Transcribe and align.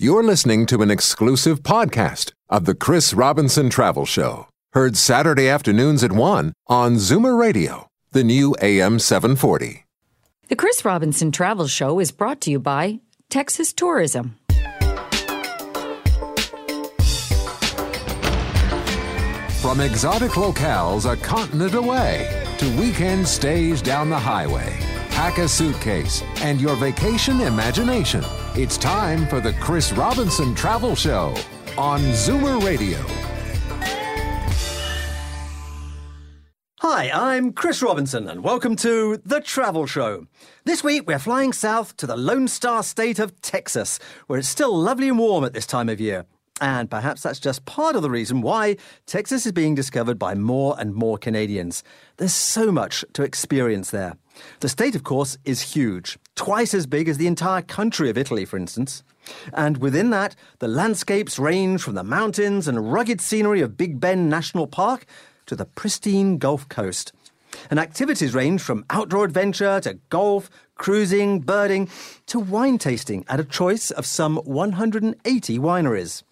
You're 0.00 0.22
listening 0.22 0.66
to 0.66 0.80
an 0.82 0.92
exclusive 0.92 1.64
podcast 1.64 2.30
of 2.48 2.66
the 2.66 2.76
Chris 2.76 3.12
Robinson 3.12 3.68
Travel 3.68 4.06
Show, 4.06 4.46
heard 4.72 4.96
Saturday 4.96 5.48
afternoons 5.48 6.04
at 6.04 6.12
1 6.12 6.52
on 6.68 6.94
Zoomer 6.94 7.36
Radio, 7.36 7.88
the 8.12 8.22
new 8.22 8.54
AM 8.62 9.00
740. 9.00 9.86
The 10.46 10.54
Chris 10.54 10.84
Robinson 10.84 11.32
Travel 11.32 11.66
Show 11.66 11.98
is 11.98 12.12
brought 12.12 12.40
to 12.42 12.50
you 12.52 12.60
by 12.60 13.00
Texas 13.28 13.72
Tourism. 13.72 14.36
From 19.60 19.80
exotic 19.80 20.30
locales 20.30 21.12
a 21.12 21.16
continent 21.16 21.74
away 21.74 22.46
to 22.58 22.78
weekend 22.78 23.26
stays 23.26 23.82
down 23.82 24.10
the 24.10 24.18
highway, 24.20 24.78
pack 25.18 25.38
a 25.38 25.48
suitcase 25.48 26.22
and 26.42 26.60
your 26.60 26.76
vacation 26.76 27.40
imagination. 27.40 28.22
It's 28.54 28.78
time 28.78 29.26
for 29.26 29.40
the 29.40 29.52
Chris 29.54 29.92
Robinson 29.92 30.54
Travel 30.54 30.94
Show 30.94 31.34
on 31.76 31.98
Zoomer 32.12 32.64
Radio. 32.64 33.04
Hi, 36.78 37.10
I'm 37.12 37.52
Chris 37.52 37.82
Robinson, 37.82 38.28
and 38.28 38.44
welcome 38.44 38.76
to 38.76 39.20
The 39.24 39.40
Travel 39.40 39.86
Show. 39.86 40.28
This 40.64 40.84
week, 40.84 41.08
we're 41.08 41.18
flying 41.18 41.52
south 41.52 41.96
to 41.96 42.06
the 42.06 42.16
Lone 42.16 42.46
Star 42.46 42.84
state 42.84 43.18
of 43.18 43.42
Texas, 43.42 43.98
where 44.28 44.38
it's 44.38 44.48
still 44.48 44.78
lovely 44.78 45.08
and 45.08 45.18
warm 45.18 45.44
at 45.44 45.52
this 45.52 45.66
time 45.66 45.88
of 45.88 46.00
year. 46.00 46.26
And 46.60 46.90
perhaps 46.90 47.22
that's 47.22 47.38
just 47.38 47.66
part 47.66 47.94
of 47.94 48.02
the 48.02 48.10
reason 48.10 48.40
why 48.40 48.76
Texas 49.06 49.46
is 49.46 49.52
being 49.52 49.74
discovered 49.74 50.18
by 50.18 50.34
more 50.34 50.74
and 50.78 50.94
more 50.94 51.16
Canadians. 51.16 51.84
There's 52.16 52.32
so 52.32 52.72
much 52.72 53.04
to 53.12 53.22
experience 53.22 53.90
there. 53.90 54.16
The 54.60 54.68
state, 54.68 54.94
of 54.94 55.04
course, 55.04 55.38
is 55.44 55.72
huge, 55.74 56.18
twice 56.34 56.74
as 56.74 56.86
big 56.86 57.08
as 57.08 57.16
the 57.16 57.26
entire 57.26 57.62
country 57.62 58.10
of 58.10 58.18
Italy, 58.18 58.44
for 58.44 58.56
instance. 58.56 59.02
And 59.52 59.78
within 59.78 60.10
that, 60.10 60.34
the 60.58 60.68
landscapes 60.68 61.38
range 61.38 61.82
from 61.82 61.94
the 61.94 62.04
mountains 62.04 62.66
and 62.66 62.92
rugged 62.92 63.20
scenery 63.20 63.60
of 63.60 63.76
Big 63.76 64.00
Bend 64.00 64.28
National 64.30 64.66
Park 64.66 65.06
to 65.46 65.56
the 65.56 65.64
pristine 65.64 66.38
Gulf 66.38 66.68
Coast. 66.68 67.12
And 67.70 67.80
activities 67.80 68.34
range 68.34 68.60
from 68.60 68.84
outdoor 68.90 69.24
adventure 69.24 69.80
to 69.80 69.98
golf, 70.10 70.50
cruising, 70.74 71.40
birding, 71.40 71.88
to 72.26 72.38
wine 72.38 72.78
tasting 72.78 73.24
at 73.28 73.40
a 73.40 73.44
choice 73.44 73.90
of 73.90 74.06
some 74.06 74.36
180 74.36 75.58
wineries. 75.58 76.22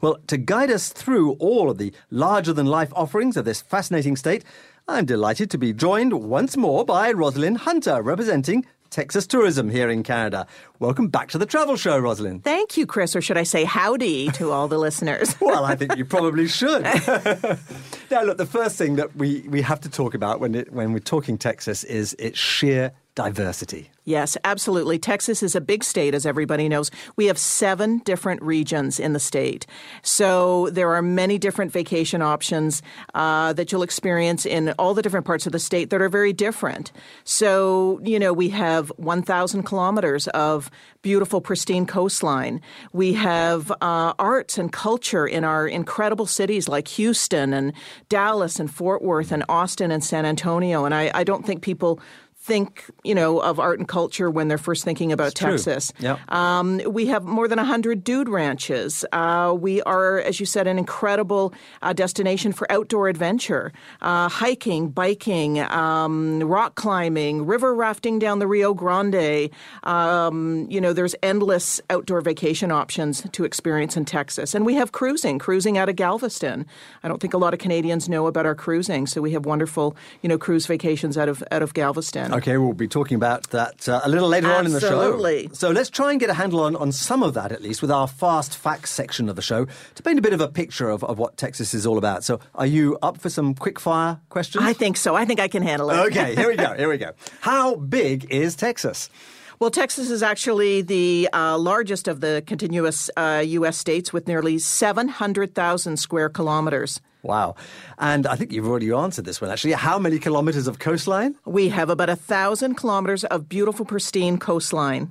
Well, 0.00 0.18
to 0.26 0.36
guide 0.36 0.70
us 0.70 0.90
through 0.90 1.32
all 1.34 1.70
of 1.70 1.78
the 1.78 1.92
larger 2.10 2.52
than 2.52 2.66
life 2.66 2.92
offerings 2.94 3.36
of 3.36 3.44
this 3.44 3.60
fascinating 3.60 4.16
state, 4.16 4.44
I'm 4.88 5.04
delighted 5.04 5.50
to 5.50 5.58
be 5.58 5.72
joined 5.72 6.12
once 6.12 6.56
more 6.56 6.84
by 6.84 7.12
Rosalind 7.12 7.58
Hunter, 7.58 8.02
representing 8.02 8.66
Texas 8.90 9.26
Tourism 9.26 9.70
here 9.70 9.88
in 9.88 10.02
Canada. 10.02 10.46
Welcome 10.80 11.08
back 11.08 11.28
to 11.30 11.38
the 11.38 11.46
travel 11.46 11.76
show, 11.76 11.96
Rosalind. 11.96 12.42
Thank 12.42 12.76
you, 12.76 12.86
Chris, 12.86 13.14
or 13.14 13.20
should 13.20 13.36
I 13.36 13.44
say 13.44 13.62
howdy 13.62 14.30
to 14.32 14.50
all 14.50 14.66
the 14.66 14.78
listeners? 14.78 15.34
well, 15.40 15.64
I 15.64 15.76
think 15.76 15.96
you 15.96 16.04
probably 16.04 16.48
should. 16.48 16.82
now, 18.10 18.22
look, 18.24 18.36
the 18.36 18.48
first 18.50 18.76
thing 18.76 18.96
that 18.96 19.14
we, 19.14 19.42
we 19.42 19.62
have 19.62 19.80
to 19.82 19.88
talk 19.88 20.14
about 20.14 20.40
when, 20.40 20.56
it, 20.56 20.72
when 20.72 20.92
we're 20.92 20.98
talking 20.98 21.38
Texas 21.38 21.84
is 21.84 22.14
its 22.18 22.38
sheer 22.38 22.90
diversity. 23.22 23.90
Yes, 24.06 24.38
absolutely. 24.44 24.98
Texas 24.98 25.42
is 25.42 25.54
a 25.54 25.60
big 25.60 25.84
state, 25.84 26.14
as 26.14 26.24
everybody 26.24 26.70
knows. 26.70 26.90
We 27.16 27.26
have 27.26 27.36
seven 27.36 27.98
different 27.98 28.42
regions 28.42 28.98
in 28.98 29.12
the 29.12 29.20
state. 29.20 29.66
So 30.02 30.70
there 30.70 30.94
are 30.94 31.02
many 31.02 31.36
different 31.36 31.70
vacation 31.70 32.22
options 32.22 32.82
uh, 33.12 33.52
that 33.52 33.70
you'll 33.70 33.82
experience 33.82 34.46
in 34.46 34.70
all 34.78 34.94
the 34.94 35.02
different 35.02 35.26
parts 35.26 35.44
of 35.44 35.52
the 35.52 35.58
state 35.58 35.90
that 35.90 36.00
are 36.00 36.08
very 36.08 36.32
different. 36.32 36.92
So, 37.24 38.00
you 38.02 38.18
know, 38.18 38.32
we 38.32 38.48
have 38.48 38.88
1,000 38.96 39.64
kilometers 39.64 40.26
of 40.28 40.70
beautiful, 41.02 41.42
pristine 41.42 41.84
coastline. 41.86 42.62
We 42.92 43.12
have 43.12 43.70
uh, 43.82 44.14
arts 44.18 44.56
and 44.56 44.72
culture 44.72 45.26
in 45.26 45.44
our 45.44 45.68
incredible 45.68 46.26
cities 46.26 46.68
like 46.68 46.88
Houston 46.88 47.52
and 47.52 47.74
Dallas 48.08 48.58
and 48.58 48.70
Fort 48.70 49.02
Worth 49.02 49.30
and 49.30 49.44
Austin 49.48 49.90
and 49.90 50.02
San 50.02 50.24
Antonio. 50.24 50.86
And 50.86 50.94
I, 50.94 51.10
I 51.14 51.22
don't 51.22 51.44
think 51.44 51.62
people 51.62 52.00
think, 52.42 52.84
you 53.04 53.14
know, 53.14 53.38
of 53.38 53.60
art 53.60 53.78
and 53.78 53.86
culture 53.86 54.30
when 54.30 54.48
they're 54.48 54.56
first 54.56 54.82
thinking 54.82 55.12
about 55.12 55.28
It's 55.28 55.40
Texas. 55.40 55.92
true. 55.98 56.08
Yep. 56.08 56.32
Um, 56.32 56.80
we 56.88 57.06
have 57.06 57.24
more 57.24 57.46
than 57.46 57.58
100 57.58 58.02
dude 58.02 58.30
ranches. 58.30 59.04
Uh, 59.12 59.54
we 59.58 59.82
are, 59.82 60.20
as 60.20 60.40
you 60.40 60.46
said, 60.46 60.66
an 60.66 60.78
incredible 60.78 61.52
uh, 61.82 61.92
destination 61.92 62.52
for 62.52 62.70
outdoor 62.72 63.08
adventure, 63.08 63.72
uh, 64.00 64.30
hiking, 64.30 64.88
biking, 64.88 65.60
um, 65.60 66.42
rock 66.42 66.76
climbing, 66.76 67.44
river 67.44 67.74
rafting 67.74 68.18
down 68.18 68.38
the 68.38 68.46
Rio 68.46 68.72
Grande. 68.72 69.50
Um, 69.82 70.66
you 70.70 70.80
know, 70.80 70.94
there's 70.94 71.14
endless 71.22 71.80
outdoor 71.90 72.22
vacation 72.22 72.72
options 72.72 73.22
to 73.32 73.44
experience 73.44 73.98
in 73.98 74.06
Texas. 74.06 74.54
And 74.54 74.64
we 74.64 74.74
have 74.76 74.92
cruising, 74.92 75.38
cruising 75.38 75.76
out 75.76 75.90
of 75.90 75.96
Galveston. 75.96 76.64
I 77.02 77.08
don't 77.08 77.20
think 77.20 77.34
a 77.34 77.38
lot 77.38 77.52
of 77.52 77.60
Canadians 77.60 78.08
know 78.08 78.26
about 78.26 78.46
our 78.46 78.54
cruising, 78.54 79.06
so 79.06 79.20
we 79.20 79.32
have 79.32 79.44
wonderful, 79.44 79.94
you 80.22 80.28
know, 80.28 80.38
cruise 80.38 80.66
vacations 80.66 81.18
out 81.18 81.28
of 81.28 81.44
out 81.50 81.60
of 81.62 81.74
Galveston. 81.74 82.29
Okay, 82.32 82.56
we'll 82.56 82.72
be 82.72 82.88
talking 82.88 83.16
about 83.16 83.50
that 83.50 83.88
uh, 83.88 84.00
a 84.04 84.08
little 84.08 84.28
later 84.28 84.52
on 84.52 84.66
in 84.66 84.72
the 84.72 84.80
show. 84.80 85.00
Absolutely. 85.00 85.50
So 85.52 85.70
let's 85.70 85.90
try 85.90 86.10
and 86.10 86.20
get 86.20 86.30
a 86.30 86.34
handle 86.34 86.60
on, 86.60 86.76
on 86.76 86.92
some 86.92 87.22
of 87.22 87.34
that 87.34 87.52
at 87.52 87.62
least 87.62 87.82
with 87.82 87.90
our 87.90 88.06
fast 88.06 88.56
facts 88.56 88.90
section 88.90 89.28
of 89.28 89.36
the 89.36 89.42
show 89.42 89.66
to 89.94 90.02
paint 90.02 90.18
a 90.18 90.22
bit 90.22 90.32
of 90.32 90.40
a 90.40 90.48
picture 90.48 90.88
of, 90.88 91.02
of 91.04 91.18
what 91.18 91.36
Texas 91.36 91.74
is 91.74 91.86
all 91.86 91.98
about. 91.98 92.24
So 92.24 92.40
are 92.54 92.66
you 92.66 92.98
up 93.02 93.18
for 93.18 93.28
some 93.28 93.54
quick 93.54 93.80
fire 93.80 94.20
questions? 94.28 94.64
I 94.64 94.72
think 94.72 94.96
so. 94.96 95.14
I 95.14 95.24
think 95.24 95.40
I 95.40 95.48
can 95.48 95.62
handle 95.62 95.90
it. 95.90 95.98
Okay, 96.08 96.34
here 96.34 96.48
we 96.48 96.56
go. 96.56 96.74
Here 96.80 96.88
we 96.88 96.98
go. 96.98 97.12
How 97.40 97.74
big 97.74 98.30
is 98.30 98.56
Texas? 98.56 99.10
Well, 99.58 99.70
Texas 99.70 100.08
is 100.08 100.22
actually 100.22 100.80
the 100.80 101.28
uh, 101.34 101.58
largest 101.58 102.08
of 102.08 102.20
the 102.20 102.42
continuous 102.46 103.10
uh, 103.16 103.42
U.S. 103.44 103.76
states 103.76 104.10
with 104.10 104.26
nearly 104.26 104.58
700,000 104.58 105.98
square 105.98 106.30
kilometers. 106.30 107.00
Wow. 107.22 107.56
And 107.98 108.26
I 108.26 108.36
think 108.36 108.52
you've 108.52 108.66
already 108.66 108.90
answered 108.92 109.24
this 109.24 109.40
one 109.40 109.50
actually. 109.50 109.72
How 109.72 109.98
many 109.98 110.18
kilometers 110.18 110.66
of 110.66 110.78
coastline? 110.78 111.36
We 111.44 111.68
have 111.68 111.90
about 111.90 112.08
a 112.08 112.16
thousand 112.16 112.76
kilometers 112.76 113.24
of 113.24 113.48
beautiful, 113.48 113.84
pristine 113.84 114.38
coastline. 114.38 115.10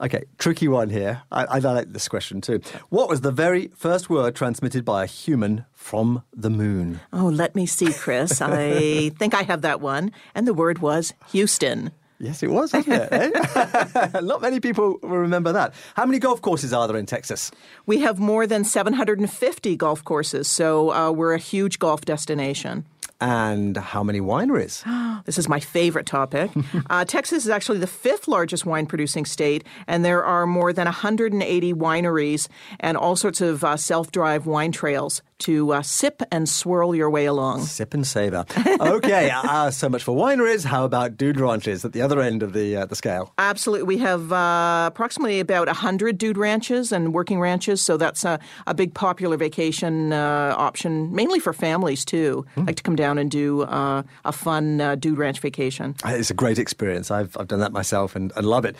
Okay, 0.00 0.24
tricky 0.38 0.66
one 0.66 0.88
here. 0.88 1.22
I, 1.30 1.44
I 1.44 1.58
like 1.58 1.92
this 1.92 2.08
question 2.08 2.40
too. 2.40 2.60
What 2.88 3.10
was 3.10 3.20
the 3.20 3.30
very 3.30 3.70
first 3.76 4.08
word 4.08 4.34
transmitted 4.34 4.82
by 4.82 5.04
a 5.04 5.06
human 5.06 5.66
from 5.74 6.22
the 6.34 6.48
moon? 6.48 7.00
Oh, 7.12 7.26
let 7.26 7.54
me 7.54 7.66
see, 7.66 7.92
Chris. 7.92 8.40
I 8.40 9.10
think 9.18 9.34
I 9.34 9.42
have 9.42 9.60
that 9.60 9.82
one. 9.82 10.12
And 10.34 10.48
the 10.48 10.54
word 10.54 10.78
was 10.78 11.12
Houston. 11.32 11.90
Yes, 12.20 12.42
it 12.42 12.50
was, 12.50 12.74
wasn't 12.74 12.88
it? 13.12 13.12
eh? 13.12 14.20
Not 14.20 14.42
many 14.42 14.60
people 14.60 14.98
will 15.02 15.16
remember 15.16 15.52
that. 15.52 15.72
How 15.94 16.04
many 16.04 16.18
golf 16.18 16.42
courses 16.42 16.72
are 16.72 16.86
there 16.86 16.98
in 16.98 17.06
Texas? 17.06 17.50
We 17.86 18.00
have 18.00 18.18
more 18.18 18.46
than 18.46 18.62
750 18.62 19.76
golf 19.76 20.04
courses, 20.04 20.46
so 20.46 20.92
uh, 20.92 21.10
we're 21.10 21.32
a 21.32 21.38
huge 21.38 21.78
golf 21.78 22.02
destination. 22.02 22.84
And 23.22 23.76
how 23.76 24.02
many 24.02 24.20
wineries? 24.20 24.84
This 25.26 25.36
is 25.36 25.48
my 25.50 25.60
favorite 25.60 26.06
topic. 26.06 26.50
uh, 26.90 27.04
Texas 27.04 27.44
is 27.44 27.50
actually 27.50 27.78
the 27.78 27.86
fifth 27.86 28.26
largest 28.26 28.64
wine 28.64 28.86
producing 28.86 29.26
state, 29.26 29.64
and 29.86 30.02
there 30.02 30.24
are 30.24 30.46
more 30.46 30.72
than 30.72 30.86
180 30.86 31.74
wineries 31.74 32.48
and 32.80 32.96
all 32.96 33.16
sorts 33.16 33.40
of 33.42 33.62
uh, 33.62 33.76
self 33.76 34.10
drive 34.12 34.46
wine 34.46 34.72
trails 34.72 35.22
to 35.40 35.72
uh, 35.72 35.82
sip 35.82 36.22
and 36.30 36.48
swirl 36.48 36.94
your 36.94 37.10
way 37.10 37.26
along. 37.26 37.62
Sip 37.62 37.94
and 37.94 38.06
savor. 38.06 38.44
Okay, 38.80 39.30
uh, 39.34 39.70
so 39.70 39.88
much 39.88 40.02
for 40.02 40.14
wineries. 40.14 40.64
How 40.64 40.84
about 40.84 41.16
dude 41.16 41.38
ranches 41.38 41.84
at 41.84 41.92
the 41.92 42.02
other 42.02 42.20
end 42.20 42.42
of 42.42 42.52
the 42.52 42.76
uh, 42.76 42.86
the 42.86 42.96
scale? 42.96 43.32
Absolutely. 43.38 43.86
We 43.86 43.98
have 43.98 44.32
uh, 44.32 44.84
approximately 44.86 45.40
about 45.40 45.66
100 45.66 46.16
dude 46.18 46.38
ranches 46.38 46.92
and 46.92 47.12
working 47.12 47.40
ranches, 47.40 47.82
so 47.82 47.96
that's 47.96 48.24
a, 48.24 48.38
a 48.66 48.74
big 48.74 48.94
popular 48.94 49.36
vacation 49.36 50.12
uh, 50.12 50.54
option, 50.56 51.14
mainly 51.14 51.40
for 51.40 51.52
families 51.52 52.04
too. 52.04 52.46
Like 52.56 52.76
to 52.76 52.82
come 52.82 52.96
down 52.96 53.18
and 53.18 53.30
do 53.30 53.62
uh, 53.62 54.02
a 54.24 54.32
fun 54.32 54.80
uh, 54.80 54.94
dude 54.94 55.18
ranch 55.18 55.40
vacation. 55.40 55.94
It's 56.04 56.30
a 56.30 56.34
great 56.34 56.58
experience. 56.58 57.10
I've 57.10 57.36
I've 57.36 57.48
done 57.48 57.60
that 57.60 57.72
myself 57.72 58.16
and, 58.16 58.32
and 58.36 58.46
love 58.46 58.64
it. 58.64 58.76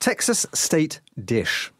Texas 0.00 0.46
state 0.52 1.00
dish. 1.24 1.71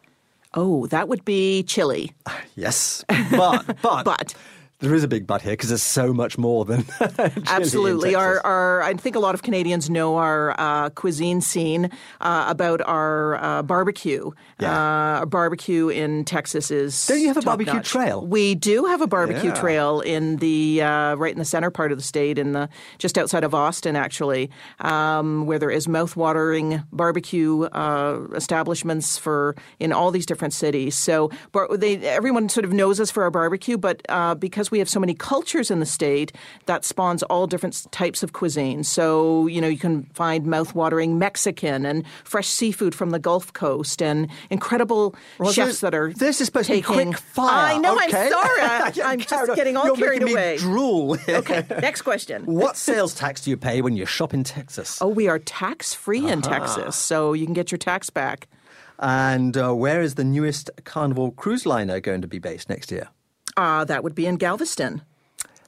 Oh, 0.54 0.86
that 0.88 1.08
would 1.08 1.24
be 1.24 1.62
chili. 1.62 2.12
Yes, 2.56 3.04
but 3.30 3.76
but 3.82 4.04
But. 4.04 4.34
There 4.82 4.94
is 4.94 5.02
a 5.04 5.08
big 5.08 5.26
but 5.26 5.40
here 5.42 5.52
because 5.52 5.70
there's 5.70 5.82
so 5.82 6.12
much 6.12 6.36
more 6.36 6.64
than 6.66 6.84
Absolutely. 7.46 8.14
Our, 8.14 8.44
our, 8.44 8.82
I 8.82 8.94
think 8.94 9.16
a 9.16 9.20
lot 9.20 9.34
of 9.34 9.42
Canadians 9.42 9.88
know 9.88 10.16
our 10.16 10.54
uh, 10.58 10.90
cuisine 10.90 11.40
scene 11.40 11.90
uh, 12.20 12.44
about 12.48 12.80
our 12.82 13.36
uh, 13.42 13.62
barbecue. 13.62 14.30
Yeah. 14.60 14.72
Uh, 14.72 15.18
our 15.20 15.26
barbecue 15.26 15.88
in 15.88 16.24
Texas 16.24 16.70
is. 16.70 17.06
Don't 17.06 17.20
you 17.20 17.28
have 17.28 17.36
a 17.36 17.42
barbecue 17.42 17.72
notch. 17.74 17.88
trail? 17.88 18.26
We 18.26 18.54
do 18.54 18.84
have 18.84 19.00
a 19.00 19.06
barbecue 19.06 19.50
Yeah. 19.50 19.54
trail 19.54 20.00
in 20.00 20.36
the 20.36 20.82
uh, 20.82 21.14
right 21.14 21.32
in 21.32 21.38
the 21.38 21.44
center 21.44 21.70
part 21.70 21.92
of 21.92 21.98
the 21.98 22.04
state, 22.04 22.38
in 22.38 22.52
the 22.52 22.68
just 22.98 23.16
outside 23.18 23.44
of 23.44 23.54
Austin, 23.54 23.96
actually, 23.96 24.50
um, 24.80 25.46
where 25.46 25.58
there 25.58 25.70
is 25.70 25.88
mouth-watering 25.88 26.82
barbecue 26.92 27.62
uh, 27.64 28.20
establishments 28.34 29.16
for 29.18 29.54
in 29.78 29.92
all 29.92 30.10
these 30.10 30.26
different 30.26 30.54
cities. 30.54 30.96
So, 30.96 31.30
bar- 31.52 31.68
they 31.76 31.96
everyone 31.98 32.48
sort 32.48 32.64
of 32.64 32.72
knows 32.72 33.00
us 33.00 33.10
for 33.10 33.22
our 33.22 33.30
barbecue, 33.30 33.78
but 33.78 34.02
uh, 34.08 34.34
because 34.34 34.70
we 34.72 34.80
have 34.80 34.88
so 34.88 34.98
many 34.98 35.14
cultures 35.14 35.70
in 35.70 35.78
the 35.78 35.86
state 35.86 36.32
that 36.66 36.84
spawns 36.84 37.22
all 37.24 37.46
different 37.46 37.86
types 37.92 38.22
of 38.22 38.32
cuisine. 38.32 38.82
So, 38.82 39.46
you 39.46 39.60
know, 39.60 39.68
you 39.68 39.78
can 39.78 40.04
find 40.14 40.46
mouth-watering 40.46 41.18
Mexican 41.18 41.86
and 41.86 42.04
fresh 42.24 42.48
seafood 42.48 42.94
from 42.94 43.10
the 43.10 43.18
Gulf 43.20 43.52
Coast 43.52 44.02
and 44.02 44.28
incredible 44.50 45.14
Well, 45.38 45.52
chefs 45.52 45.80
that 45.80 45.94
are 45.94 46.12
This 46.12 46.40
is 46.40 46.46
supposed 46.46 46.66
taking, 46.66 46.82
to 46.82 46.98
be 46.98 47.04
quick 47.04 47.18
fire. 47.18 47.74
I 47.74 47.78
know, 47.78 47.94
okay. 47.96 48.24
I'm 48.32 48.92
sorry. 48.92 49.02
I'm 49.02 49.20
just 49.20 49.54
getting 49.54 49.76
all 49.76 49.86
You're 49.86 49.96
carried 49.96 50.22
away. 50.22 50.54
Me 50.54 50.58
drool. 50.58 51.18
Okay, 51.28 51.64
next 51.80 52.02
question. 52.02 52.44
what 52.46 52.76
sales 52.76 53.14
tax 53.14 53.42
do 53.42 53.50
you 53.50 53.56
pay 53.56 53.80
when 53.80 53.96
you 53.96 54.06
shop 54.06 54.34
in 54.34 54.44
Texas? 54.44 55.00
Oh, 55.00 55.08
we 55.08 55.28
are 55.28 55.38
tax 55.38 55.94
free 55.94 56.28
in 56.28 56.42
Texas, 56.42 56.96
so 56.96 57.32
you 57.32 57.46
can 57.46 57.54
get 57.54 57.70
your 57.70 57.78
tax 57.78 58.10
back. 58.10 58.48
And 58.98 59.56
uh, 59.56 59.72
where 59.72 60.00
is 60.00 60.14
the 60.14 60.24
newest 60.24 60.70
Carnival 60.84 61.32
cruise 61.32 61.66
liner 61.66 62.00
going 62.00 62.22
to 62.22 62.28
be 62.28 62.38
based 62.38 62.68
next 62.68 62.90
year? 62.92 63.08
Uh, 63.56 63.84
that 63.84 64.02
would 64.02 64.14
be 64.14 64.26
in 64.26 64.36
Galveston. 64.36 65.02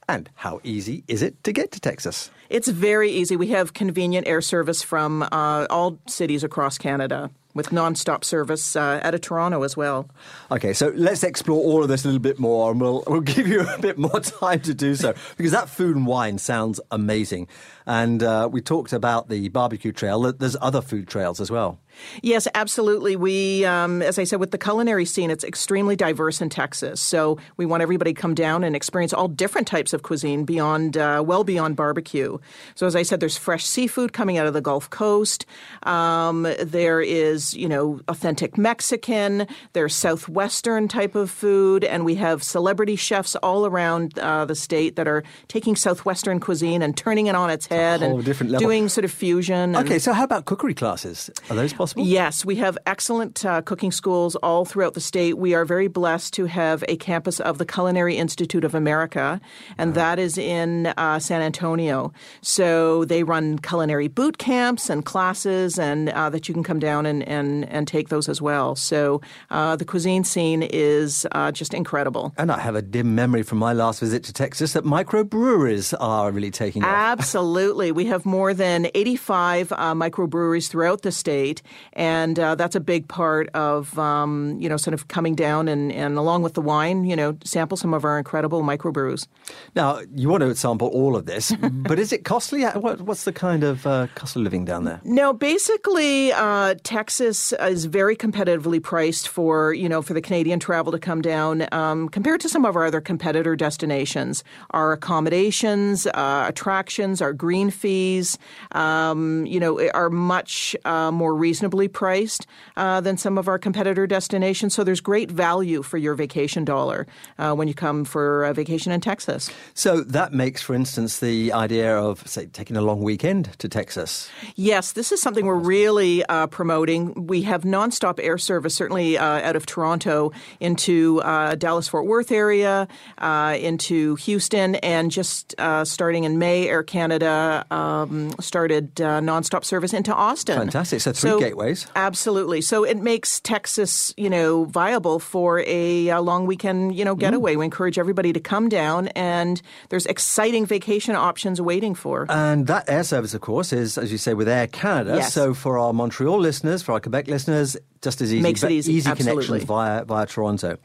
And 0.09 0.29
how 0.35 0.61
easy 0.65 1.03
is 1.09 1.23
it 1.23 1.43
to 1.45 1.53
get 1.53 1.73
to 1.73 1.81
Texas? 1.81 2.31
It's 2.51 2.69
very 2.69 3.11
easy. 3.11 3.37
We 3.37 3.49
have 3.49 3.73
convenient 3.73 4.27
air 4.27 4.43
service 4.43 4.83
from 4.83 5.23
uh, 5.23 5.67
all 5.71 5.99
cities 6.07 6.45
across 6.45 6.77
Canada 6.77 7.31
with 7.55 7.71
nonstop 7.71 8.25
service 8.25 8.77
uh, 8.77 9.01
out 9.03 9.15
of 9.15 9.21
Toronto 9.21 9.63
as 9.63 9.77
well. 9.77 10.11
Okay, 10.51 10.73
so 10.73 10.93
let's 10.97 11.23
explore 11.23 11.63
all 11.63 11.83
of 11.83 11.89
this 11.89 12.05
a 12.05 12.09
little 12.09 12.21
bit 12.21 12.39
more, 12.39 12.71
and 12.73 12.81
we'll 12.81 13.05
we'll 13.07 13.21
give 13.37 13.47
you 13.47 13.61
a 13.61 13.79
bit 13.79 13.97
more 13.97 14.21
time 14.21 14.61
to 14.61 14.75
do 14.75 14.95
so 14.95 15.15
because 15.37 15.53
that 15.53 15.69
food 15.69 15.97
and 15.97 16.07
wine 16.07 16.39
sounds 16.39 16.81
amazing. 16.91 17.49
And 17.87 18.23
uh, 18.23 18.49
we 18.51 18.63
talked 18.63 18.93
about 18.93 19.29
the 19.29 19.49
barbecue 19.51 19.93
trail. 19.93 20.33
There's 20.33 20.57
other 20.61 20.81
food 20.81 21.07
trails 21.07 21.41
as 21.41 21.51
well. 21.51 21.79
Yes, 22.23 22.49
absolutely. 22.55 23.15
We, 23.15 23.65
um, 23.65 24.03
as 24.03 24.19
I 24.19 24.25
said, 24.25 24.41
with 24.41 24.51
the 24.51 24.59
culinary 24.59 25.05
scene, 25.05 25.31
it's 25.31 25.45
extremely 25.45 25.95
diverse 25.95 26.41
in 26.41 26.49
Texas. 26.49 27.01
So 27.01 27.39
we 27.57 27.67
want 27.67 27.83
everybody 27.83 28.15
to 28.15 28.21
come 28.21 28.35
down 28.35 28.65
and 28.65 28.75
experience 28.75 29.13
all 29.13 29.29
different 29.29 29.69
types 29.69 29.93
of 29.93 30.03
cuisine 30.03 30.45
beyond, 30.45 30.97
uh, 30.97 31.23
well 31.25 31.45
beyond 31.45 31.77
barbecue. 31.77 32.39
So 32.75 32.87
as 32.87 32.97
I 32.97 33.03
said, 33.03 33.21
there's 33.21 33.37
fresh 33.37 33.65
seafood 33.65 34.13
coming 34.13 34.39
out 34.39 34.47
of 34.47 34.55
the 34.55 34.61
Gulf 34.61 34.91
Coast. 34.91 35.47
Um, 35.85 36.49
there 36.61 37.01
is, 37.01 37.55
you 37.55 37.69
know, 37.69 38.01
authentic 38.09 38.59
Mexican. 38.59 39.47
There's 39.73 39.95
southwestern 39.95 40.89
type 40.89 41.15
of 41.15 41.31
food, 41.31 41.85
and 41.85 42.05
we 42.05 42.17
have 42.17 42.43
celebrity 42.43 42.97
chefs 42.97 43.37
all 43.37 43.67
around 43.67 44.19
uh, 44.19 44.47
the 44.47 44.57
state 44.57 44.97
that 44.97 45.07
are 45.07 45.23
taking 45.47 45.77
southwestern 45.77 46.41
cuisine 46.41 46.83
and 46.83 46.97
turning 46.97 47.29
it 47.29 47.37
on 47.37 47.51
its 47.51 47.67
head 47.67 47.74
whole 48.01 48.21
and 48.21 48.59
doing 48.59 48.89
sort 48.89 49.05
of 49.05 49.11
fusion. 49.13 49.77
Okay, 49.77 49.99
so 49.99 50.13
how 50.13 50.25
about 50.25 50.45
cookery 50.45 50.75
classes? 50.75 51.31
Are 51.51 51.57
those 51.57 51.73
possible? 51.73 52.05
Yes, 52.05 52.45
we 52.45 52.57
have 52.57 52.79
excellent 52.87 53.45
uh, 53.45 53.63
cooking 53.63 53.93
schools 53.93 54.37
all 54.37 54.65
throughout 54.65 54.95
the 54.95 55.01
state. 55.01 55.39
We 55.39 55.55
are 55.55 55.65
very 55.65 55.89
blessed 55.89 56.35
to 56.35 56.47
have 56.47 56.85
a 56.89 56.97
campus 56.97 57.41
of 57.41 57.59
the 57.59 57.67
Culinary 57.67 58.17
Institute 58.17 58.65
of 58.65 58.75
America, 58.75 59.41
and 59.79 59.95
that 59.95 60.19
is 60.19 60.39
in 60.39 60.87
uh, 60.97 61.19
San 61.19 61.43
Antonio. 61.43 62.13
So 62.41 63.05
they 63.05 63.23
run 63.23 63.59
culinary 63.59 64.09
boot 64.09 64.39
camps 64.39 64.91
and 64.91 65.05
classes, 65.05 65.79
and 65.79 66.09
uh, 66.11 66.31
that 66.31 66.49
you 66.49 66.55
can 66.55 66.63
come 66.63 66.79
down 66.79 67.07
and, 67.07 67.23
and, 67.29 67.69
and 67.69 67.89
take 67.89 68.09
those 68.09 68.29
as 68.29 68.41
well. 68.41 68.77
So 68.77 69.21
uh, 69.51 69.77
the 69.77 69.85
cuisine 69.85 70.25
scene 70.25 70.63
is 70.63 71.27
uh, 71.33 71.53
just 71.53 71.75
incredible. 71.75 72.33
And 72.37 72.51
I 72.51 72.61
have 72.61 72.75
a 72.75 72.83
dim 72.83 73.15
memory 73.15 73.43
from 73.43 73.59
my 73.59 73.73
last 73.73 74.01
visit 74.01 74.25
to 74.25 74.33
Texas 74.33 74.73
that 74.75 74.85
microbreweries 74.85 75.95
are 75.99 76.31
really 76.31 76.51
taking 76.51 76.85
off. 76.85 76.91
Absolutely. 76.91 77.64
We 77.73 78.05
have 78.07 78.27
more 78.27 78.53
than 78.53 78.89
85 78.95 79.73
uh, 79.73 79.95
microbreweries 79.95 80.69
throughout 80.69 81.03
the 81.03 81.13
state, 81.13 81.63
and 81.95 82.39
uh, 82.39 82.55
that's 82.55 82.77
a 82.77 82.81
big 82.81 83.09
part 83.09 83.49
of, 83.55 83.99
um, 83.99 84.59
you 84.61 84.69
know, 84.69 84.77
sort 84.77 84.95
of 84.95 85.09
coming 85.09 85.35
down 85.35 85.69
and, 85.69 85.93
and 85.93 86.19
along 86.19 86.43
with 86.43 86.55
the 86.55 86.61
wine, 86.61 87.05
you 87.05 87.17
know, 87.17 87.37
sample 87.45 87.77
some 87.77 87.95
of 87.95 88.05
our 88.05 88.19
incredible 88.19 88.63
microbrews. 88.63 89.27
Now, 89.75 90.01
you 90.15 90.29
want 90.29 90.43
to 90.43 90.55
sample 90.55 90.89
all 90.89 91.17
of 91.17 91.27
this, 91.27 91.53
but 91.73 91.99
is 91.99 92.13
it 92.13 92.25
costly? 92.25 92.65
What, 92.65 93.01
what's 93.01 93.25
the 93.25 93.33
kind 93.33 93.65
of 93.65 93.87
uh, 93.87 94.09
cost 94.15 94.37
of 94.37 94.43
living 94.43 94.65
down 94.65 94.85
there? 94.85 95.01
No, 95.05 95.33
basically, 95.33 96.33
uh, 96.33 96.75
Texas 96.83 97.53
is 97.53 97.87
very 97.87 98.17
competitively 98.17 98.83
priced 98.83 99.29
for 99.29 99.73
you 99.73 99.89
know 99.89 100.03
for 100.03 100.15
the 100.15 100.21
Canadian 100.21 100.61
travel 100.61 100.93
to 100.93 100.99
come 100.99 101.23
down 101.23 101.67
um, 101.73 102.09
compared 102.09 102.41
to 102.41 102.49
some 102.49 102.65
of 102.65 102.77
our 102.77 102.85
other 102.85 103.01
competitor 103.01 103.57
destinations. 103.57 104.45
Our 104.71 104.93
accommodations, 104.93 106.07
uh, 106.07 106.45
attractions, 106.49 107.23
our 107.23 107.33
green 107.33 107.54
fees, 107.71 108.39
um, 108.73 109.47
you 109.47 109.61
know, 109.61 109.89
are 109.95 110.11
much 110.11 110.77
uh, 110.85 111.11
more 111.11 111.35
reasonably 111.35 111.89
priced 111.89 112.47
uh, 112.77 113.01
than 113.01 113.17
some 113.17 113.39
of 113.39 113.49
our 113.49 113.59
competitor 113.59 114.07
destinations. 114.07 114.75
So 114.75 114.85
there's 114.85 115.01
great 115.01 115.31
value 115.31 115.83
for 115.83 115.99
your 115.99 116.15
vacation 116.15 116.65
dollar 116.65 117.07
uh, 117.39 117.55
when 117.55 117.69
you 117.69 117.75
come 117.75 118.05
for 118.05 118.45
a 118.45 118.53
vacation 118.53 118.93
in 118.93 119.01
Texas. 119.01 119.51
So 119.75 120.01
that 120.01 120.33
makes, 120.33 120.63
for 120.63 120.75
instance, 120.75 121.21
the 121.21 121.53
idea 121.53 121.97
of, 121.97 122.27
say, 122.27 122.47
taking 122.47 122.77
a 122.77 122.83
long 122.83 123.03
weekend 123.03 123.59
to 123.59 123.69
Texas. 123.69 124.31
Yes, 124.57 124.93
this 124.93 125.13
is 125.13 125.21
something 125.21 125.47
we're 125.47 125.55
really 125.55 126.25
uh, 126.27 126.47
promoting. 126.47 127.27
We 127.27 127.43
have 127.43 127.63
nonstop 127.63 128.19
air 128.23 128.39
service, 128.39 128.75
certainly 128.75 129.19
uh, 129.19 129.25
out 129.25 129.57
of 129.57 129.67
Toronto 129.67 130.33
into 130.61 131.21
uh, 131.23 131.55
Dallas 131.55 131.89
Fort 131.89 132.07
Worth 132.07 132.33
area, 132.33 132.89
uh, 133.19 133.57
into 133.61 134.17
Houston, 134.17 134.77
and 134.77 135.11
just 135.11 135.55
uh, 135.59 135.85
starting 135.85 136.25
in 136.25 136.39
May, 136.39 136.69
Air 136.69 136.83
Canada 136.83 137.44
um, 137.71 138.33
started 138.41 139.01
uh, 139.01 139.21
nonstop 139.21 139.65
service 139.65 139.93
into 139.93 140.15
Austin. 140.15 140.59
Fantastic. 140.59 141.01
So 141.01 141.13
three 141.13 141.39
gateways. 141.41 141.87
Absolutely. 141.97 142.61
So 142.61 142.85
it 142.85 142.99
makes 142.99 143.41
Texas, 143.41 144.13
you 144.17 144.31
know, 144.31 144.65
viable 144.65 145.19
for 145.19 145.61
a, 145.67 146.11
uh 146.11 146.21
long 146.21 146.47
weekend, 146.47 146.95
you 146.97 147.05
know, 147.05 147.15
getaway. 147.15 147.57
We 147.57 147.65
encourage 147.65 147.99
everybody 147.99 148.33
to 148.33 148.41
come 148.41 148.69
down, 148.69 149.09
and 149.09 149.61
there's 149.91 150.07
exciting 150.07 150.67
vacation 150.67 151.15
options 151.17 151.61
waiting 151.61 151.95
for. 151.95 152.27
And 152.29 152.67
that 152.67 152.89
air 152.89 153.05
service, 153.05 153.35
of 153.35 153.41
course, 153.41 153.73
is, 153.73 153.99
as 153.99 154.11
you 154.11 154.19
say, 154.19 154.35
with 154.35 154.49
Air 154.49 154.67
Canada. 154.67 155.17
Yes. 155.17 155.33
So 155.35 155.55
for 155.55 155.79
our 155.79 155.93
Montreal 155.93 156.39
listeners, 156.39 156.83
for 156.83 156.93
our 156.93 157.01
Quebec 157.01 157.29
listeners, 157.29 157.77
just 158.03 158.21
as 158.21 158.33
easy, 158.33 158.43
Makes 158.43 158.63
it 158.63 158.69
ve- 158.69 158.77
easy, 158.77 159.03
connections 159.03 159.65
via 159.65 160.05
via 160.05 160.27
Toronto. 160.27 160.79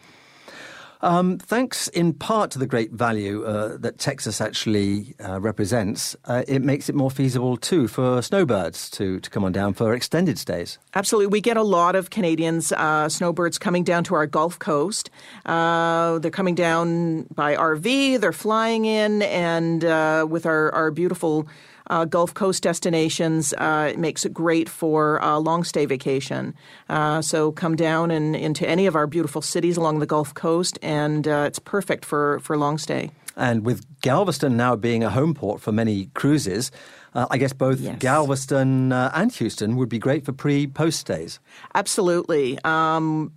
Um, 1.01 1.37
thanks 1.37 1.87
in 1.87 2.13
part 2.13 2.51
to 2.51 2.59
the 2.59 2.67
great 2.67 2.91
value 2.91 3.45
uh, 3.45 3.77
that 3.77 3.99
Texas 3.99 4.41
actually 4.41 5.15
uh, 5.23 5.39
represents, 5.39 6.15
uh, 6.25 6.43
it 6.47 6.61
makes 6.61 6.89
it 6.89 6.95
more 6.95 7.09
feasible 7.09 7.55
too 7.55 7.87
for 7.87 8.21
snowbirds 8.21 8.89
to, 8.91 9.19
to 9.21 9.29
come 9.29 9.45
on 9.45 9.53
down 9.53 9.73
for 9.73 9.93
extended 9.93 10.37
stays. 10.37 10.77
Absolutely. 10.93 11.27
We 11.27 11.41
get 11.41 11.55
a 11.55 11.63
lot 11.63 11.95
of 11.95 12.09
Canadians, 12.09 12.73
uh, 12.73 13.07
snowbirds 13.07 13.57
coming 13.57 13.83
down 13.83 14.03
to 14.05 14.15
our 14.15 14.27
Gulf 14.27 14.59
Coast. 14.59 15.09
Uh, 15.45 16.19
they're 16.19 16.31
coming 16.31 16.55
down 16.55 17.23
by 17.33 17.55
RV, 17.55 18.19
they're 18.19 18.33
flying 18.33 18.85
in, 18.85 19.21
and 19.21 19.85
uh, 19.85 20.25
with 20.29 20.45
our, 20.45 20.73
our 20.73 20.91
beautiful 20.91 21.47
uh, 21.89 22.05
Gulf 22.05 22.33
Coast 22.33 22.63
destinations, 22.63 23.53
uh, 23.57 23.89
it 23.91 23.99
makes 23.99 24.25
it 24.25 24.33
great 24.33 24.69
for 24.69 25.17
a 25.17 25.39
long 25.39 25.63
stay 25.63 25.85
vacation. 25.85 26.53
Uh, 26.87 27.21
so 27.21 27.51
come 27.51 27.75
down 27.75 28.11
and 28.11 28.35
into 28.35 28.67
any 28.67 28.85
of 28.85 28.95
our 28.95 29.07
beautiful 29.07 29.41
cities 29.41 29.77
along 29.77 29.99
the 29.99 30.05
Gulf 30.05 30.33
Coast, 30.33 30.77
and 30.81 31.27
uh, 31.27 31.45
it's 31.47 31.59
perfect 31.59 32.05
for, 32.05 32.39
for 32.39 32.57
long 32.57 32.77
stay. 32.77 33.11
And 33.35 33.65
with 33.65 33.85
Galveston 34.01 34.57
now 34.57 34.75
being 34.75 35.03
a 35.03 35.09
home 35.09 35.33
port 35.33 35.61
for 35.61 35.71
many 35.71 36.07
cruises, 36.13 36.71
uh, 37.13 37.25
I 37.31 37.37
guess 37.37 37.53
both 37.53 37.79
Yes. 37.79 37.97
Galveston 37.99 38.91
uh, 38.91 39.11
and 39.13 39.31
Houston 39.31 39.77
would 39.77 39.89
be 39.89 39.97
great 39.97 40.25
for 40.25 40.33
pre 40.33 40.67
post 40.67 40.99
stays. 40.99 41.39
Absolutely. 41.73 42.59
Um, 42.65 43.31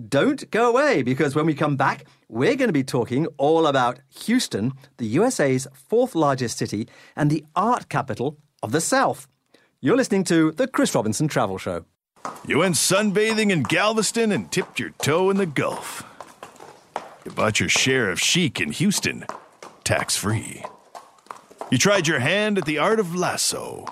Don't 0.10 0.50
go 0.50 0.70
away 0.70 1.04
because 1.04 1.36
when 1.36 1.46
we 1.46 1.54
come 1.54 1.76
back, 1.76 2.06
we're 2.28 2.56
going 2.56 2.70
to 2.70 2.74
be 2.74 2.84
talking 2.84 3.28
all 3.38 3.68
about 3.68 4.00
Houston, 4.26 4.74
the 4.98 5.06
USA's 5.06 5.68
fourth 5.74 6.16
largest 6.16 6.58
city 6.58 6.88
and 7.16 7.30
the 7.30 7.46
art 7.56 7.90
capital 7.90 8.38
of 8.64 8.72
the 8.72 8.82
South. 8.82 9.28
You're 9.82 9.98
listening 9.98 10.24
to 10.26 10.52
the 10.52 10.68
Chris 10.68 10.96
Robinson 10.96 11.28
Travel 11.28 11.58
Show. 11.58 11.86
You 12.48 12.60
went 12.60 12.76
sunbathing 12.76 13.52
in 13.52 13.64
Galveston 13.64 14.32
and 14.32 14.52
tipped 14.52 14.80
your 14.80 14.90
toe 15.02 15.30
in 15.30 15.38
the 15.38 15.46
Gulf. 15.46 16.04
You 17.24 17.32
bought 17.32 17.60
your 17.60 17.70
share 17.70 18.10
of 18.10 18.20
chic 18.20 18.60
in 18.60 18.72
Houston, 18.72 19.26
tax 19.84 20.18
free. 20.18 20.64
You 21.72 21.78
tried 21.78 22.08
your 22.08 22.20
hand 22.20 22.58
at 22.58 22.66
the 22.66 22.78
art 22.78 23.00
of 23.00 23.16
lasso 23.16 23.86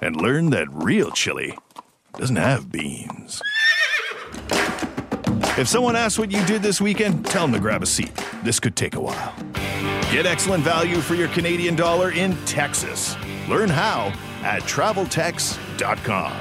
and 0.00 0.16
learned 0.16 0.52
that 0.52 0.68
real 0.70 1.10
chili 1.10 1.56
doesn't 2.16 2.36
have 2.36 2.70
beans. 2.70 3.40
If 5.56 5.68
someone 5.68 5.94
asks 5.94 6.18
what 6.18 6.32
you 6.32 6.44
did 6.46 6.62
this 6.62 6.80
weekend, 6.80 7.26
tell 7.26 7.42
them 7.42 7.52
to 7.52 7.60
grab 7.60 7.84
a 7.84 7.86
seat. 7.86 8.10
This 8.42 8.58
could 8.58 8.74
take 8.74 8.96
a 8.96 9.00
while. 9.00 9.32
Get 10.10 10.26
excellent 10.26 10.64
value 10.64 10.96
for 10.96 11.14
your 11.14 11.28
Canadian 11.28 11.76
dollar 11.76 12.10
in 12.10 12.36
Texas. 12.44 13.16
Learn 13.48 13.68
how 13.68 14.12
at 14.42 14.62
traveltex.com. 14.62 16.32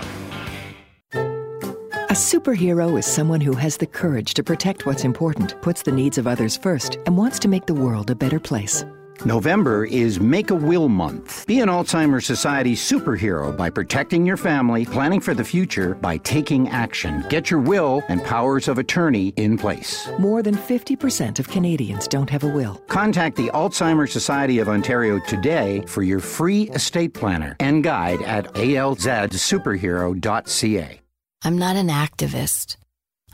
A 1.13 2.15
superhero 2.15 2.98
is 2.98 3.05
someone 3.05 3.41
who 3.41 3.53
has 3.53 3.77
the 3.77 3.86
courage 3.86 4.34
to 4.34 4.43
protect 4.43 4.88
what's 4.88 5.03
important, 5.03 5.62
puts 5.62 5.84
the 5.84 5.91
needs 5.91 6.17
of 6.17 6.25
others 6.25 6.58
first, 6.58 6.98
and 7.05 7.15
wants 7.15 7.38
to 7.39 7.48
make 7.48 7.67
the 7.67 7.74
world 7.75 8.10
a 8.10 8.15
better 8.15 8.39
place. 8.39 8.84
November 9.25 9.86
is 9.86 10.20
Make 10.20 10.50
a 10.50 10.55
Will 10.55 10.89
Month. 10.89 11.48
Be 11.48 11.62
an 11.62 11.70
Alzheimer's 11.70 12.25
Society 12.25 12.75
superhero 12.75 13.55
by 13.55 13.70
protecting 13.70 14.25
your 14.25 14.36
family, 14.38 14.86
planning 14.86 15.22
for 15.22 15.34
the 15.34 15.43
future 15.43 15.96
by 15.96 16.17
taking 16.17 16.67
action. 16.70 17.25
Get 17.29 17.50
your 17.50 17.62
will 17.62 18.03
and 18.10 18.22
powers 18.24 18.67
of 18.67 18.77
attorney 18.79 19.29
in 19.38 19.58
place. 19.58 20.10
More 20.20 20.43
than 20.43 20.55
50% 20.55 21.39
of 21.39 21.48
Canadians 21.48 22.08
don't 22.08 22.29
have 22.29 22.43
a 22.43 22.50
will. 22.50 22.75
Contact 22.88 23.38
the 23.38 23.50
Alzheimer's 23.53 24.12
Society 24.12 24.60
of 24.60 24.67
Ontario 24.67 25.20
today 25.20 25.84
for 25.88 26.03
your 26.03 26.20
free 26.20 26.70
estate 26.72 27.13
planner 27.13 27.55
and 27.60 27.84
guide 27.84 28.22
at 28.24 28.51
alzsuperhero.ca. 28.55 31.00
I'm 31.46 31.58
not 31.58 31.75
an 31.75 31.89
activist. 31.89 32.77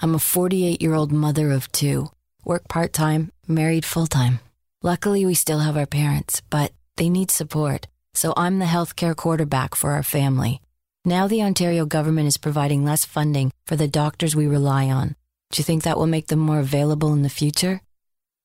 I'm 0.02 0.16
a 0.16 0.20
48 0.20 0.82
year 0.82 0.94
old 0.94 1.12
mother 1.12 1.52
of 1.52 1.70
two, 1.72 2.10
work 2.46 2.68
part 2.68 2.94
time, 2.94 3.32
married 3.48 3.86
full 3.86 4.08
time. 4.08 4.40
Luckily, 4.82 5.26
we 5.26 5.34
still 5.34 5.60
have 5.60 5.76
our 5.76 5.86
parents, 5.86 6.42
but 6.50 6.72
they 6.96 7.10
need 7.10 7.32
support, 7.32 7.90
so 8.14 8.34
I'm 8.38 8.60
the 8.60 8.66
healthcare 8.66 9.14
quarterback 9.14 9.76
for 9.76 9.92
our 9.92 10.04
family. 10.04 10.62
Now 11.04 11.28
the 11.28 11.42
Ontario 11.42 11.86
government 11.86 12.30
is 12.30 12.38
providing 12.38 12.86
less 12.86 13.04
funding 13.04 13.52
for 13.66 13.76
the 13.76 13.90
doctors 13.90 14.38
we 14.38 14.48
rely 14.48 14.86
on. 14.86 15.18
Do 15.52 15.60
you 15.60 15.66
think 15.66 15.84
that 15.84 15.98
will 15.98 16.08
make 16.08 16.28
them 16.28 16.40
more 16.40 16.60
available 16.60 17.12
in 17.12 17.24
the 17.24 17.30
future? 17.30 17.82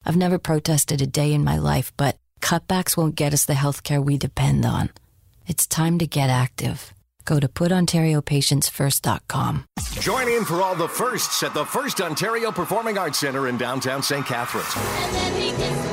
I've 0.05 0.17
never 0.17 0.39
protested 0.39 1.01
a 1.01 1.07
day 1.07 1.33
in 1.33 1.45
my 1.45 1.59
life, 1.59 1.93
but 1.97 2.17
cutbacks 2.41 2.97
won't 2.97 3.15
get 3.15 3.33
us 3.33 3.45
the 3.45 3.53
healthcare 3.53 4.05
we 4.05 4.19
depend 4.19 4.67
on. 4.67 4.91
It's 5.47 5.69
time 5.69 5.99
to 5.99 6.07
get 6.07 6.31
active. 6.31 6.93
Go 7.25 7.39
to 7.39 7.47
putontariopatientsfirst.com. 7.47 9.67
Join 10.01 10.29
in 10.29 10.45
for 10.45 10.63
all 10.63 10.75
the 10.75 10.89
firsts 10.89 11.45
at 11.45 11.55
the 11.55 11.65
First 11.65 12.01
Ontario 12.01 12.51
Performing 12.51 12.99
Arts 12.99 13.19
Center 13.19 13.47
in 13.47 13.57
downtown 13.57 14.03
St. 14.03 14.27
Catharines. 14.27 15.84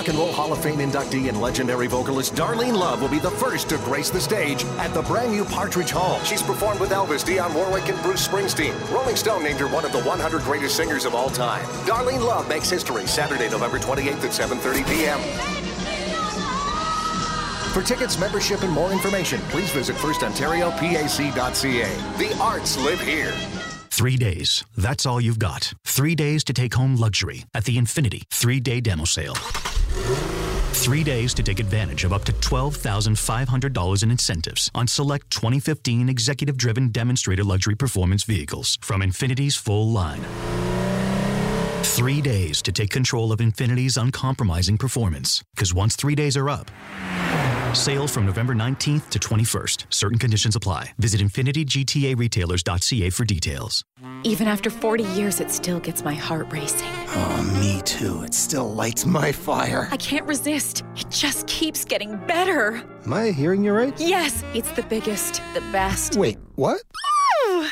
Rock 0.00 0.08
and 0.08 0.18
Roll 0.18 0.32
Hall 0.32 0.50
of 0.50 0.62
Fame 0.62 0.78
inductee 0.78 1.28
and 1.28 1.38
legendary 1.42 1.86
vocalist 1.86 2.34
Darlene 2.34 2.74
Love 2.74 3.02
will 3.02 3.10
be 3.10 3.18
the 3.18 3.32
first 3.32 3.68
to 3.68 3.76
grace 3.84 4.08
the 4.08 4.18
stage 4.18 4.64
at 4.78 4.94
the 4.94 5.02
brand 5.02 5.30
new 5.30 5.44
Partridge 5.44 5.90
Hall. 5.90 6.18
She's 6.24 6.42
performed 6.42 6.80
with 6.80 6.88
Elvis, 6.88 7.22
Dionne 7.22 7.54
Warwick, 7.54 7.86
and 7.90 8.00
Bruce 8.00 8.26
Springsteen. 8.26 8.72
Rolling 8.90 9.14
Stone 9.14 9.42
named 9.42 9.60
her 9.60 9.68
one 9.68 9.84
of 9.84 9.92
the 9.92 10.00
100 10.00 10.40
greatest 10.40 10.74
singers 10.74 11.04
of 11.04 11.14
all 11.14 11.28
time. 11.28 11.62
Darlene 11.84 12.24
Love 12.24 12.48
makes 12.48 12.70
history 12.70 13.06
Saturday, 13.06 13.50
November 13.50 13.78
28th 13.78 14.24
at 14.24 14.30
7:30 14.30 14.88
p.m. 14.88 15.20
For 17.74 17.82
tickets, 17.82 18.18
membership, 18.18 18.62
and 18.62 18.72
more 18.72 18.90
information, 18.92 19.38
please 19.50 19.70
visit 19.70 19.96
firstontariopac.ca. 19.96 21.90
The 22.16 22.34
arts 22.40 22.78
live 22.78 23.02
here. 23.02 23.34
Three 23.90 24.16
days. 24.16 24.64
That's 24.78 25.04
all 25.04 25.20
you've 25.20 25.38
got. 25.38 25.74
Three 25.84 26.14
days 26.14 26.42
to 26.44 26.54
take 26.54 26.72
home 26.72 26.96
luxury 26.96 27.44
at 27.52 27.66
the 27.66 27.76
Infiniti 27.76 28.22
three 28.30 28.60
day 28.60 28.80
demo 28.80 29.04
sale. 29.04 29.36
Three 30.72 31.04
days 31.04 31.34
to 31.34 31.42
take 31.42 31.60
advantage 31.60 32.04
of 32.04 32.12
up 32.12 32.24
to 32.24 32.32
$12,500 32.32 34.02
in 34.02 34.10
incentives 34.10 34.70
on 34.74 34.86
select 34.86 35.30
2015 35.30 36.08
executive 36.08 36.56
driven 36.56 36.88
demonstrator 36.88 37.44
luxury 37.44 37.76
performance 37.76 38.24
vehicles 38.24 38.78
from 38.80 39.02
Infiniti's 39.02 39.56
full 39.56 39.88
line. 39.90 40.24
Three 41.82 42.20
days 42.20 42.62
to 42.62 42.72
take 42.72 42.90
control 42.90 43.30
of 43.30 43.40
Infiniti's 43.40 43.96
uncompromising 43.96 44.78
performance. 44.78 45.42
Because 45.54 45.74
once 45.74 45.96
three 45.96 46.14
days 46.14 46.36
are 46.36 46.48
up, 46.48 46.70
Sale 47.74 48.08
from 48.08 48.26
November 48.26 48.54
19th 48.54 49.08
to 49.10 49.18
21st. 49.18 49.86
Certain 49.90 50.18
conditions 50.18 50.56
apply. 50.56 50.92
Visit 50.98 51.20
InfinitiGTARetailers.ca 51.20 53.10
for 53.10 53.24
details. 53.24 53.84
Even 54.22 54.46
after 54.48 54.70
40 54.70 55.04
years, 55.04 55.40
it 55.40 55.50
still 55.50 55.80
gets 55.80 56.04
my 56.04 56.14
heart 56.14 56.52
racing. 56.52 56.88
Oh, 57.08 57.58
me 57.60 57.80
too. 57.82 58.22
It 58.22 58.34
still 58.34 58.72
lights 58.72 59.06
my 59.06 59.32
fire. 59.32 59.88
I 59.90 59.96
can't 59.96 60.26
resist. 60.26 60.84
It 60.96 61.10
just 61.10 61.46
keeps 61.46 61.84
getting 61.84 62.16
better. 62.26 62.82
Am 63.04 63.12
I 63.12 63.30
hearing 63.30 63.64
you 63.64 63.72
right? 63.72 63.98
Yes, 63.98 64.44
it's 64.54 64.70
the 64.72 64.82
biggest, 64.82 65.42
the 65.54 65.60
best. 65.72 66.16
Wait, 66.16 66.38
what? 66.56 66.82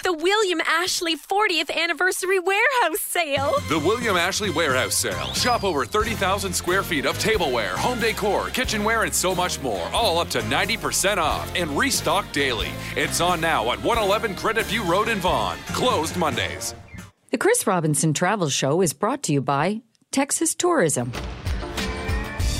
The 0.03 0.13
William 0.13 0.61
Ashley 0.67 1.17
40th 1.17 1.71
Anniversary 1.71 2.39
Warehouse 2.39 3.01
Sale. 3.01 3.55
The 3.69 3.79
William 3.79 4.17
Ashley 4.17 4.51
Warehouse 4.51 4.95
Sale. 4.95 5.33
Shop 5.35 5.65
over 5.65 5.85
30,000 5.85 6.53
square 6.53 6.83
feet 6.83 7.05
of 7.07 7.19
tableware, 7.19 7.77
home 7.77 8.01
decor, 8.01 8.49
kitchenware, 8.49 9.05
and 9.05 9.15
so 9.15 9.35
much 9.35 9.61
more. 9.61 9.87
All 9.93 10.19
up 10.19 10.29
to 10.31 10.41
90% 10.41 11.19
off 11.19 11.53
and 11.55 11.71
restock 11.77 12.31
daily. 12.33 12.71
It's 12.97 13.21
on 13.21 13.41
now 13.41 13.63
at 13.73 13.83
111 13.83 14.37
Credit 14.37 14.65
View 14.67 14.85
Road 14.85 15.09
in 15.09 15.19
Vaughan. 15.19 15.59
Closed 15.69 16.17
Mondays. 16.17 16.75
The 17.31 17.39
Chris 17.39 17.67
Robinson 17.67 18.15
Travel 18.15 18.49
Show 18.49 18.81
is 18.81 18.95
brought 18.95 19.23
to 19.25 19.33
you 19.33 19.43
by 19.43 19.83
Texas 20.11 20.55
Tourism. 20.55 21.13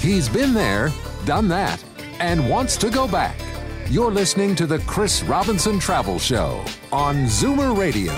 He's 0.01 0.29
been 0.29 0.53
there, 0.53 0.93
done 1.25 1.49
that, 1.49 1.83
and 2.21 2.49
wants 2.51 2.77
to 2.79 2.91
go 2.91 3.09
back. 3.09 3.37
You're 3.91 4.11
listening 4.11 4.55
to 4.57 4.67
the 4.67 4.81
Chris 4.81 5.23
Robinson 5.23 5.79
Travel 5.79 6.19
Show 6.19 6.63
on 6.93 7.25
Zoomer 7.25 7.75
Radio. 7.75 8.13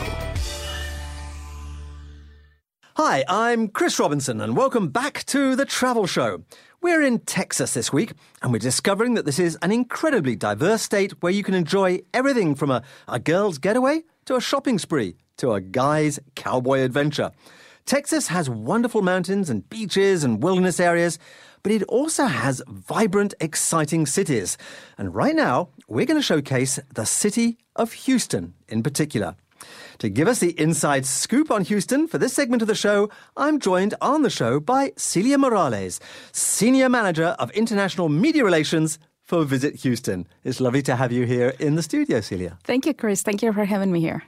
Hi, 2.96 3.24
I'm 3.28 3.68
Chris 3.68 4.00
Robinson, 4.00 4.40
and 4.40 4.56
welcome 4.56 4.88
back 4.88 5.24
to 5.26 5.54
the 5.54 5.64
Travel 5.64 6.08
Show. 6.08 6.42
We're 6.82 7.02
in 7.02 7.20
Texas 7.20 7.72
this 7.74 7.92
week, 7.92 8.14
and 8.42 8.50
we're 8.50 8.58
discovering 8.58 9.14
that 9.14 9.26
this 9.26 9.38
is 9.38 9.56
an 9.62 9.70
incredibly 9.70 10.34
diverse 10.34 10.82
state 10.82 11.12
where 11.22 11.32
you 11.32 11.44
can 11.44 11.54
enjoy 11.54 12.00
everything 12.12 12.56
from 12.56 12.72
a, 12.72 12.82
a 13.06 13.20
girl's 13.20 13.58
getaway 13.58 14.02
to 14.24 14.34
a 14.34 14.40
shopping 14.40 14.76
spree 14.76 15.14
to 15.36 15.52
a 15.52 15.60
guy's 15.60 16.18
cowboy 16.34 16.80
adventure. 16.80 17.30
Texas 17.86 18.28
has 18.28 18.50
wonderful 18.50 19.02
mountains 19.02 19.48
and 19.48 19.68
beaches 19.70 20.24
and 20.24 20.42
wilderness 20.42 20.80
areas, 20.80 21.18
but 21.62 21.72
it 21.72 21.82
also 21.84 22.24
has 22.26 22.62
vibrant, 22.68 23.34
exciting 23.40 24.06
cities. 24.06 24.56
And 24.98 25.14
right 25.14 25.34
now, 25.34 25.68
we're 25.88 26.06
going 26.06 26.18
to 26.18 26.22
showcase 26.22 26.78
the 26.94 27.06
city 27.06 27.58
of 27.76 27.92
Houston 27.92 28.54
in 28.68 28.82
particular. 28.82 29.36
To 29.98 30.08
give 30.08 30.28
us 30.28 30.38
the 30.38 30.58
inside 30.58 31.04
scoop 31.04 31.50
on 31.50 31.64
Houston 31.64 32.08
for 32.08 32.16
this 32.16 32.32
segment 32.32 32.62
of 32.62 32.68
the 32.68 32.74
show, 32.74 33.10
I'm 33.36 33.60
joined 33.60 33.94
on 34.00 34.22
the 34.22 34.30
show 34.30 34.58
by 34.58 34.92
Celia 34.96 35.36
Morales, 35.36 36.00
Senior 36.32 36.88
Manager 36.88 37.36
of 37.38 37.50
International 37.50 38.08
Media 38.08 38.42
Relations 38.42 38.98
for 39.22 39.44
Visit 39.44 39.76
Houston. 39.76 40.26
It's 40.42 40.60
lovely 40.60 40.82
to 40.82 40.96
have 40.96 41.12
you 41.12 41.26
here 41.26 41.54
in 41.60 41.76
the 41.76 41.82
studio, 41.82 42.20
Celia. 42.20 42.58
Thank 42.64 42.86
you, 42.86 42.94
Chris. 42.94 43.22
Thank 43.22 43.42
you 43.42 43.52
for 43.52 43.64
having 43.64 43.92
me 43.92 44.00
here. 44.00 44.24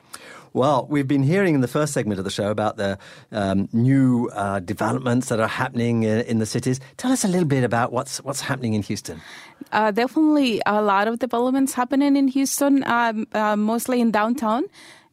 Well, 0.54 0.87
we've 0.90 1.09
been 1.09 1.23
hearing 1.23 1.54
in 1.54 1.62
the 1.62 1.68
first 1.68 1.94
segment 1.94 2.18
of 2.18 2.25
the 2.25 2.30
show 2.30 2.50
about 2.50 2.76
the 2.76 2.99
um, 3.30 3.68
new 3.73 4.28
uh, 4.35 4.61
developments 4.61 5.28
that 5.28 5.40
are 5.40 5.49
happening 5.49 6.02
in, 6.02 6.21
in, 6.21 6.38
the 6.38 6.47
cities. 6.47 6.78
Tell 6.99 7.11
us 7.11 7.25
a 7.25 7.28
little 7.28 7.49
bit 7.49 7.64
about 7.64 7.92
what's 7.92 8.18
what's 8.18 8.42
happening 8.42 8.75
in 8.75 8.82
Houston. 8.82 9.23
Uh, 9.73 9.90
definitely, 9.90 10.61
a 10.66 10.82
lot 10.82 11.09
of 11.09 11.18
developments 11.18 11.73
happening 11.73 12.16
in 12.16 12.28
Houston, 12.28 12.85
um, 12.85 13.26
uh, 13.32 13.56
mostly 13.56 14.00
in 14.00 14.11
downtown 14.11 14.64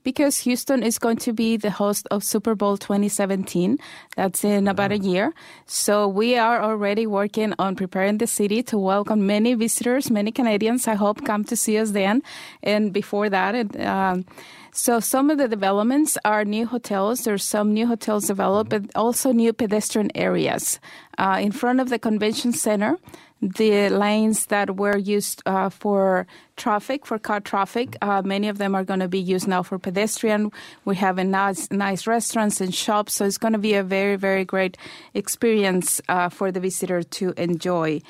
because 0.03 0.39
Houston 0.39 0.81
is 0.81 0.98
going 0.98 1.17
to 1.17 1.34
be 1.34 1.58
the 1.58 1.69
host 1.69 2.08
of 2.12 2.24
Super 2.24 2.55
Bowl 2.55 2.77
2017. 2.77 3.77
That's 4.15 4.43
in 4.43 4.67
about 4.67 4.91
a 4.91 4.98
year. 4.98 5.34
So 5.65 6.08
we 6.08 6.38
are 6.38 6.62
already 6.62 7.05
working 7.05 7.53
on 7.60 7.75
preparing 7.75 8.17
the 8.17 8.27
city 8.27 8.63
to 8.63 8.77
welcome 8.77 9.27
many 9.27 9.53
visitors, 9.53 10.10
many 10.10 10.31
Canadians, 10.31 10.88
I 10.88 10.96
hope, 10.96 11.25
come 11.25 11.43
to 11.46 11.55
see 11.55 11.77
us 11.77 11.91
then. 11.91 12.24
And 12.63 12.93
before 12.93 13.29
that, 13.29 13.55
it, 13.55 13.79
um, 13.81 14.25
so 14.72 15.00
some 15.00 15.30
of 15.30 15.38
the 15.38 15.48
developments 15.48 16.18
are 16.26 16.46
new 16.46 16.66
hotels. 16.66 17.24
There's 17.24 17.44
some 17.44 17.74
new 17.74 17.88
hotels 17.88 18.28
developed, 18.28 18.70
but 18.70 18.84
also 18.96 19.32
new 19.32 19.54
pedestrian 19.54 20.12
areas. 20.16 20.80
Uh, 21.18 21.40
in 21.42 21.52
front 21.52 21.80
of 21.80 21.90
the 21.90 22.00
convention 22.00 22.54
center, 22.54 22.98
the 23.42 23.90
lanes 23.90 24.48
that 24.48 24.76
were 24.76 24.98
used 24.98 25.42
uh, 25.46 25.70
for 25.70 26.28
traffic, 26.58 27.06
for 27.06 27.18
car 27.18 27.40
traffic, 27.40 27.96
uh, 28.02 28.22
many 28.24 28.50
of 28.50 28.58
them 28.58 28.76
are 28.76 28.84
going 28.84 29.00
to 29.00 29.08
be 29.08 29.20
used 29.20 29.48
now 29.48 29.64
for 29.64 29.80
pedestrian. 29.80 30.52
We 30.84 30.98
have 30.98 31.18
a 31.18 31.24
nice, 31.24 31.72
nice 31.72 32.06
restaurants 32.06 32.60
and 32.60 32.76
shops, 32.76 33.14
so 33.14 33.26
it's 33.26 33.38
going 33.38 33.54
to 33.54 33.60
be 33.60 33.76
a 33.76 33.84
very, 33.84 34.18
very 34.18 34.44
great 34.44 34.78
experience 35.14 36.02
uh, 36.10 36.30
for 36.30 36.52
the 36.52 36.60
visitor 36.60 37.02
to 37.02 37.34
enjoy. 37.38 38.02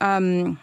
Um, 0.00 0.60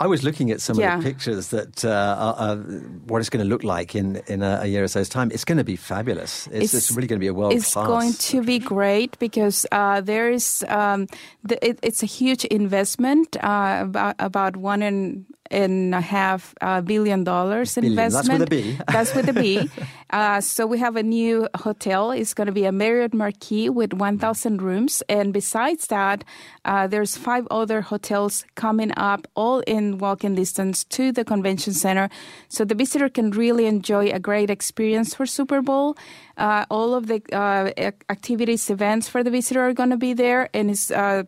I 0.00 0.06
was 0.06 0.22
looking 0.22 0.52
at 0.52 0.60
some 0.60 0.78
yeah. 0.78 0.96
of 0.96 1.02
the 1.02 1.10
pictures 1.10 1.48
that 1.48 1.84
uh, 1.84 1.88
are, 1.88 2.34
are 2.34 2.56
what 2.56 3.18
it's 3.18 3.30
going 3.30 3.44
to 3.44 3.48
look 3.48 3.64
like 3.64 3.96
in, 3.96 4.22
in 4.28 4.42
a, 4.42 4.60
a, 4.62 4.66
year 4.66 4.84
or 4.84 4.88
so's 4.88 5.08
time. 5.08 5.32
It's 5.32 5.44
going 5.44 5.58
to 5.58 5.64
be 5.64 5.74
fabulous. 5.74 6.46
It's, 6.48 6.66
it's, 6.66 6.74
it's 6.74 6.90
really 6.92 7.08
going 7.08 7.18
to 7.18 7.24
be 7.24 7.26
a 7.26 7.34
world 7.34 7.52
It's 7.52 7.72
class. 7.72 7.86
It's 7.86 8.30
going 8.30 8.42
to 8.42 8.46
be 8.46 8.60
great 8.60 9.18
because 9.18 9.66
uh, 9.72 10.00
there 10.00 10.30
is 10.30 10.64
um, 10.68 11.08
the, 11.42 11.58
it, 11.66 11.80
it's 11.82 12.04
a 12.04 12.06
huge 12.06 12.44
investment, 12.44 13.36
uh, 13.42 13.80
about, 13.82 14.14
about 14.20 14.56
one 14.56 14.82
and 14.82 15.26
and 15.50 15.94
a 15.94 16.00
half 16.00 16.54
uh, 16.60 16.80
billion 16.80 17.24
dollars 17.24 17.74
Billion. 17.74 17.92
investment. 17.92 18.48
That's 18.48 18.48
with 18.48 18.48
a 18.48 18.50
B. 18.50 18.78
That's 18.88 19.14
with 19.14 19.28
a 19.28 19.32
B. 19.32 19.70
Uh, 20.10 20.40
so 20.40 20.66
we 20.66 20.78
have 20.78 20.96
a 20.96 21.02
new 21.02 21.48
hotel. 21.54 22.10
It's 22.12 22.32
going 22.34 22.46
to 22.46 22.52
be 22.52 22.64
a 22.64 22.72
Marriott 22.72 23.12
Marquis 23.12 23.68
with 23.68 23.92
1,000 23.92 24.62
rooms, 24.62 25.02
and 25.08 25.32
besides 25.32 25.88
that, 25.88 26.24
uh, 26.64 26.86
there's 26.86 27.16
five 27.16 27.46
other 27.50 27.82
hotels 27.82 28.44
coming 28.54 28.90
up, 28.96 29.26
all 29.34 29.60
in 29.60 29.98
walking 29.98 30.34
distance 30.34 30.84
to 30.84 31.12
the 31.12 31.24
convention 31.24 31.74
center. 31.74 32.08
So 32.48 32.64
the 32.64 32.74
visitor 32.74 33.08
can 33.08 33.30
really 33.32 33.66
enjoy 33.66 34.08
a 34.10 34.18
great 34.18 34.50
experience 34.50 35.14
for 35.14 35.26
Super 35.26 35.60
Bowl. 35.60 35.96
Uh, 36.36 36.64
all 36.70 36.94
of 36.94 37.06
the 37.06 37.20
uh, 37.32 37.70
activities, 38.08 38.70
events 38.70 39.08
for 39.08 39.22
the 39.22 39.30
visitor 39.30 39.60
are 39.60 39.74
going 39.74 39.90
to 39.90 39.96
be 39.98 40.14
there, 40.14 40.48
and 40.54 40.70
it's. 40.70 40.90
Uh, 40.90 41.24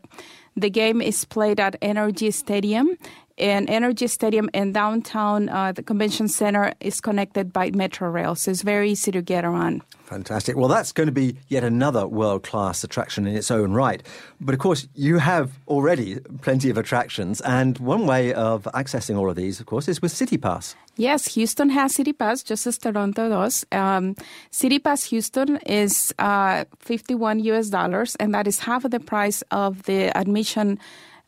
the 0.57 0.71
game 0.71 1.01
is 1.01 1.25
played 1.25 1.61
at 1.61 1.81
NRG 1.81 2.35
Stadium, 2.35 2.99
and 3.41 3.69
NRG 3.69 4.09
Stadium 4.09 4.51
in 4.53 4.73
downtown, 4.73 5.49
uh, 5.49 5.73
the 5.73 5.83
convention 5.83 6.29
center 6.29 6.75
is 6.81 7.01
connected 7.01 7.53
by 7.53 7.71
Metro 7.71 8.09
Rail, 8.11 8.35
so 8.35 8.51
it's 8.51 8.63
very 8.63 8.91
easy 8.91 9.11
to 9.13 9.23
get 9.23 9.45
around. 9.45 9.83
Fantastic. 10.05 10.57
Well, 10.57 10.69
that's 10.69 10.93
going 10.93 11.07
to 11.07 11.13
be 11.13 11.37
yet 11.49 11.63
another 11.63 12.07
world 12.07 12.43
class 12.43 12.83
attraction 12.83 13.27
in 13.27 13.37
its 13.37 13.51
own 13.51 13.73
right. 13.73 14.03
But 14.41 14.55
of 14.55 14.59
course, 14.59 14.89
you 14.95 15.19
have 15.19 15.53
already 15.69 16.19
plenty 16.43 16.69
of 16.69 16.77
attractions, 16.77 17.41
and 17.43 17.79
one 17.79 18.07
way 18.07 18.35
of 18.35 18.65
accessing 18.75 19.17
all 19.17 19.31
of 19.31 19.37
these, 19.37 19.61
of 19.61 19.67
course, 19.67 19.89
is 19.89 20.03
with 20.03 20.13
City 20.13 20.37
Pass. 20.37 20.75
Yes, 20.97 21.35
Houston 21.35 21.71
has 21.71 21.95
City 21.95 22.13
Pass, 22.13 22.43
just 22.43 22.67
as 22.67 22.77
Toronto 22.77 23.29
does. 23.29 23.65
Um, 23.73 24.17
City 24.51 24.79
Pass 24.79 25.05
Houston 25.05 25.57
is 25.59 26.13
uh, 26.19 26.65
51 26.81 27.41
US 27.41 27.69
dollars, 27.69 28.17
and 28.17 28.35
that 28.35 28.47
is 28.47 28.59
half 28.59 28.85
of 28.85 28.91
the 28.91 29.01
price 29.01 29.43
of 29.51 29.85
the 29.85 30.17
admission 30.19 30.79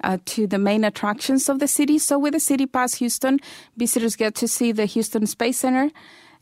uh, 0.03 0.19
to 0.27 0.47
the 0.47 0.59
main 0.59 0.85
attractions 0.85 1.49
of 1.49 1.59
the 1.59 1.69
city. 1.69 1.99
So 1.99 2.19
with 2.19 2.33
the 2.33 2.41
City 2.41 2.67
Pass 2.67 2.95
Houston, 2.95 3.41
visitors 3.77 4.17
get 4.17 4.35
to 4.37 4.49
see 4.49 4.73
the 4.73 4.87
Houston 4.87 5.27
Space 5.27 5.59
Center, 5.59 5.91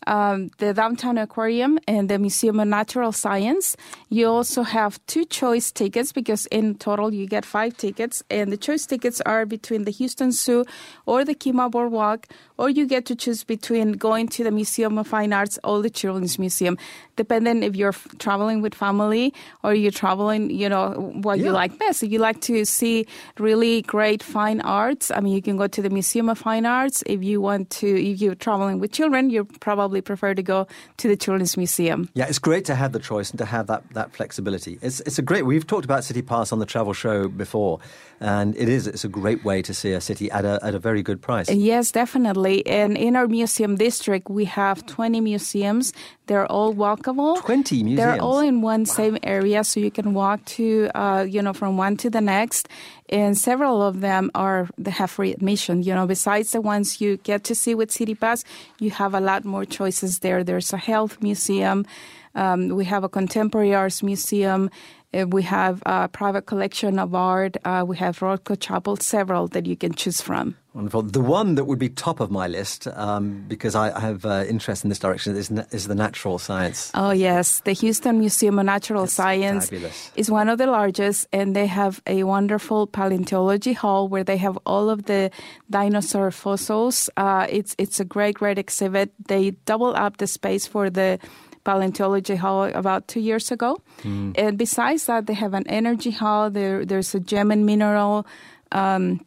um, 0.07 0.50
the 0.59 0.73
Downtown 0.73 1.19
Aquarium, 1.19 1.79
and 1.87 2.09
the 2.09 2.19
Museum 2.19 2.59
of 2.59 2.69
Natural 2.69 3.12
Science. 3.12 3.76
You 4.09 4.29
also 4.29 4.62
have 4.62 4.99
two 5.07 5.25
choice 5.25 5.71
tickets 5.71 6.12
because 6.12 6.47
in 6.47 6.76
total 6.76 7.12
you 7.12 7.26
get 7.26 7.45
five 7.45 7.76
tickets, 7.76 8.23
and 8.31 8.50
the 8.50 8.57
choice 8.57 8.87
tickets 8.87 9.21
are 9.23 9.45
between 9.45 9.85
the 9.85 9.90
Houston 9.90 10.33
Zoo 10.33 10.64
or 11.05 11.25
the 11.25 11.35
Kemah 11.35 11.71
Boardwalk, 11.71 12.26
or 12.61 12.69
you 12.69 12.87
get 12.87 13.07
to 13.07 13.17
choose 13.17 13.43
between 13.43 13.93
going 13.93 14.29
to 14.29 14.45
the 14.45 14.50
Museum 14.50 14.99
of 14.99 15.07
Fine 15.07 15.33
Arts 15.33 15.59
or 15.64 15.81
the 15.81 15.88
Children's 15.88 16.38
Museum 16.38 16.76
depending 17.21 17.63
if 17.63 17.76
you're 17.76 17.97
f- 18.00 18.08
traveling 18.19 18.63
with 18.63 18.75
family 18.75 19.35
or 19.63 19.75
you're 19.75 19.99
traveling, 20.04 20.49
you 20.49 20.69
know, 20.71 20.85
what 21.23 21.39
yeah. 21.39 21.45
you 21.45 21.50
like 21.52 21.78
best. 21.78 22.02
If 22.02 22.11
you 22.11 22.19
like 22.19 22.41
to 22.49 22.65
see 22.65 23.06
really 23.39 23.82
great 23.82 24.23
fine 24.23 24.63
arts, 24.63 25.11
I 25.11 25.21
mean, 25.21 25.35
you 25.35 25.43
can 25.43 25.58
go 25.58 25.67
to 25.67 25.82
the 25.82 25.91
Museum 25.91 26.30
of 26.30 26.39
Fine 26.39 26.65
Arts. 26.65 27.02
If 27.04 27.23
you 27.23 27.43
want 27.43 27.69
to, 27.80 27.89
if 28.11 28.23
you're 28.23 28.41
traveling 28.47 28.80
with 28.80 28.93
children, 28.93 29.28
you 29.28 29.45
probably 29.69 30.00
prefer 30.00 30.32
to 30.32 30.43
go 30.43 30.67
to 30.97 31.08
the 31.08 31.17
Children's 31.25 31.58
Museum. 31.58 32.08
Yeah, 32.15 32.25
it's 32.30 32.39
great 32.39 32.65
to 32.71 32.75
have 32.75 32.93
the 32.93 33.02
choice 33.11 33.28
and 33.30 33.39
to 33.39 33.45
have 33.45 33.67
that, 33.67 33.82
that 33.93 34.13
flexibility. 34.13 34.78
It's, 34.80 35.00
it's 35.00 35.19
a 35.19 35.23
great, 35.30 35.45
we've 35.45 35.67
talked 35.67 35.85
about 35.85 36.04
City 36.04 36.23
Pass 36.23 36.52
on 36.52 36.58
the 36.58 36.67
travel 36.75 36.95
show 36.95 37.28
before, 37.28 37.80
and 38.21 38.56
it 38.56 38.69
is, 38.71 38.87
it's 38.87 39.04
a 39.04 39.08
great 39.21 39.45
way 39.45 39.61
to 39.61 39.75
see 39.75 39.93
a 39.93 40.00
city 40.00 40.30
at 40.30 40.47
a, 40.47 40.58
at 40.63 40.75
a 40.75 40.78
very 40.78 41.02
good 41.02 41.21
price. 41.21 41.50
Yes, 41.50 41.93
definitely. 41.93 42.50
And 42.67 42.97
in 42.97 43.17
our 43.17 43.26
museum 43.26 43.76
district, 43.76 44.28
we 44.28 44.45
have 44.47 44.84
20 44.86 45.21
museums. 45.21 45.93
They're 46.26 46.47
all 46.47 46.75
walkable. 46.75 47.39
20 47.41 47.82
museums. 47.82 47.97
They're 47.97 48.21
all 48.21 48.41
in 48.41 48.63
one 48.63 48.80
wow. 48.80 48.95
same 48.95 49.19
area, 49.23 49.65
so 49.65 49.80
you 49.80 49.91
can 49.91 50.15
walk 50.15 50.45
to, 50.56 50.91
uh, 50.95 51.26
you 51.28 51.43
know, 51.43 51.52
from 51.52 51.76
one 51.76 51.97
to 51.99 52.10
the 52.10 52.21
next. 52.21 52.69
And 53.08 53.36
several 53.36 53.82
of 53.82 54.00
them 54.00 54.30
are 54.34 54.69
they 54.78 54.93
have 54.93 55.10
free 55.10 55.32
admission. 55.32 55.82
You 55.82 55.95
know, 55.95 56.06
besides 56.06 56.52
the 56.52 56.60
ones 56.60 57.00
you 57.00 57.17
get 57.19 57.45
to 57.45 57.54
see 57.54 57.75
with 57.75 57.91
City 57.91 58.15
Pass, 58.15 58.45
you 58.78 58.91
have 58.91 59.15
a 59.15 59.21
lot 59.21 59.45
more 59.45 59.65
choices 59.65 60.21
there. 60.21 60.45
There's 60.45 60.73
a 60.73 60.78
health 60.78 61.21
museum. 61.21 61.86
Um, 62.34 62.69
we 62.69 62.84
have 62.84 63.02
a 63.02 63.08
contemporary 63.08 63.75
arts 63.75 64.02
museum. 64.02 64.71
Uh, 65.13 65.27
we 65.27 65.43
have 65.43 65.83
a 65.87 66.09
private 66.09 66.47
collection 66.47 66.99
of 66.99 67.15
art. 67.15 67.57
Uh, 67.65 67.85
we 67.87 67.97
have 67.97 68.19
Rothko 68.21 68.59
Chapel, 68.59 68.97
several 68.97 69.49
that 69.49 69.67
you 69.67 69.77
can 69.77 69.93
choose 69.93 70.21
from. 70.21 70.57
Wonderful. 70.73 71.03
The 71.03 71.21
one 71.21 71.57
that 71.57 71.65
would 71.65 71.81
be 71.81 71.89
top 71.89 72.21
of 72.21 72.31
my 72.31 72.47
list, 72.47 72.87
um, 72.87 73.45
because 73.49 73.75
I, 73.75 73.99
have 73.99 74.25
uh, 74.25 74.45
interest 74.49 74.85
in 74.85 74.89
this 74.89 75.01
direction, 75.01 75.35
is, 75.35 75.51
is 75.73 75.89
the 75.89 75.97
natural 75.97 76.39
science. 76.39 76.93
Oh, 76.95 77.11
yes. 77.11 77.59
The 77.61 77.73
Houston 77.73 78.21
Museum 78.21 78.57
of 78.61 78.67
Natural 78.67 79.09
Science 79.09 79.69
fabulous. 79.69 80.13
is 80.15 80.31
one 80.31 80.49
of 80.49 80.59
the 80.59 80.69
largest, 80.69 81.27
and 81.33 81.57
they 81.57 81.67
have 81.67 82.01
a 82.07 82.23
wonderful 82.23 82.87
paleontology 82.87 83.73
hall 83.73 84.07
where 84.07 84.23
they 84.23 84.37
have 84.37 84.57
all 84.65 84.91
of 84.91 85.07
the 85.07 85.33
dinosaur 85.69 86.31
fossils. 86.31 87.11
Uh, 87.17 87.47
it's, 87.51 87.75
it's 87.77 87.99
a 87.99 88.05
great, 88.05 88.37
great 88.37 88.59
exhibit. 88.59 89.13
They 89.27 89.51
double 89.67 89.97
up 89.97 90.19
the 90.19 90.29
space 90.29 90.69
for 90.69 90.89
the 90.89 91.19
paleontology 91.65 92.37
hall 92.37 92.65
about 92.65 93.09
two 93.09 93.21
years 93.21 93.51
ago. 93.51 93.81
Mm. 94.03 94.35
And 94.37 94.59
besides 94.59 95.07
that, 95.07 95.27
they 95.27 95.35
have 95.35 95.55
an 95.55 95.67
energy 95.69 96.11
hall. 96.11 96.51
There, 96.51 96.85
there's 96.85 97.15
a 97.15 97.21
gem 97.21 97.51
and 97.51 97.67
mineral 97.67 98.27
um, 98.73 99.21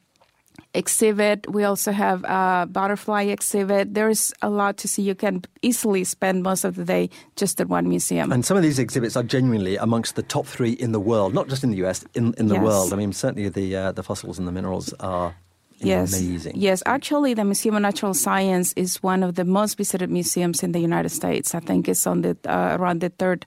exhibit. 0.74 1.50
We 1.50 1.63
also 1.63 1.91
have 1.91 2.24
a 2.24 2.67
butterfly 2.69 3.24
exhibit. 3.24 3.93
There's 3.93 4.34
a 4.41 4.50
lot 4.50 4.78
to 4.78 4.88
see. 4.88 5.04
You 5.04 5.15
can 5.15 5.43
easily 5.62 6.04
spend 6.04 6.43
most 6.43 6.63
of 6.63 6.76
the 6.76 6.86
day 6.86 7.10
just 7.36 7.62
at 7.62 7.69
one 7.69 7.88
museum. 7.88 8.32
And 8.32 8.46
some 8.46 8.58
of 8.58 8.63
these 8.63 8.80
exhibits 8.80 9.15
are 9.15 9.24
genuinely 9.24 9.78
amongst 9.78 10.15
the 10.15 10.24
top 10.24 10.46
three 10.46 10.72
in 10.72 10.91
the 10.91 11.00
world, 11.00 11.34
not 11.34 11.48
just 11.48 11.63
in 11.63 11.72
the 11.72 11.78
US, 11.86 12.06
in, 12.13 12.34
in 12.38 12.48
the 12.48 12.56
yes. 12.56 12.63
world. 12.63 12.93
I 12.93 12.96
mean, 12.96 13.13
certainly 13.13 13.50
the 13.50 13.76
uh, 13.76 13.91
the 13.91 14.04
fossils 14.04 14.39
and 14.39 14.48
the 14.48 14.52
minerals 14.52 14.93
are 15.00 15.36
Yes. 15.84 16.19
Amazing. 16.19 16.54
Yes, 16.56 16.84
actually, 16.86 17.34
the 17.34 17.43
Museum 17.43 17.76
of 17.76 17.82
Natural 17.82 18.13
Science 18.13 18.74
is 18.74 19.02
one 19.04 19.24
of 19.24 19.36
the 19.36 19.46
most 19.46 19.78
visited 19.78 20.10
museums 20.10 20.63
in 20.63 20.72
the 20.72 20.80
United 20.80 21.10
States. 21.10 21.54
I 21.56 21.60
think 21.60 21.88
it's 21.88 22.08
on 22.08 22.22
the 22.22 22.38
uh, 22.46 22.78
around 22.80 23.02
the 23.02 23.10
third. 23.10 23.46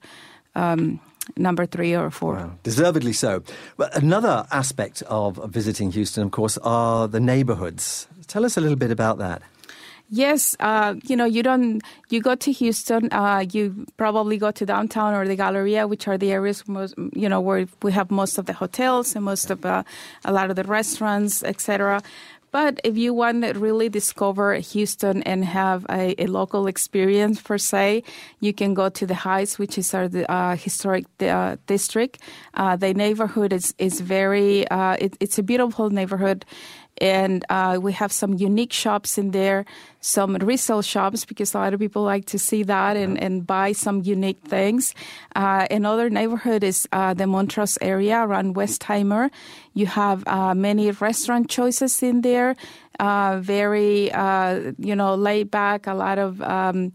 Um, 0.55 1.01
number 1.37 1.66
three 1.66 1.94
or 1.94 2.11
four. 2.11 2.35
Wow. 2.35 2.53
Deservedly 2.62 3.12
so. 3.12 3.42
But 3.77 3.96
another 3.96 4.46
aspect 4.53 5.03
of 5.09 5.40
visiting 5.51 5.90
Houston, 5.90 6.22
of 6.22 6.31
course, 6.31 6.57
are 6.59 7.09
the 7.09 7.20
neighborhoods. 7.20 8.07
Tell 8.29 8.44
us 8.44 8.57
a 8.57 8.61
little 8.61 8.77
bit 8.77 8.90
about 8.90 9.18
that. 9.18 9.42
Yes, 10.08 10.54
uh, 10.60 10.94
you 11.04 11.16
know, 11.16 11.24
you 11.24 11.42
don't. 11.42 11.82
You 12.10 12.20
go 12.20 12.36
to 12.36 12.52
Houston. 12.52 13.08
Uh, 13.10 13.44
you 13.50 13.86
probably 13.96 14.38
go 14.38 14.52
to 14.52 14.64
downtown 14.64 15.14
or 15.14 15.26
the 15.26 15.34
Galleria, 15.34 15.88
which 15.88 16.06
are 16.06 16.16
the 16.16 16.30
areas 16.30 16.66
most, 16.68 16.94
you 17.12 17.28
know, 17.28 17.40
where 17.40 17.66
we 17.82 17.90
have 17.90 18.10
most 18.10 18.38
of 18.38 18.46
the 18.46 18.52
hotels 18.52 19.16
and 19.16 19.24
most 19.24 19.50
of 19.50 19.64
uh, 19.66 19.82
a 20.24 20.32
lot 20.32 20.48
of 20.48 20.54
the 20.54 20.62
restaurants, 20.62 21.42
etc. 21.42 22.02
But 22.52 22.80
if 22.84 22.96
you 22.96 23.12
want 23.12 23.42
to 23.42 23.52
really 23.58 23.88
discover 23.88 24.54
Houston 24.54 25.22
and 25.24 25.44
have 25.44 25.84
a, 25.90 26.14
a 26.22 26.26
local 26.26 26.68
experience 26.68 27.42
per 27.42 27.58
se, 27.58 28.04
you 28.40 28.54
can 28.54 28.72
go 28.72 28.88
to 28.88 29.06
the 29.06 29.14
Heights, 29.14 29.58
which 29.58 29.76
is 29.76 29.92
our 29.92 30.08
uh, 30.28 30.56
historic 30.56 31.04
uh, 31.20 31.56
district. 31.66 32.18
Uh, 32.54 32.76
the 32.76 32.94
neighborhood 32.94 33.52
is 33.52 33.74
is 33.78 34.00
very 34.00 34.66
uh, 34.68 34.96
it, 35.00 35.16
it's 35.20 35.38
a 35.38 35.42
beautiful 35.42 35.90
neighborhood 35.90 36.44
and 37.00 37.44
uh, 37.48 37.78
we 37.80 37.92
have 37.92 38.12
some 38.12 38.35
unique 38.35 38.72
shops 38.72 39.18
in 39.18 39.30
there, 39.30 39.64
some 40.00 40.37
resale 40.37 40.82
shops 40.82 41.24
because 41.24 41.54
a 41.54 41.59
lot 41.59 41.74
of 41.74 41.80
people 41.80 42.02
like 42.02 42.26
to 42.26 42.38
see 42.38 42.62
that 42.62 42.96
and, 42.96 43.20
and 43.20 43.46
buy 43.46 43.72
some 43.72 44.02
unique 44.02 44.40
things. 44.44 44.94
Uh, 45.35 45.66
another 45.70 46.09
neighborhood 46.09 46.62
is 46.64 46.88
uh, 46.92 47.12
the 47.14 47.26
Montrose 47.26 47.78
area 47.80 48.18
around 48.20 48.54
Westheimer. 48.54 49.30
You 49.74 49.87
have 49.87 50.24
uh, 50.26 50.54
many 50.54 50.90
restaurant 50.90 51.50
choices 51.50 52.02
in 52.02 52.22
there, 52.22 52.56
uh, 52.98 53.40
very 53.42 54.11
uh, 54.12 54.72
you 54.78 54.96
know 54.96 55.14
laid 55.14 55.50
back. 55.50 55.87
A 55.87 55.94
lot 55.94 56.18
of 56.18 56.40
um, 56.40 56.92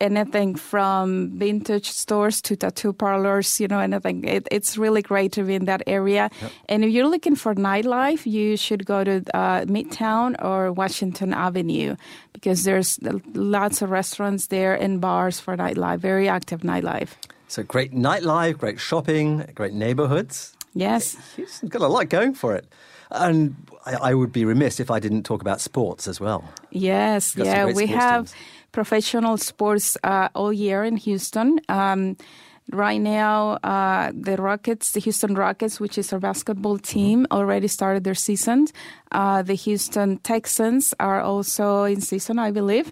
anything 0.00 0.54
from 0.54 1.38
vintage 1.38 1.90
stores 1.90 2.40
to 2.42 2.56
tattoo 2.56 2.92
parlors, 2.92 3.60
you 3.60 3.68
know, 3.68 3.80
anything. 3.80 4.24
It, 4.24 4.46
it's 4.50 4.78
really 4.78 5.02
great 5.02 5.32
to 5.32 5.42
be 5.42 5.54
in 5.54 5.64
that 5.64 5.82
area. 5.86 6.30
Yep. 6.40 6.52
And 6.68 6.84
if 6.84 6.90
you're 6.90 7.08
looking 7.08 7.36
for 7.36 7.54
nightlife, 7.54 8.26
you 8.26 8.56
should 8.56 8.86
go 8.86 9.04
to 9.04 9.22
uh, 9.34 9.64
Midtown 9.66 10.36
or 10.44 10.72
Washington 10.72 11.34
Avenue 11.34 11.96
because 12.32 12.64
there's 12.64 12.98
lots 13.34 13.82
of 13.82 13.90
restaurants 13.90 14.48
there 14.48 14.74
and 14.74 15.00
bars 15.00 15.40
for 15.40 15.56
nightlife, 15.56 15.98
very 15.98 16.28
active 16.28 16.60
nightlife. 16.60 17.10
So 17.48 17.62
great 17.62 17.92
nightlife, 17.92 18.58
great 18.58 18.80
shopping, 18.80 19.44
great 19.54 19.74
neighborhoods. 19.74 20.56
Yes. 20.74 21.16
Houston's 21.36 21.70
got 21.70 21.82
a 21.82 21.88
lot 21.88 22.08
going 22.08 22.34
for 22.34 22.54
it. 22.54 22.66
And 23.10 23.54
I, 23.86 24.10
I 24.10 24.14
would 24.14 24.32
be 24.32 24.44
remiss 24.44 24.80
if 24.80 24.90
I 24.90 24.98
didn't 24.98 25.22
talk 25.22 25.40
about 25.40 25.60
sports 25.60 26.08
as 26.08 26.20
well. 26.20 26.44
Yes, 26.70 27.36
yeah, 27.36 27.66
we 27.66 27.86
have. 27.86 28.26
Teams 28.26 28.34
professional 28.74 29.36
sports 29.38 29.96
uh, 30.02 30.28
all 30.34 30.52
year 30.52 30.82
in 30.82 30.96
Houston. 30.96 31.60
Um, 31.68 32.16
right 32.72 33.00
now, 33.00 33.52
uh, 33.62 34.10
the 34.12 34.36
Rockets, 34.36 34.90
the 34.90 35.00
Houston 35.00 35.34
Rockets, 35.34 35.78
which 35.78 35.96
is 35.96 36.12
our 36.12 36.18
basketball 36.18 36.78
team, 36.78 37.26
already 37.30 37.68
started 37.68 38.02
their 38.02 38.16
season. 38.16 38.66
Uh, 39.12 39.42
the 39.42 39.54
Houston 39.54 40.18
Texans 40.18 40.92
are 40.98 41.20
also 41.20 41.84
in 41.84 42.00
season, 42.00 42.38
I 42.40 42.50
believe, 42.50 42.90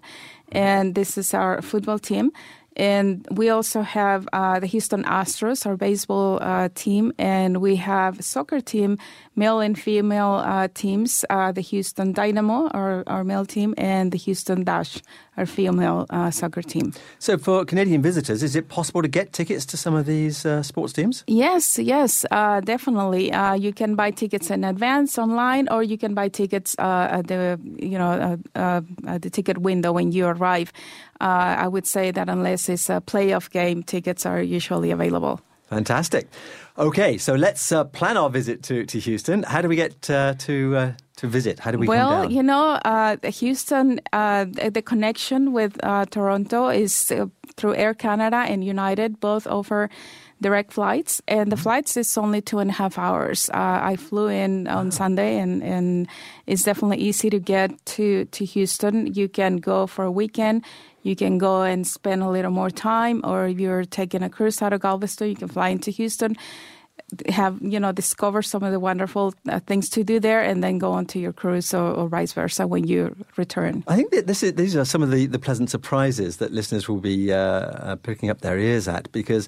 and 0.53 0.95
this 0.95 1.17
is 1.17 1.33
our 1.33 1.61
football 1.61 1.99
team. 1.99 2.31
And 2.75 3.27
we 3.29 3.49
also 3.49 3.81
have 3.81 4.27
uh, 4.33 4.59
the 4.59 4.65
Houston 4.67 5.03
Astros, 5.03 5.65
our 5.65 5.77
baseball 5.77 6.39
uh, 6.41 6.69
team, 6.73 7.13
and 7.19 7.57
we 7.61 7.75
have 7.75 8.19
a 8.19 8.23
soccer 8.23 8.61
team, 8.61 8.97
male 9.35 9.59
and 9.59 9.77
female 9.77 10.41
uh, 10.43 10.67
teams, 10.73 11.23
uh, 11.29 11.51
the 11.51 11.61
Houston 11.61 12.13
Dynamo, 12.13 12.69
our, 12.69 13.03
our 13.05 13.23
male 13.23 13.45
team, 13.45 13.75
and 13.77 14.11
the 14.11 14.17
Houston 14.17 14.63
Dash, 14.63 15.01
our 15.37 15.45
female 15.45 16.07
uh, 16.09 16.31
soccer 16.31 16.63
team. 16.63 16.93
So, 17.19 17.37
for 17.37 17.63
Canadian 17.63 18.01
visitors, 18.01 18.41
is 18.41 18.55
it 18.55 18.69
possible 18.69 19.03
to 19.03 19.07
get 19.07 19.33
tickets 19.33 19.65
to 19.67 19.77
some 19.77 19.93
of 19.93 20.07
these 20.07 20.43
uh, 20.45 20.63
sports 20.63 20.93
teams? 20.93 21.23
Yes, 21.27 21.77
yes, 21.77 22.25
definitely. 22.31 23.31
you 23.59 23.71
can 23.73 23.95
buy 23.95 24.09
tickets 24.09 24.49
in 24.49 24.63
advance 24.63 25.19
online, 25.19 25.67
or 25.69 25.83
you 25.83 25.97
can 25.97 26.15
buy 26.15 26.27
tickets 26.27 26.75
at 26.79 27.27
the 27.27 27.59
you 27.77 27.97
know 27.97 28.39
at 28.55 29.21
the 29.21 29.29
ticket 29.29 29.59
window 29.59 29.91
when 29.91 30.11
you 30.11 30.25
arrive. 30.25 30.71
I 31.19 31.67
would 31.67 31.87
say 31.87 32.11
that 32.11 32.27
unless 32.27 32.62
it's 32.69 32.89
a 32.89 33.01
playoff 33.01 33.49
game, 33.49 33.83
tickets 33.83 34.25
are 34.25 34.41
usually 34.41 34.91
available. 34.91 35.41
Fantastic. 35.69 36.27
Okay, 36.77 37.17
so 37.17 37.35
let's 37.35 37.71
uh, 37.71 37.83
plan 37.83 38.17
our 38.17 38.29
visit 38.29 38.63
to, 38.63 38.85
to 38.85 38.99
Houston. 38.99 39.43
How 39.43 39.61
do 39.61 39.67
we 39.67 39.75
get 39.75 40.09
uh, 40.09 40.33
to 40.39 40.75
uh, 40.75 40.91
to 41.17 41.27
visit? 41.27 41.59
How 41.59 41.71
do 41.71 41.77
we 41.77 41.85
get 41.85 41.91
well, 41.91 42.31
you 42.31 42.41
know, 42.41 42.79
uh, 42.83 43.17
Houston, 43.23 44.01
uh, 44.11 44.45
the 44.45 44.81
connection 44.81 45.53
with 45.53 45.77
uh, 45.83 46.05
Toronto 46.05 46.69
is 46.69 47.11
through 47.55 47.75
Air 47.75 47.93
Canada 47.93 48.37
and 48.37 48.63
United, 48.63 49.19
both 49.19 49.45
offer 49.45 49.89
direct 50.41 50.73
flights, 50.73 51.21
and 51.27 51.51
the 51.51 51.55
mm-hmm. 51.55 51.63
flights 51.63 51.95
is 51.95 52.17
only 52.17 52.41
two 52.41 52.59
and 52.59 52.71
a 52.71 52.73
half 52.73 52.97
hours. 52.97 53.49
I 53.53 53.95
flew 53.95 54.27
in 54.27 54.67
on 54.67 54.91
Sunday, 54.91 55.37
and, 55.37 55.63
and 55.63 56.07
it's 56.47 56.63
definitely 56.63 56.97
easy 56.97 57.29
to 57.29 57.39
get 57.39 57.71
to, 57.85 58.25
to 58.25 58.43
Houston. 58.45 59.13
You 59.13 59.29
can 59.29 59.57
go 59.57 59.87
for 59.87 60.03
a 60.03 60.11
weekend 60.11 60.65
you 61.03 61.15
can 61.15 61.37
go 61.37 61.61
and 61.61 61.85
spend 61.85 62.23
a 62.23 62.29
little 62.29 62.51
more 62.51 62.69
time, 62.69 63.21
or 63.23 63.47
if 63.47 63.59
you're 63.59 63.85
taking 63.85 64.23
a 64.23 64.29
cruise 64.29 64.61
out 64.61 64.73
of 64.73 64.81
Galveston, 64.81 65.29
you 65.29 65.35
can 65.35 65.47
fly 65.47 65.69
into 65.69 65.91
Houston 65.91 66.35
have 67.27 67.57
you 67.61 67.79
know 67.79 67.91
discover 67.91 68.41
some 68.41 68.63
of 68.63 68.71
the 68.71 68.79
wonderful 68.79 69.33
uh, 69.49 69.59
things 69.61 69.89
to 69.89 70.03
do 70.03 70.19
there 70.19 70.41
and 70.41 70.63
then 70.63 70.77
go 70.77 70.91
on 70.91 71.05
to 71.05 71.19
your 71.19 71.33
cruise 71.33 71.73
or, 71.73 71.91
or, 71.93 72.07
vice 72.07 72.33
versa 72.33 72.65
when 72.65 72.87
you 72.87 73.15
return. 73.37 73.83
I 73.87 73.95
think 73.95 74.11
that 74.11 74.27
this 74.27 74.41
is, 74.41 74.53
these 74.53 74.75
are 74.75 74.85
some 74.85 75.03
of 75.03 75.11
the, 75.11 75.25
the 75.27 75.39
pleasant 75.39 75.69
surprises 75.69 76.37
that 76.37 76.51
listeners 76.51 76.87
will 76.87 76.99
be 76.99 77.31
uh, 77.31 77.37
uh, 77.37 77.95
picking 77.97 78.29
up 78.29 78.41
their 78.41 78.57
ears 78.57 78.87
at 78.87 79.11
because 79.11 79.47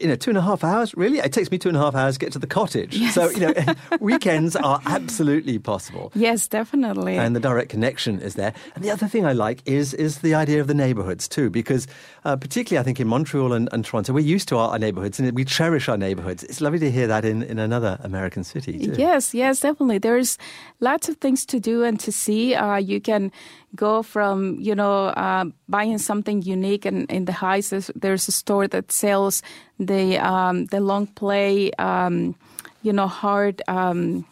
you 0.00 0.08
know 0.08 0.16
two 0.16 0.30
and 0.30 0.38
a 0.38 0.42
half 0.42 0.64
hours 0.64 0.94
really 0.94 1.18
it 1.18 1.32
takes 1.32 1.50
me 1.50 1.58
two 1.58 1.68
and 1.68 1.76
a 1.76 1.80
half 1.80 1.94
hours 1.94 2.14
to 2.14 2.18
get 2.18 2.32
to 2.32 2.38
the 2.38 2.46
cottage 2.46 2.96
yes. 2.96 3.14
so 3.14 3.28
you 3.30 3.40
know 3.40 3.54
weekends 4.00 4.56
are 4.56 4.80
absolutely 4.86 5.58
possible 5.58 6.12
yes 6.14 6.48
definitely 6.48 7.16
and 7.16 7.34
the 7.34 7.40
direct 7.40 7.68
connection 7.68 8.20
is 8.20 8.34
there 8.34 8.52
and 8.74 8.84
the 8.84 8.90
other 8.90 9.06
thing 9.06 9.24
i 9.26 9.32
like 9.32 9.62
is 9.66 9.94
is 9.94 10.18
the 10.18 10.34
idea 10.34 10.60
of 10.60 10.66
the 10.66 10.74
neighborhoods 10.74 11.28
too 11.28 11.50
because 11.50 11.86
uh, 12.24 12.36
particularly 12.36 12.80
i 12.80 12.84
think 12.84 13.00
in 13.00 13.08
montreal 13.08 13.52
and, 13.52 13.68
and 13.72 13.84
toronto 13.84 14.12
we're 14.12 14.20
used 14.20 14.48
to 14.48 14.56
our, 14.56 14.70
our 14.70 14.78
neighborhoods 14.78 15.18
and 15.18 15.30
we 15.32 15.44
cherish 15.44 15.88
our 15.88 15.96
neighborhoods 15.96 16.42
it's 16.44 16.60
lovely 16.60 16.78
to 16.78 16.90
hear 16.90 17.06
that 17.06 17.24
in, 17.24 17.42
in 17.42 17.58
another 17.58 17.98
American 18.02 18.44
city. 18.44 18.78
Too. 18.78 18.94
Yes, 18.96 19.34
yes, 19.34 19.60
definitely. 19.60 19.98
There's 19.98 20.38
lots 20.80 21.08
of 21.08 21.16
things 21.18 21.44
to 21.46 21.60
do 21.60 21.84
and 21.84 21.98
to 22.00 22.12
see. 22.12 22.54
Uh, 22.54 22.76
you 22.76 23.00
can 23.00 23.30
go 23.74 24.02
from 24.02 24.56
you 24.60 24.74
know 24.74 25.06
uh, 25.08 25.44
buying 25.68 25.98
something 25.98 26.42
unique, 26.42 26.84
and 26.84 27.10
in 27.10 27.26
the 27.26 27.32
Heights, 27.32 27.70
there's, 27.70 27.90
there's 27.94 28.28
a 28.28 28.32
store 28.32 28.66
that 28.68 28.90
sells 28.90 29.42
the 29.78 30.18
um, 30.18 30.66
the 30.66 30.80
long 30.80 31.06
play, 31.06 31.70
um, 31.72 32.34
you 32.82 32.92
know, 32.92 33.08
hard. 33.08 33.62
Um, 33.68 34.26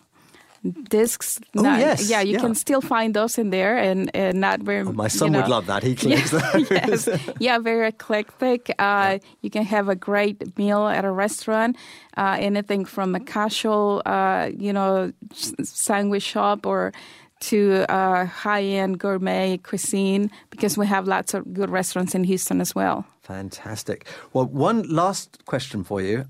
discs. 0.89 1.41
Oh, 1.57 1.63
not, 1.63 1.79
yes. 1.79 2.09
Yeah, 2.09 2.21
you 2.23 2.35
yeah. 2.35 2.41
can 2.41 2.55
still 2.55 2.81
find 2.81 3.15
those 3.15 3.39
in 3.39 3.51
there 3.51 3.77
and, 3.77 4.11
and 4.15 4.41
not 4.41 4.61
very. 4.61 4.81
Oh, 4.81 4.93
my 4.93 5.09
son 5.09 5.29
you 5.29 5.33
know, 5.33 5.41
would 5.43 5.51
love 5.51 5.67
that. 5.67 5.83
He 5.83 5.95
collects 6.01 6.33
yeah, 6.33 6.39
that. 6.39 6.71
yes. 6.89 7.09
yeah, 7.39 7.59
very 7.59 7.89
eclectic. 7.89 8.71
Uh, 8.71 8.73
yeah. 8.79 9.19
You 9.43 9.51
can 9.51 9.65
have 9.65 9.89
a 9.89 9.95
great 9.95 10.57
meal 10.57 10.87
at 10.87 11.05
a 11.05 11.11
restaurant. 11.11 11.77
Uh, 12.17 12.37
anything 12.41 12.85
from 12.85 13.15
a 13.15 13.21
casual, 13.21 14.03
uh, 14.07 14.51
you 14.57 14.73
know, 14.73 15.13
sandwich 15.33 16.23
shop 16.23 16.67
or 16.67 16.93
to 17.41 17.85
uh, 17.91 18.25
high-end 18.25 18.99
gourmet 18.99 19.59
cuisine 19.59 20.31
because 20.49 20.79
we 20.79 20.87
have 20.87 21.07
lots 21.07 21.35
of 21.35 21.53
good 21.53 21.69
restaurants 21.69 22.15
in 22.15 22.25
Houston 22.25 22.61
as 22.61 22.75
well. 22.75 23.05
Fantastic. 23.25 24.07
Well, 24.33 24.47
one 24.47 24.83
last 24.83 25.45
question 25.47 25.83
for 25.83 26.01
you. 26.01 26.27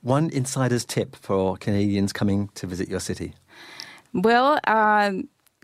One 0.00 0.30
insider's 0.30 0.84
tip 0.84 1.14
for 1.14 1.56
Canadians 1.58 2.12
coming 2.12 2.48
to 2.54 2.66
visit 2.66 2.88
your 2.88 3.00
city. 3.00 3.34
Well, 4.14 4.58
uh, 4.66 5.12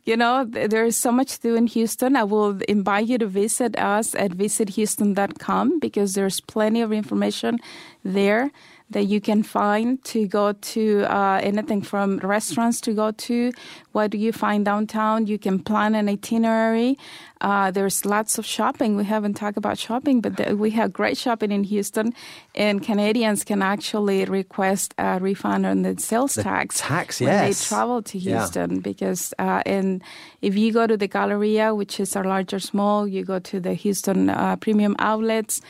you 0.04 0.16
know, 0.16 0.44
there 0.44 0.84
is 0.84 0.96
so 0.96 1.10
much 1.10 1.34
to 1.36 1.40
do 1.40 1.54
in 1.54 1.66
Houston. 1.66 2.16
I 2.16 2.24
will 2.24 2.60
invite 2.68 3.08
you 3.08 3.18
to 3.18 3.26
visit 3.26 3.78
us 3.78 4.14
at 4.14 4.30
visithouston.com 4.32 5.80
because 5.80 6.14
there's 6.14 6.40
plenty 6.40 6.80
of 6.82 6.92
information 6.92 7.58
there 8.04 8.50
that 8.90 9.04
you 9.04 9.20
can 9.20 9.42
find 9.42 10.02
to 10.04 10.26
go 10.26 10.52
to 10.52 11.04
uh, 11.04 11.40
anything 11.42 11.82
from 11.82 12.18
restaurants 12.18 12.80
to 12.80 12.94
go 12.94 13.10
to. 13.10 13.52
What 13.92 14.10
do 14.10 14.18
you 14.18 14.32
find 14.32 14.64
downtown? 14.64 15.26
You 15.26 15.38
can 15.38 15.58
plan 15.58 15.94
an 15.94 16.08
itinerary. 16.08 16.98
Uh, 17.40 17.70
there's 17.70 18.04
lots 18.04 18.38
of 18.38 18.46
shopping. 18.46 18.96
We 18.96 19.04
haven't 19.04 19.34
talked 19.34 19.58
about 19.58 19.78
shopping, 19.78 20.20
but 20.20 20.36
the, 20.36 20.56
we 20.56 20.70
have 20.70 20.92
great 20.92 21.16
shopping 21.16 21.52
in 21.52 21.64
Houston, 21.64 22.14
and 22.54 22.82
Canadians 22.82 23.44
can 23.44 23.62
actually 23.62 24.24
request 24.24 24.94
a 24.98 25.20
refund 25.20 25.66
on 25.66 25.82
the 25.82 26.00
sales 26.00 26.34
the 26.34 26.42
tax, 26.42 26.80
tax 26.80 27.20
when 27.20 27.28
yes. 27.28 27.60
they 27.60 27.68
travel 27.68 28.02
to 28.02 28.18
Houston. 28.18 28.76
Yeah. 28.76 28.80
Because 28.80 29.34
uh, 29.38 29.62
and 29.66 30.02
if 30.42 30.56
you 30.56 30.72
go 30.72 30.86
to 30.86 30.96
the 30.96 31.06
Galleria, 31.06 31.74
which 31.74 32.00
is 32.00 32.16
our 32.16 32.24
largest 32.24 32.74
mall, 32.74 33.06
you 33.06 33.24
go 33.24 33.38
to 33.38 33.60
the 33.60 33.74
Houston 33.74 34.30
uh, 34.30 34.56
Premium 34.56 34.96
Outlets. 34.98 35.60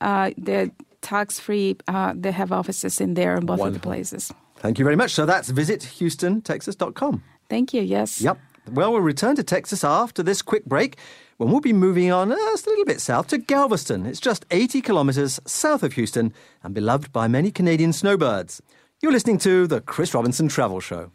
Uh, 0.00 0.30
the 0.36 0.70
tax 1.06 1.38
free. 1.40 1.76
Uh, 1.86 2.12
they 2.16 2.32
have 2.32 2.50
offices 2.52 3.00
in 3.00 3.14
there 3.14 3.36
in 3.36 3.46
both 3.46 3.60
Wonderful. 3.60 3.66
of 3.66 3.72
the 3.74 3.80
places. 3.88 4.32
Thank 4.56 4.78
you 4.78 4.84
very 4.84 4.96
much. 4.96 5.12
So 5.12 5.26
that's 5.26 5.50
visithoustontexas.com. 5.52 7.22
Thank 7.48 7.72
you. 7.74 7.82
Yes. 7.82 8.20
Yep. 8.20 8.38
Well, 8.72 8.90
we'll 8.92 9.00
return 9.00 9.36
to 9.36 9.44
Texas 9.44 9.84
after 9.84 10.22
this 10.24 10.42
quick 10.42 10.64
break 10.64 10.96
when 11.36 11.50
we'll 11.50 11.60
be 11.60 11.72
moving 11.72 12.10
on 12.10 12.32
uh, 12.32 12.36
just 12.36 12.66
a 12.66 12.70
little 12.70 12.84
bit 12.84 13.00
south 13.00 13.28
to 13.28 13.38
Galveston. 13.38 14.06
It's 14.06 14.18
just 14.20 14.44
80 14.50 14.80
kilometers 14.82 15.38
south 15.46 15.82
of 15.84 15.92
Houston 15.92 16.32
and 16.64 16.74
beloved 16.74 17.12
by 17.12 17.28
many 17.28 17.50
Canadian 17.52 17.92
snowbirds. 17.92 18.60
You're 19.00 19.12
listening 19.12 19.38
to 19.38 19.66
the 19.68 19.80
Chris 19.80 20.14
Robinson 20.14 20.48
Travel 20.48 20.80
Show. 20.80 21.12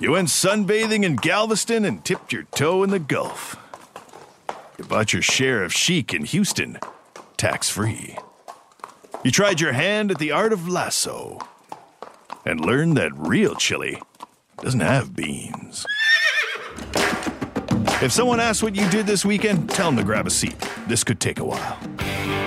You 0.00 0.12
went 0.12 0.28
sunbathing 0.28 1.04
in 1.04 1.16
Galveston 1.16 1.84
and 1.84 2.04
tipped 2.04 2.32
your 2.32 2.44
toe 2.54 2.82
in 2.82 2.90
the 2.90 2.98
Gulf. 2.98 3.56
You 4.78 4.84
bought 4.84 5.12
your 5.12 5.22
share 5.22 5.62
of 5.62 5.72
chic 5.72 6.12
in 6.12 6.24
Houston, 6.24 6.78
tax 7.36 7.70
free. 7.70 8.16
You 9.22 9.30
tried 9.30 9.60
your 9.60 9.72
hand 9.72 10.10
at 10.10 10.18
the 10.18 10.32
art 10.32 10.52
of 10.52 10.66
lasso 10.66 11.38
and 12.46 12.64
learned 12.64 12.96
that 12.96 13.12
real 13.14 13.54
chili 13.54 14.00
doesn't 14.62 14.80
have 14.80 15.14
beans. 15.14 15.84
If 18.02 18.12
someone 18.12 18.40
asks 18.40 18.62
what 18.62 18.74
you 18.74 18.88
did 18.88 19.06
this 19.06 19.26
weekend, 19.26 19.68
tell 19.68 19.88
them 19.88 19.96
to 19.98 20.04
grab 20.04 20.26
a 20.26 20.30
seat. 20.30 20.58
This 20.88 21.04
could 21.04 21.20
take 21.20 21.38
a 21.38 21.44
while. 21.44 21.78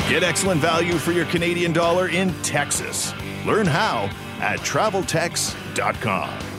Get 0.10 0.24
excellent 0.24 0.62
value 0.62 0.98
for 0.98 1.12
your 1.12 1.26
Canadian 1.26 1.74
dollar 1.74 2.10
in 2.10 2.34
Texas. 2.42 3.14
Learn 3.46 3.68
how 3.68 4.10
at 4.40 4.60
traveltex.com. 4.62 6.53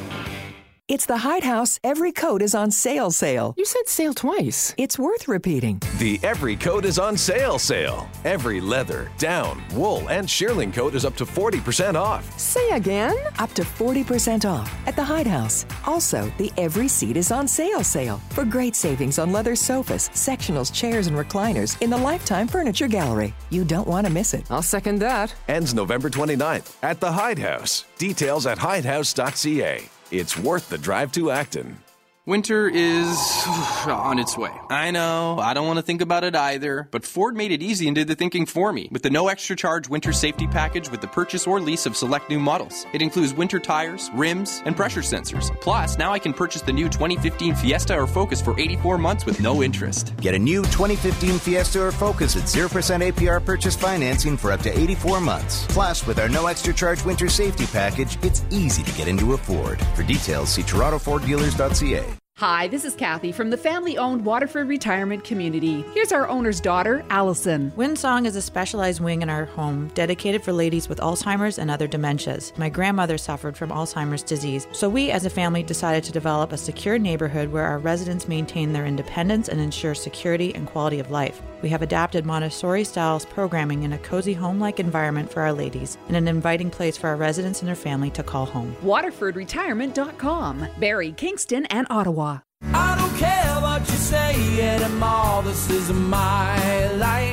It's 0.86 1.06
the 1.06 1.16
Hide 1.16 1.44
House. 1.44 1.80
Every 1.82 2.12
coat 2.12 2.42
is 2.42 2.54
on 2.54 2.70
sale 2.70 3.10
sale. 3.10 3.54
You 3.56 3.64
said 3.64 3.88
sale 3.88 4.12
twice. 4.12 4.74
It's 4.76 4.98
worth 4.98 5.26
repeating. 5.26 5.80
The 5.98 6.20
Every 6.22 6.56
Coat 6.56 6.84
is 6.84 6.98
on 6.98 7.16
sale 7.16 7.58
sale. 7.58 8.06
Every 8.26 8.60
leather, 8.60 9.10
down, 9.16 9.62
wool, 9.72 10.06
and 10.10 10.28
shearling 10.28 10.74
coat 10.74 10.94
is 10.94 11.06
up 11.06 11.16
to 11.16 11.24
40% 11.24 11.94
off. 11.94 12.38
Say 12.38 12.68
again? 12.72 13.16
Up 13.38 13.50
to 13.52 13.62
40% 13.62 14.44
off 14.44 14.70
at 14.86 14.94
the 14.94 15.02
Hide 15.02 15.26
House. 15.26 15.64
Also, 15.86 16.30
the 16.36 16.52
Every 16.58 16.88
Seat 16.88 17.16
is 17.16 17.32
on 17.32 17.48
sale 17.48 17.82
sale 17.82 18.20
for 18.28 18.44
great 18.44 18.76
savings 18.76 19.18
on 19.18 19.32
leather 19.32 19.56
sofas, 19.56 20.10
sectionals, 20.10 20.70
chairs, 20.70 21.06
and 21.06 21.16
recliners 21.16 21.80
in 21.80 21.88
the 21.88 21.96
Lifetime 21.96 22.46
Furniture 22.46 22.88
Gallery. 22.88 23.34
You 23.48 23.64
don't 23.64 23.88
want 23.88 24.06
to 24.06 24.12
miss 24.12 24.34
it. 24.34 24.50
I'll 24.50 24.60
second 24.60 24.98
that. 24.98 25.34
Ends 25.48 25.72
November 25.72 26.10
29th 26.10 26.76
at 26.82 27.00
the 27.00 27.10
Hide 27.10 27.38
House. 27.38 27.86
Details 27.96 28.44
at 28.44 28.58
hidehouse.ca. 28.58 29.88
It's 30.16 30.38
worth 30.38 30.68
the 30.68 30.78
drive 30.78 31.10
to 31.12 31.32
Acton. 31.32 31.83
Winter 32.26 32.66
is 32.68 33.18
on 33.86 34.18
its 34.18 34.38
way. 34.38 34.50
I 34.70 34.92
know, 34.92 35.36
I 35.38 35.52
don't 35.52 35.66
want 35.66 35.78
to 35.78 35.82
think 35.82 36.00
about 36.00 36.24
it 36.24 36.34
either, 36.34 36.88
but 36.90 37.04
Ford 37.04 37.36
made 37.36 37.52
it 37.52 37.62
easy 37.62 37.86
and 37.86 37.94
did 37.94 38.08
the 38.08 38.14
thinking 38.14 38.46
for 38.46 38.72
me 38.72 38.88
with 38.90 39.02
the 39.02 39.10
no 39.10 39.28
extra 39.28 39.54
charge 39.54 39.90
winter 39.90 40.10
safety 40.10 40.46
package 40.46 40.90
with 40.90 41.02
the 41.02 41.06
purchase 41.06 41.46
or 41.46 41.60
lease 41.60 41.84
of 41.84 41.94
select 41.94 42.30
new 42.30 42.40
models. 42.40 42.86
It 42.94 43.02
includes 43.02 43.34
winter 43.34 43.60
tires, 43.60 44.10
rims, 44.14 44.62
and 44.64 44.74
pressure 44.74 45.02
sensors. 45.02 45.54
Plus, 45.60 45.98
now 45.98 46.14
I 46.14 46.18
can 46.18 46.32
purchase 46.32 46.62
the 46.62 46.72
new 46.72 46.88
2015 46.88 47.56
Fiesta 47.56 47.94
or 47.94 48.06
Focus 48.06 48.40
for 48.40 48.58
84 48.58 48.96
months 48.96 49.26
with 49.26 49.38
no 49.42 49.62
interest. 49.62 50.14
Get 50.22 50.34
a 50.34 50.38
new 50.38 50.62
2015 50.62 51.38
Fiesta 51.38 51.82
or 51.82 51.92
Focus 51.92 52.36
at 52.36 52.44
0% 52.44 53.12
APR 53.12 53.44
purchase 53.44 53.76
financing 53.76 54.38
for 54.38 54.50
up 54.50 54.60
to 54.60 54.70
84 54.70 55.20
months. 55.20 55.66
Plus, 55.68 56.06
with 56.06 56.18
our 56.18 56.30
no 56.30 56.46
extra 56.46 56.72
charge 56.72 57.04
winter 57.04 57.28
safety 57.28 57.66
package, 57.66 58.16
it's 58.24 58.42
easy 58.48 58.82
to 58.82 58.92
get 58.92 59.08
into 59.08 59.34
a 59.34 59.36
Ford. 59.36 59.78
For 59.94 60.02
details, 60.02 60.48
see 60.48 60.62
TorontoFordDealers.ca. 60.62 62.13
Hi, 62.38 62.66
this 62.66 62.84
is 62.84 62.96
Kathy 62.96 63.30
from 63.30 63.50
the 63.50 63.56
family 63.56 63.96
owned 63.96 64.24
Waterford 64.24 64.66
Retirement 64.66 65.22
Community. 65.22 65.82
Here's 65.94 66.10
our 66.10 66.28
owner's 66.28 66.60
daughter, 66.60 67.04
Allison. 67.08 67.70
Windsong 67.76 68.26
is 68.26 68.34
a 68.34 68.42
specialized 68.42 69.00
wing 69.00 69.22
in 69.22 69.30
our 69.30 69.44
home 69.44 69.86
dedicated 69.94 70.42
for 70.42 70.52
ladies 70.52 70.88
with 70.88 70.98
Alzheimer's 70.98 71.60
and 71.60 71.70
other 71.70 71.86
dementias. 71.86 72.50
My 72.58 72.68
grandmother 72.68 73.18
suffered 73.18 73.56
from 73.56 73.70
Alzheimer's 73.70 74.24
disease, 74.24 74.66
so 74.72 74.88
we 74.88 75.12
as 75.12 75.24
a 75.24 75.30
family 75.30 75.62
decided 75.62 76.02
to 76.02 76.12
develop 76.12 76.50
a 76.50 76.56
secure 76.56 76.98
neighborhood 76.98 77.52
where 77.52 77.66
our 77.66 77.78
residents 77.78 78.26
maintain 78.26 78.72
their 78.72 78.84
independence 78.84 79.48
and 79.48 79.60
ensure 79.60 79.94
security 79.94 80.52
and 80.56 80.66
quality 80.66 80.98
of 80.98 81.12
life. 81.12 81.40
We 81.62 81.68
have 81.68 81.82
adapted 81.82 82.26
Montessori 82.26 82.82
styles 82.82 83.24
programming 83.24 83.84
in 83.84 83.92
a 83.92 83.98
cozy 83.98 84.34
home 84.34 84.58
like 84.58 84.80
environment 84.80 85.32
for 85.32 85.40
our 85.40 85.52
ladies 85.52 85.98
and 86.08 86.16
an 86.16 86.26
inviting 86.26 86.68
place 86.68 86.96
for 86.96 87.06
our 87.06 87.16
residents 87.16 87.60
and 87.60 87.68
their 87.68 87.76
family 87.76 88.10
to 88.10 88.24
call 88.24 88.44
home. 88.44 88.76
WaterfordRetirement.com, 88.82 90.66
Barrie, 90.80 91.12
Kingston, 91.12 91.64
and 91.66 91.86
Ottawa. 91.90 92.23
I 92.72 92.93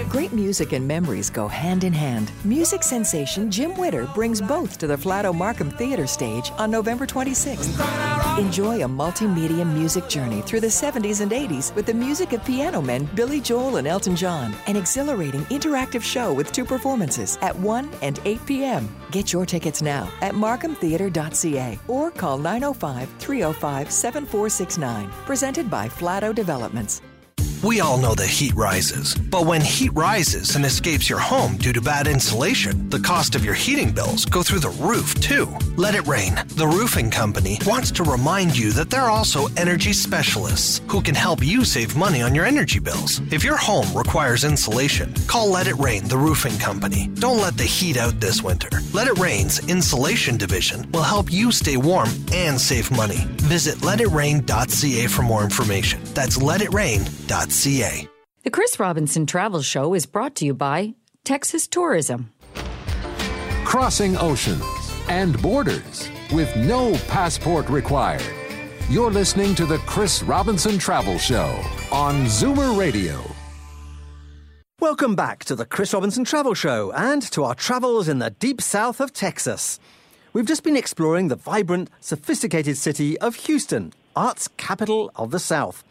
Great 0.09 0.33
music 0.33 0.73
and 0.73 0.87
memories 0.87 1.29
go 1.29 1.47
hand 1.47 1.83
in 1.83 1.93
hand. 1.93 2.31
Music 2.43 2.83
sensation 2.83 3.49
Jim 3.49 3.75
Witter 3.77 4.07
brings 4.13 4.41
both 4.41 4.77
to 4.77 4.87
the 4.87 4.95
Flato 4.95 5.33
Markham 5.33 5.71
Theater 5.71 6.07
stage 6.07 6.51
on 6.57 6.69
November 6.69 7.05
26th. 7.05 8.37
Enjoy 8.37 8.83
a 8.83 8.87
multimedia 8.87 9.65
music 9.65 10.07
journey 10.09 10.41
through 10.41 10.59
the 10.59 10.67
70s 10.67 11.21
and 11.21 11.31
80s 11.31 11.73
with 11.75 11.85
the 11.85 11.93
music 11.93 12.33
of 12.33 12.43
piano 12.43 12.81
men 12.81 13.05
Billy 13.15 13.39
Joel 13.39 13.77
and 13.77 13.87
Elton 13.87 14.15
John. 14.15 14.53
An 14.67 14.75
exhilarating 14.75 15.45
interactive 15.45 16.01
show 16.01 16.33
with 16.33 16.51
two 16.51 16.65
performances 16.65 17.37
at 17.41 17.55
1 17.55 17.89
and 18.01 18.19
8 18.25 18.45
p.m. 18.45 18.89
Get 19.11 19.33
your 19.33 19.45
tickets 19.45 19.81
now 19.81 20.09
at 20.21 20.33
markhamtheater.ca 20.33 21.79
or 21.87 22.11
call 22.11 22.37
905 22.37 23.09
305 23.19 23.91
7469. 23.91 25.09
Presented 25.25 25.69
by 25.69 25.87
Flato 25.87 26.33
Developments. 26.41 27.01
We 27.63 27.79
all 27.79 27.99
know 27.99 28.15
that 28.15 28.25
heat 28.25 28.55
rises, 28.55 29.13
but 29.13 29.45
when 29.45 29.61
heat 29.61 29.93
rises 29.93 30.55
and 30.55 30.65
escapes 30.65 31.07
your 31.07 31.19
home 31.19 31.57
due 31.57 31.71
to 31.73 31.79
bad 31.79 32.07
insulation, 32.07 32.89
the 32.89 32.99
cost 32.99 33.35
of 33.35 33.45
your 33.45 33.53
heating 33.53 33.91
bills 33.91 34.25
go 34.25 34.41
through 34.41 34.61
the 34.61 34.75
roof 34.81 35.13
too. 35.21 35.47
Let 35.77 35.93
It 35.93 36.07
Rain, 36.07 36.33
the 36.55 36.65
roofing 36.65 37.11
company, 37.11 37.59
wants 37.67 37.91
to 37.91 38.03
remind 38.03 38.57
you 38.57 38.71
that 38.71 38.89
they're 38.89 39.11
also 39.11 39.45
energy 39.57 39.93
specialists 39.93 40.81
who 40.87 41.03
can 41.03 41.13
help 41.13 41.43
you 41.43 41.63
save 41.63 41.95
money 41.95 42.23
on 42.23 42.33
your 42.33 42.45
energy 42.45 42.79
bills. 42.79 43.21
If 43.31 43.43
your 43.43 43.57
home 43.57 43.95
requires 43.95 44.43
insulation, 44.43 45.13
call 45.27 45.51
Let 45.51 45.67
It 45.67 45.77
Rain, 45.77 46.07
the 46.07 46.17
roofing 46.17 46.57
company. 46.57 47.09
Don't 47.13 47.37
let 47.37 47.57
the 47.57 47.63
heat 47.63 47.95
out 47.95 48.19
this 48.19 48.41
winter. 48.41 48.69
Let 48.91 49.07
It 49.07 49.19
Rain's 49.19 49.59
insulation 49.69 50.35
division 50.35 50.91
will 50.93 51.03
help 51.03 51.31
you 51.31 51.51
stay 51.51 51.77
warm 51.77 52.09
and 52.33 52.59
save 52.59 52.89
money. 52.89 53.27
Visit 53.37 53.75
letitrain.ca 53.83 55.05
for 55.07 55.21
more 55.21 55.43
information. 55.43 56.01
That's 56.15 56.39
letitrain.ca. 56.39 57.50
The 57.51 58.49
Chris 58.49 58.79
Robinson 58.79 59.25
Travel 59.25 59.61
Show 59.61 59.93
is 59.93 60.05
brought 60.05 60.35
to 60.35 60.45
you 60.45 60.53
by 60.53 60.95
Texas 61.25 61.67
Tourism. 61.67 62.31
Crossing 63.65 64.15
oceans 64.15 64.63
and 65.09 65.39
borders 65.41 66.09
with 66.31 66.55
no 66.55 66.95
passport 67.09 67.67
required. 67.67 68.23
You're 68.89 69.11
listening 69.11 69.53
to 69.55 69.65
the 69.65 69.79
Chris 69.79 70.23
Robinson 70.23 70.77
Travel 70.77 71.17
Show 71.17 71.61
on 71.91 72.23
Zoomer 72.27 72.79
Radio. 72.79 73.21
Welcome 74.79 75.17
back 75.17 75.43
to 75.43 75.53
the 75.53 75.65
Chris 75.65 75.93
Robinson 75.93 76.23
Travel 76.23 76.53
Show 76.53 76.93
and 76.93 77.21
to 77.33 77.43
our 77.43 77.53
travels 77.53 78.07
in 78.07 78.19
the 78.19 78.29
deep 78.29 78.61
south 78.61 79.01
of 79.01 79.11
Texas. 79.11 79.77
We've 80.31 80.45
just 80.45 80.63
been 80.63 80.77
exploring 80.77 81.27
the 81.27 81.35
vibrant, 81.35 81.89
sophisticated 81.99 82.77
city 82.77 83.19
of 83.19 83.35
Houston, 83.35 83.91
arts 84.15 84.47
capital 84.55 85.11
of 85.17 85.31
the 85.31 85.39
South. 85.39 85.83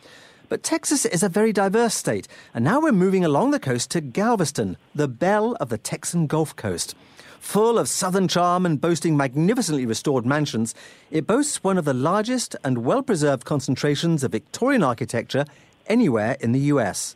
But 0.51 0.65
Texas 0.65 1.07
is 1.07 1.23
a 1.23 1.29
very 1.29 1.53
diverse 1.53 1.95
state, 1.95 2.27
and 2.53 2.65
now 2.65 2.81
we're 2.81 2.91
moving 2.91 3.25
along 3.25 3.53
the 3.53 3.61
coast 3.61 3.89
to 3.93 4.01
Galveston, 4.01 4.77
the 4.93 5.07
belle 5.07 5.57
of 5.61 5.69
the 5.69 5.79
Texan 5.79 6.27
Gulf 6.27 6.57
Coast. 6.57 6.97
Full 7.39 7.79
of 7.79 7.89
southern 7.89 8.27
charm 8.27 8.67
and 8.67 8.81
boasting 8.81 9.17
magnificently 9.17 9.87
restored 9.87 10.27
mansions, 10.27 10.75
it 11.13 11.25
boasts 11.25 11.63
one 11.63 11.79
of 11.79 11.85
the 11.85 11.95
largest 11.95 12.57
and 12.65 12.85
well 12.85 13.01
preserved 13.01 13.45
concentrations 13.45 14.25
of 14.25 14.33
Victorian 14.33 14.83
architecture 14.83 15.45
anywhere 15.87 16.37
in 16.41 16.51
the 16.51 16.73
US. 16.73 17.15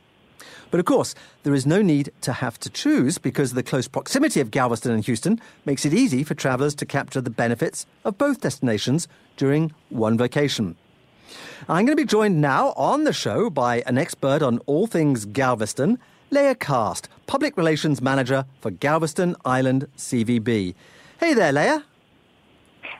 But 0.71 0.79
of 0.79 0.87
course, 0.87 1.17
there 1.43 1.55
is 1.55 1.67
no 1.67 1.83
need 1.83 2.13
to 2.21 2.35
have 2.35 2.61
to 2.61 2.71
choose 2.71 3.19
because 3.19 3.55
the 3.55 3.65
close 3.65 3.89
proximity 3.89 4.39
of 4.39 4.53
Galveston 4.53 4.93
and 4.93 5.05
Houston 5.05 5.41
makes 5.65 5.85
it 5.85 5.93
easy 5.93 6.23
for 6.23 6.35
travellers 6.35 6.77
to 6.77 6.87
capture 6.87 7.21
the 7.21 7.31
benefits 7.31 7.85
of 8.05 8.17
both 8.17 8.43
destinations 8.43 9.09
during 9.37 9.73
one 9.89 10.17
vacation. 10.17 10.77
I'm 11.69 11.87
going 11.87 11.97
to 11.97 12.03
be 12.03 12.07
joined 12.07 12.41
now 12.41 12.73
on 12.77 13.05
the 13.05 13.13
show 13.13 13.51
by 13.51 13.83
an 13.87 13.99
expert 13.99 14.43
on 14.43 14.59
all 14.67 14.87
things 14.87 15.25
Galveston, 15.25 15.99
Leah 16.31 16.55
Cast, 16.55 17.09
Public 17.27 17.57
Relations 17.57 18.03
Manager 18.03 18.45
for 18.61 18.71
Galveston 18.71 19.37
Island 19.45 19.89
CVB. 19.97 20.75
Hey 21.19 21.35
there, 21.35 21.53
Leah. 21.53 21.85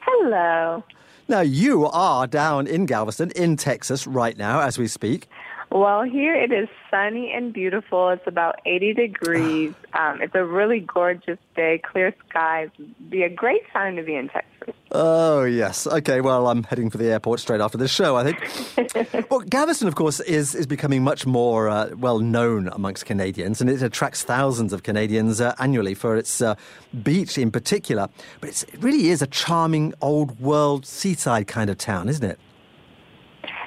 Hello. 0.03 0.85
Now, 1.27 1.41
you 1.41 1.87
are 1.87 2.27
down 2.27 2.67
in 2.67 2.87
Galveston, 2.87 3.31
in 3.35 3.57
Texas, 3.57 4.07
right 4.07 4.37
now 4.37 4.61
as 4.61 4.79
we 4.79 4.87
speak. 4.87 5.27
Well, 5.75 6.05
here 6.05 6.37
it 6.37 6.53
is 6.53 6.69
sunny 6.89 7.33
and 7.35 7.53
beautiful. 7.53 8.11
It's 8.11 8.29
about 8.29 8.61
80 8.65 8.95
degrees. 8.95 9.75
Um, 9.95 10.21
it's 10.21 10.35
a 10.35 10.45
really 10.45 10.81
gorgeous 10.81 11.39
day, 11.55 11.79
clear 11.79 12.13
skies. 12.29 12.69
Be 13.11 13.23
a 13.23 13.29
great 13.29 13.63
time 13.73 13.95
to 13.95 14.03
be 14.03 14.17
in 14.17 14.29
Texas. 14.29 14.75
Oh, 14.91 15.45
yes. 15.45 15.87
Okay, 15.87 16.21
well, 16.21 16.49
I'm 16.49 16.65
heading 16.65 16.91
for 16.91 16.99
the 16.99 17.13
airport 17.13 17.39
straight 17.39 17.61
after 17.61 17.79
this 17.79 17.93
show, 17.93 18.17
I 18.17 18.33
think. 18.33 19.31
well, 19.31 19.39
Galveston, 19.39 19.87
of 19.87 19.95
course, 19.95 20.19
is, 20.19 20.57
is 20.57 20.67
becoming 20.67 21.05
much 21.05 21.27
more 21.27 21.69
uh, 21.69 21.91
well 21.97 22.19
known 22.19 22.67
amongst 22.73 23.07
Canadians, 23.07 23.61
and 23.61 23.71
it 23.71 23.83
attracts 23.83 24.25
thousands 24.25 24.73
of 24.73 24.83
Canadians 24.83 25.41
uh, 25.41 25.55
annually 25.61 25.95
for 25.95 26.17
its 26.17 26.43
uh, 26.43 26.57
beach 27.05 27.39
in 27.39 27.53
particular. 27.53 28.09
But 28.41 28.51
it 28.51 28.83
really 28.83 29.11
is 29.11 29.23
a 29.23 29.29
charming, 29.29 29.95
old 30.01 30.41
world 30.41 30.87
seaside 30.87 31.47
kind 31.47 31.71
of 31.71 31.79
town, 31.79 32.09
isn't 32.09 32.29
it? 32.29 32.41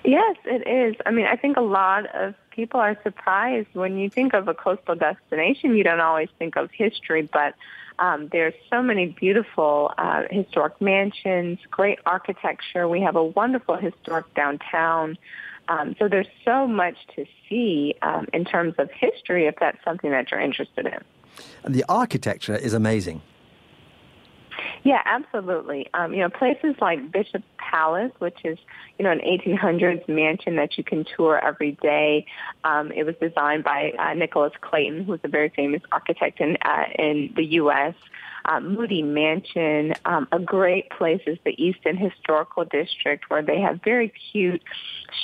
Yes, 0.07 0.37
it 0.45 0.65
is. 0.65 0.95
I 1.05 1.11
mean, 1.11 1.25
I 1.25 1.35
think 1.35 1.57
a 1.57 1.61
lot 1.61 2.05
of 2.15 2.33
people 2.49 2.79
are 2.79 2.97
surprised 3.03 3.67
when 3.73 3.97
you 3.97 4.09
think 4.09 4.33
of 4.33 4.47
a 4.47 4.53
coastal 4.53 4.95
destination. 4.95 5.75
You 5.75 5.83
don't 5.83 5.99
always 5.99 6.29
think 6.39 6.55
of 6.55 6.71
history, 6.71 7.23
but 7.23 7.55
um, 7.99 8.29
there's 8.31 8.53
so 8.69 8.81
many 8.81 9.07
beautiful 9.07 9.91
uh, 9.97 10.23
historic 10.31 10.79
mansions, 10.79 11.59
great 11.69 11.99
architecture. 12.05 12.87
We 12.87 13.01
have 13.01 13.17
a 13.17 13.23
wonderful 13.23 13.75
historic 13.75 14.33
downtown. 14.33 15.17
Um, 15.67 15.93
so 15.99 16.07
there's 16.07 16.29
so 16.45 16.69
much 16.69 16.95
to 17.17 17.25
see 17.49 17.95
um, 18.01 18.27
in 18.31 18.45
terms 18.45 18.75
of 18.77 18.89
history 18.89 19.47
if 19.47 19.57
that's 19.59 19.83
something 19.83 20.11
that 20.11 20.31
you're 20.31 20.39
interested 20.39 20.85
in. 20.85 21.03
And 21.65 21.75
the 21.75 21.83
architecture 21.89 22.55
is 22.55 22.73
amazing. 22.73 23.21
Yeah, 24.83 25.01
absolutely. 25.05 25.87
Um, 25.93 26.13
you 26.13 26.19
know, 26.19 26.29
places 26.29 26.75
like 26.79 27.11
Bishop 27.11 27.43
Palace, 27.57 28.11
which 28.19 28.37
is, 28.43 28.57
you 28.97 29.03
know, 29.03 29.11
an 29.11 29.19
1800s 29.19 30.07
mansion 30.07 30.55
that 30.55 30.77
you 30.77 30.83
can 30.83 31.05
tour 31.15 31.39
every 31.43 31.73
day. 31.81 32.25
Um, 32.63 32.91
it 32.91 33.03
was 33.03 33.15
designed 33.21 33.63
by 33.63 33.91
uh, 33.99 34.13
Nicholas 34.13 34.53
Clayton, 34.61 35.03
who's 35.03 35.19
a 35.23 35.27
very 35.27 35.49
famous 35.49 35.81
architect 35.91 36.39
in, 36.39 36.57
uh, 36.63 36.83
in 36.97 37.33
the 37.35 37.43
U.S. 37.45 37.95
Um, 38.45 38.75
Moody 38.75 39.01
Mansion, 39.01 39.93
um, 40.05 40.27
a 40.31 40.39
great 40.39 40.89
place 40.89 41.21
is 41.27 41.37
the 41.43 41.61
East 41.61 41.79
End 41.85 41.99
Historical 41.99 42.63
District, 42.63 43.25
where 43.29 43.41
they 43.41 43.59
have 43.59 43.81
very 43.83 44.13
cute 44.31 44.63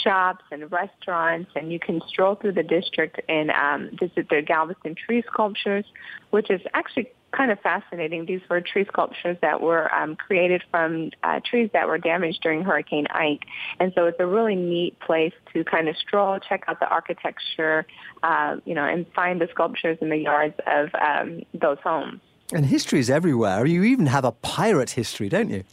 shops 0.04 0.44
and 0.52 0.70
restaurants, 0.72 1.50
and 1.56 1.72
you 1.72 1.80
can 1.80 2.02
stroll 2.08 2.36
through 2.36 2.54
the 2.54 2.63
district 2.63 3.22
and 3.30 3.50
um, 3.52 3.92
visit 3.98 4.30
their 4.30 4.42
Galveston 4.42 4.96
tree 4.96 5.24
sculptures, 5.32 5.86
which 6.32 6.50
is 6.50 6.60
actually 6.74 7.12
kind 7.36 7.52
of 7.52 7.60
fascinating. 7.60 8.26
These 8.26 8.41
were 8.50 8.62
tree 8.62 8.86
sculptures 8.86 9.38
that 9.41 9.62
were 9.62 9.93
um, 9.93 10.15
created 10.15 10.63
from 10.72 11.12
uh, 11.24 11.39
trees 11.43 11.69
that 11.74 11.88
were 11.88 11.98
damaged 11.98 12.41
during 12.41 12.63
Hurricane 12.63 13.08
Ike. 13.10 13.46
And 13.80 13.91
so 13.96 14.06
it's 14.06 14.19
a 14.19 14.26
really 14.26 14.56
neat 14.56 15.00
place 15.00 15.34
to 15.54 15.63
kind 15.63 15.89
of 15.89 15.98
stroll, 15.98 16.39
check 16.39 16.63
out 16.67 16.80
the 16.80 16.88
architecture, 16.88 17.86
uh, 18.22 18.58
you 18.65 18.76
know, 18.76 18.86
and 18.86 19.06
find 19.13 19.41
the 19.41 19.48
sculptures 19.52 19.98
in 20.02 20.10
the 20.10 20.17
yards 20.17 20.56
of 20.67 20.89
um, 20.96 21.41
those 21.54 21.78
homes. 21.84 22.22
And 22.54 22.65
history 22.65 23.00
is 23.00 23.10
everywhere. 23.10 23.65
You 23.65 23.84
even 23.84 24.06
have 24.08 24.26
a 24.26 24.32
pirate 24.32 24.91
history, 24.91 25.30
don't 25.30 25.50
you? 25.50 25.63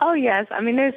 Oh 0.00 0.12
yes, 0.12 0.46
I 0.50 0.60
mean 0.60 0.76
there's 0.76 0.94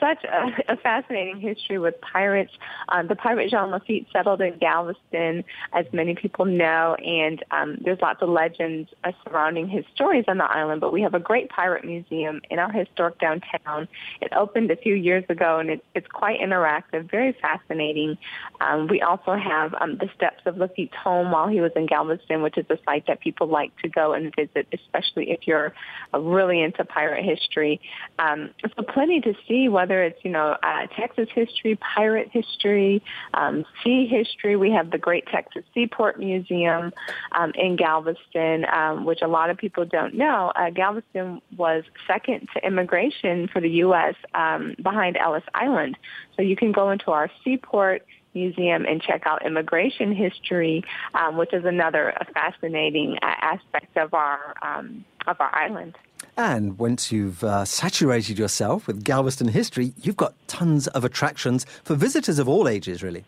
such 0.00 0.24
a, 0.24 0.72
a 0.72 0.76
fascinating 0.76 1.40
history 1.40 1.78
with 1.78 2.00
pirates. 2.00 2.52
Um, 2.88 3.08
the 3.08 3.16
pirate 3.16 3.50
Jean 3.50 3.70
Lafitte 3.70 4.06
settled 4.12 4.40
in 4.40 4.58
Galveston, 4.58 5.44
as 5.72 5.86
many 5.92 6.14
people 6.14 6.44
know, 6.44 6.94
and 6.94 7.44
um, 7.50 7.78
there's 7.84 8.00
lots 8.00 8.22
of 8.22 8.28
legends 8.28 8.90
uh, 9.04 9.12
surrounding 9.24 9.68
his 9.68 9.84
stories 9.94 10.24
on 10.28 10.38
the 10.38 10.44
island. 10.44 10.80
But 10.80 10.92
we 10.92 11.02
have 11.02 11.14
a 11.14 11.20
great 11.20 11.48
pirate 11.48 11.84
museum 11.84 12.40
in 12.50 12.58
our 12.58 12.70
historic 12.70 13.18
downtown. 13.18 13.88
It 14.20 14.32
opened 14.34 14.70
a 14.70 14.76
few 14.76 14.94
years 14.94 15.24
ago, 15.28 15.58
and 15.58 15.70
it, 15.70 15.84
it's 15.94 16.08
quite 16.08 16.40
interactive, 16.40 17.10
very 17.10 17.32
fascinating. 17.40 18.18
Um, 18.60 18.88
we 18.88 19.00
also 19.00 19.34
have 19.36 19.74
um, 19.80 19.96
the 19.98 20.08
steps 20.14 20.42
of 20.46 20.56
Lafitte's 20.56 20.94
home 20.94 21.30
while 21.30 21.48
he 21.48 21.60
was 21.60 21.72
in 21.76 21.86
Galveston, 21.86 22.42
which 22.42 22.58
is 22.58 22.66
a 22.70 22.78
site 22.84 23.06
that 23.06 23.20
people 23.20 23.46
like 23.46 23.72
to 23.82 23.88
go 23.88 24.12
and 24.12 24.34
visit, 24.34 24.66
especially 24.72 25.30
if 25.30 25.46
you're 25.46 25.72
really 26.14 26.60
into 26.60 26.84
pirate 26.84 27.24
history. 27.24 27.80
Um, 28.18 28.50
so 28.60 28.82
plenty 28.82 29.20
to 29.20 29.34
see. 29.46 29.68
Whether 29.68 29.87
whether 29.88 30.02
it's, 30.02 30.22
you 30.22 30.30
know, 30.30 30.54
uh, 30.62 30.86
Texas 30.98 31.28
history, 31.34 31.76
pirate 31.76 32.28
history, 32.30 33.02
um, 33.32 33.64
sea 33.82 34.06
history. 34.06 34.54
We 34.54 34.70
have 34.72 34.90
the 34.90 34.98
Great 34.98 35.26
Texas 35.28 35.64
Seaport 35.72 36.18
Museum 36.18 36.92
um, 37.32 37.52
in 37.54 37.76
Galveston, 37.76 38.66
um, 38.66 39.06
which 39.06 39.20
a 39.22 39.28
lot 39.28 39.48
of 39.48 39.56
people 39.56 39.86
don't 39.86 40.12
know. 40.12 40.52
Uh, 40.54 40.68
Galveston 40.68 41.40
was 41.56 41.84
second 42.06 42.48
to 42.54 42.66
immigration 42.66 43.48
for 43.48 43.62
the 43.62 43.70
U.S. 43.86 44.14
Um, 44.34 44.74
behind 44.82 45.16
Ellis 45.16 45.44
Island. 45.54 45.96
So 46.36 46.42
you 46.42 46.54
can 46.54 46.70
go 46.70 46.90
into 46.90 47.10
our 47.10 47.30
seaport 47.42 48.04
museum 48.34 48.84
and 48.84 49.00
check 49.00 49.22
out 49.24 49.44
immigration 49.46 50.14
history, 50.14 50.84
um, 51.14 51.38
which 51.38 51.54
is 51.54 51.64
another 51.64 52.12
fascinating 52.34 53.16
uh, 53.22 53.34
aspect 53.40 53.96
of 53.96 54.12
our 54.12 54.52
um, 54.60 55.06
of 55.26 55.40
our 55.40 55.54
island. 55.54 55.96
And 56.38 56.78
once 56.78 57.10
you've 57.10 57.42
uh, 57.42 57.64
saturated 57.64 58.38
yourself 58.38 58.86
with 58.86 59.02
Galveston 59.02 59.48
history, 59.48 59.92
you've 60.00 60.16
got 60.16 60.34
tons 60.46 60.86
of 60.86 61.04
attractions 61.04 61.66
for 61.82 61.96
visitors 61.96 62.38
of 62.38 62.48
all 62.48 62.68
ages, 62.68 63.02
really. 63.02 63.24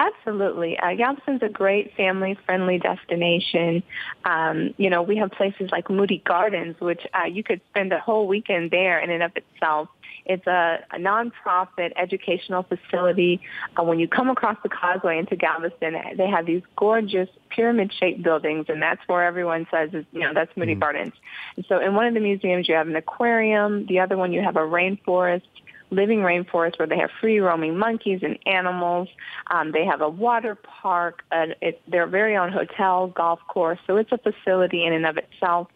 Absolutely. 0.00 0.78
Uh, 0.78 0.94
Galveston's 0.94 1.42
a 1.42 1.48
great 1.48 1.94
family-friendly 1.96 2.78
destination. 2.78 3.82
Um, 4.24 4.72
you 4.76 4.90
know, 4.90 5.02
we 5.02 5.16
have 5.16 5.32
places 5.32 5.70
like 5.72 5.90
Moody 5.90 6.22
Gardens, 6.24 6.76
which 6.80 7.04
uh, 7.12 7.26
you 7.26 7.42
could 7.42 7.60
spend 7.70 7.92
a 7.92 7.98
whole 7.98 8.28
weekend 8.28 8.70
there 8.70 9.00
in 9.00 9.10
and 9.10 9.24
of 9.24 9.32
itself. 9.34 9.88
It's 10.24 10.46
a, 10.46 10.84
a 10.92 10.98
nonprofit 10.98 11.92
educational 11.96 12.62
facility. 12.62 13.40
Uh, 13.76 13.82
when 13.82 13.98
you 13.98 14.06
come 14.06 14.28
across 14.28 14.56
the 14.62 14.68
causeway 14.68 15.18
into 15.18 15.36
Galveston, 15.36 15.96
they 16.16 16.28
have 16.28 16.46
these 16.46 16.62
gorgeous 16.76 17.28
pyramid-shaped 17.48 18.22
buildings, 18.22 18.66
and 18.68 18.80
that's 18.80 19.00
where 19.08 19.24
everyone 19.24 19.66
says, 19.70 19.90
is, 19.94 20.04
you 20.12 20.20
know, 20.20 20.32
that's 20.32 20.54
Moody 20.56 20.76
mm. 20.76 20.80
Gardens. 20.80 21.14
And 21.56 21.64
so 21.68 21.80
in 21.80 21.94
one 21.94 22.06
of 22.06 22.14
the 22.14 22.20
museums, 22.20 22.68
you 22.68 22.74
have 22.74 22.86
an 22.86 22.94
aquarium. 22.94 23.86
The 23.86 24.00
other 24.00 24.16
one, 24.16 24.32
you 24.32 24.42
have 24.42 24.56
a 24.56 24.60
rainforest 24.60 25.42
living 25.90 26.18
rainforest 26.18 26.78
where 26.78 26.88
they 26.88 26.98
have 26.98 27.10
free 27.20 27.40
roaming 27.40 27.76
monkeys 27.78 28.20
and 28.22 28.38
animals. 28.46 29.08
Um, 29.50 29.72
they 29.72 29.84
have 29.84 30.00
a 30.00 30.08
water 30.08 30.54
park, 30.54 31.22
uh, 31.32 31.46
it, 31.60 31.80
their 31.88 32.06
very 32.06 32.36
own 32.36 32.52
hotel, 32.52 33.08
golf 33.08 33.40
course. 33.48 33.78
So 33.86 33.96
it's 33.96 34.12
a 34.12 34.18
facility 34.18 34.84
in 34.84 34.92
and 34.92 35.06
of 35.06 35.16
itself. 35.16 35.68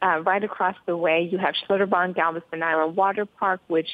Uh, 0.00 0.20
right 0.20 0.44
across 0.44 0.76
the 0.86 0.96
way, 0.96 1.28
you 1.30 1.38
have 1.38 1.54
Schlitterbahn 1.66 2.14
Galveston 2.14 2.62
Island 2.62 2.94
Water 2.94 3.26
Park, 3.26 3.60
which 3.66 3.88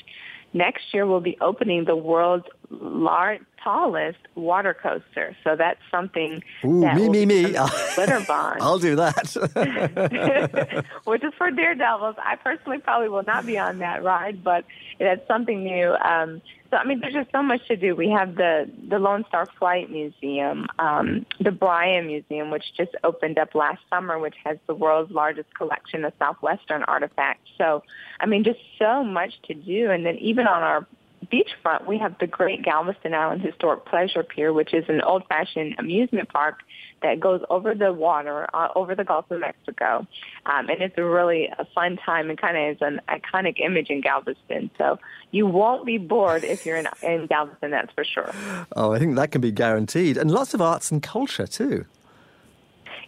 next 0.53 0.83
year 0.93 1.07
will 1.07 1.21
be 1.21 1.39
opening 1.41 1.85
the 1.87 1.97
world's 1.97 2.47
large, 2.71 3.41
tallest 3.63 4.19
water 4.35 4.75
coaster. 4.75 5.37
So 5.43 5.57
that's 5.57 5.81
something 5.91 6.43
Ooh, 6.65 6.81
that 6.81 6.97
me, 6.97 7.09
me, 7.09 7.27
me. 7.27 7.45
Schlitterbahn. 7.53 8.57
I'll 8.61 8.79
do 8.79 8.97
that. 8.97 10.85
Which 11.05 11.25
is 11.25 11.33
for 11.37 11.51
daredevils. 11.51 12.17
I 12.19 12.37
personally 12.37 12.79
probably 12.79 13.09
will 13.09 13.25
not 13.25 13.47
be 13.47 13.59
on 13.59 13.79
that 13.79 14.03
ride, 14.03 14.45
but 14.45 14.65
that's 14.99 15.27
something 15.27 15.65
new. 15.65 15.95
Um, 15.95 16.43
so 16.75 16.79
I 16.79 16.85
mean, 16.85 16.99
there's 16.99 17.15
just 17.15 17.31
so 17.31 17.41
much 17.41 17.67
to 17.69 17.77
do. 17.77 17.95
We 17.95 18.11
have 18.11 18.35
the 18.35 18.69
the 18.89 18.99
Lone 18.99 19.25
Star 19.29 19.47
Flight 19.59 19.91
Museum, 19.91 20.67
um, 20.81 21.25
the 21.39 21.53
Bryan 21.53 22.09
Museum, 22.09 22.51
which 22.51 22.65
just 22.77 22.91
opened 23.05 23.39
up 23.39 23.55
last 23.55 23.81
summer, 23.89 24.19
which 24.19 24.35
has 24.45 24.59
the 24.67 24.75
world's 24.75 25.13
largest 25.13 25.55
collection 25.55 26.05
of 26.05 26.13
southwestern 26.19 26.83
artifacts. 26.83 27.49
So, 27.59 27.85
I 28.19 28.27
mean, 28.27 28.43
just 28.43 28.59
so 28.77 29.05
much 29.05 29.35
to 29.45 29.55
do. 29.55 29.91
And 29.91 30.05
then 30.05 30.17
even 30.17 30.49
on 30.49 30.63
our 30.63 30.87
beachfront, 31.31 31.87
we 31.87 31.99
have 31.99 32.19
the 32.19 32.27
Great 32.27 32.63
Galveston 32.63 33.15
Island 33.15 33.43
Historic 33.43 33.85
Pleasure 33.85 34.23
Pier, 34.23 34.53
which 34.53 34.75
is 34.75 34.85
an 34.89 35.01
old-fashioned 35.01 35.77
amusement 35.79 36.29
park 36.29 36.61
that 37.03 37.21
goes 37.21 37.43
over 37.51 37.75
the 37.75 37.93
water, 37.93 38.49
uh, 38.55 38.69
over 38.75 38.95
the 38.95 39.05
Gulf 39.05 39.31
of 39.31 39.41
Mexico. 39.41 40.07
Um, 40.47 40.69
and 40.71 40.81
it's 40.81 40.97
a 40.97 41.05
really 41.05 41.51
a 41.59 41.67
fun 41.75 41.99
time 41.99 42.31
and 42.31 42.39
kind 42.39 42.57
of 42.57 42.77
is 42.77 42.83
an 42.83 43.01
iconic 43.09 43.61
image 43.61 43.91
in 43.91 44.01
Galveston. 44.01 44.71
So 44.79 44.99
you 45.31 45.47
won't 45.47 45.85
be 45.85 45.99
bored 45.99 46.45
if 46.45 46.65
you're 46.65 46.77
in, 46.77 46.89
in 47.03 47.27
Galveston, 47.27 47.73
that's 47.73 47.93
for 47.93 48.05
sure. 48.05 48.33
Oh, 48.75 48.93
I 48.93 48.99
think 48.99 49.17
that 49.17 49.33
can 49.33 49.41
be 49.41 49.53
guaranteed. 49.53 50.17
And 50.17 50.31
lots 50.31 50.55
of 50.55 50.63
arts 50.63 50.91
and 50.91 51.03
culture 51.03 51.47
too. 51.47 51.85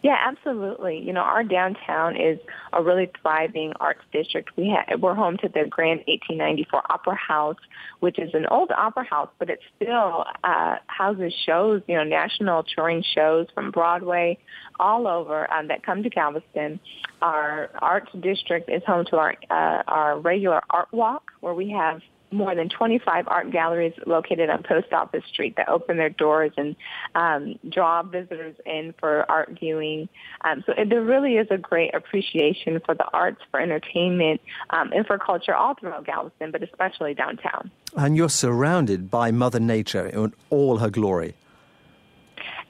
Yeah, 0.02 0.16
absolutely. 0.20 0.98
You 0.98 1.12
know, 1.12 1.20
our 1.20 1.42
downtown 1.42 2.16
is 2.16 2.38
a 2.72 2.82
really 2.82 3.10
thriving 3.20 3.72
arts 3.80 4.02
district. 4.12 4.50
We 4.56 4.70
ha- 4.76 4.96
we're 4.96 5.14
home 5.14 5.36
to 5.38 5.48
the 5.48 5.64
Grand 5.68 6.00
1894 6.06 6.82
Opera 6.90 7.14
House, 7.16 7.56
which 8.00 8.18
is 8.18 8.34
an 8.34 8.46
old 8.46 8.70
opera 8.72 9.04
house, 9.04 9.30
but 9.38 9.50
it 9.50 9.60
still 9.76 10.24
uh, 10.44 10.76
houses 10.86 11.34
shows, 11.44 11.82
you 11.86 11.96
know, 11.96 12.04
national 12.04 12.64
touring 12.64 13.02
shows 13.14 13.46
from 13.54 13.70
Broadway 13.70 14.38
all 14.78 15.06
over 15.06 15.52
um, 15.52 15.68
that 15.68 15.82
come 15.82 16.02
to 16.02 16.10
Galveston. 16.10 16.78
Our 17.22 17.70
arts 17.78 18.10
district 18.20 18.70
is 18.70 18.82
home 18.86 19.06
to 19.10 19.16
our 19.16 19.34
uh, 19.50 19.82
our 19.86 20.20
regular 20.20 20.62
art 20.70 20.88
walk, 20.92 21.30
where 21.40 21.54
we 21.54 21.70
have 21.70 22.00
more 22.30 22.54
than 22.54 22.68
25 22.68 23.28
art 23.28 23.50
galleries 23.50 23.92
located 24.06 24.50
on 24.50 24.62
Post 24.62 24.92
Office 24.92 25.24
Street 25.32 25.54
that 25.56 25.68
open 25.68 25.96
their 25.96 26.10
doors 26.10 26.52
and 26.56 26.76
um, 27.14 27.58
draw 27.70 28.02
visitors 28.02 28.56
in 28.64 28.94
for 28.98 29.30
art 29.30 29.56
viewing. 29.58 30.08
Um, 30.42 30.64
so 30.66 30.72
there 30.88 31.02
really 31.02 31.36
is 31.36 31.46
a 31.50 31.58
great 31.58 31.94
appreciation 31.94 32.80
for 32.84 32.94
the 32.94 33.06
arts, 33.12 33.40
for 33.50 33.60
entertainment, 33.60 34.40
um, 34.70 34.92
and 34.92 35.06
for 35.06 35.18
culture 35.18 35.54
all 35.54 35.74
throughout 35.74 36.04
Galveston, 36.06 36.50
but 36.50 36.62
especially 36.62 37.14
downtown. 37.14 37.70
And 37.96 38.16
you're 38.16 38.28
surrounded 38.28 39.10
by 39.10 39.30
Mother 39.30 39.60
Nature 39.60 40.06
in 40.06 40.34
all 40.50 40.78
her 40.78 40.90
glory. 40.90 41.34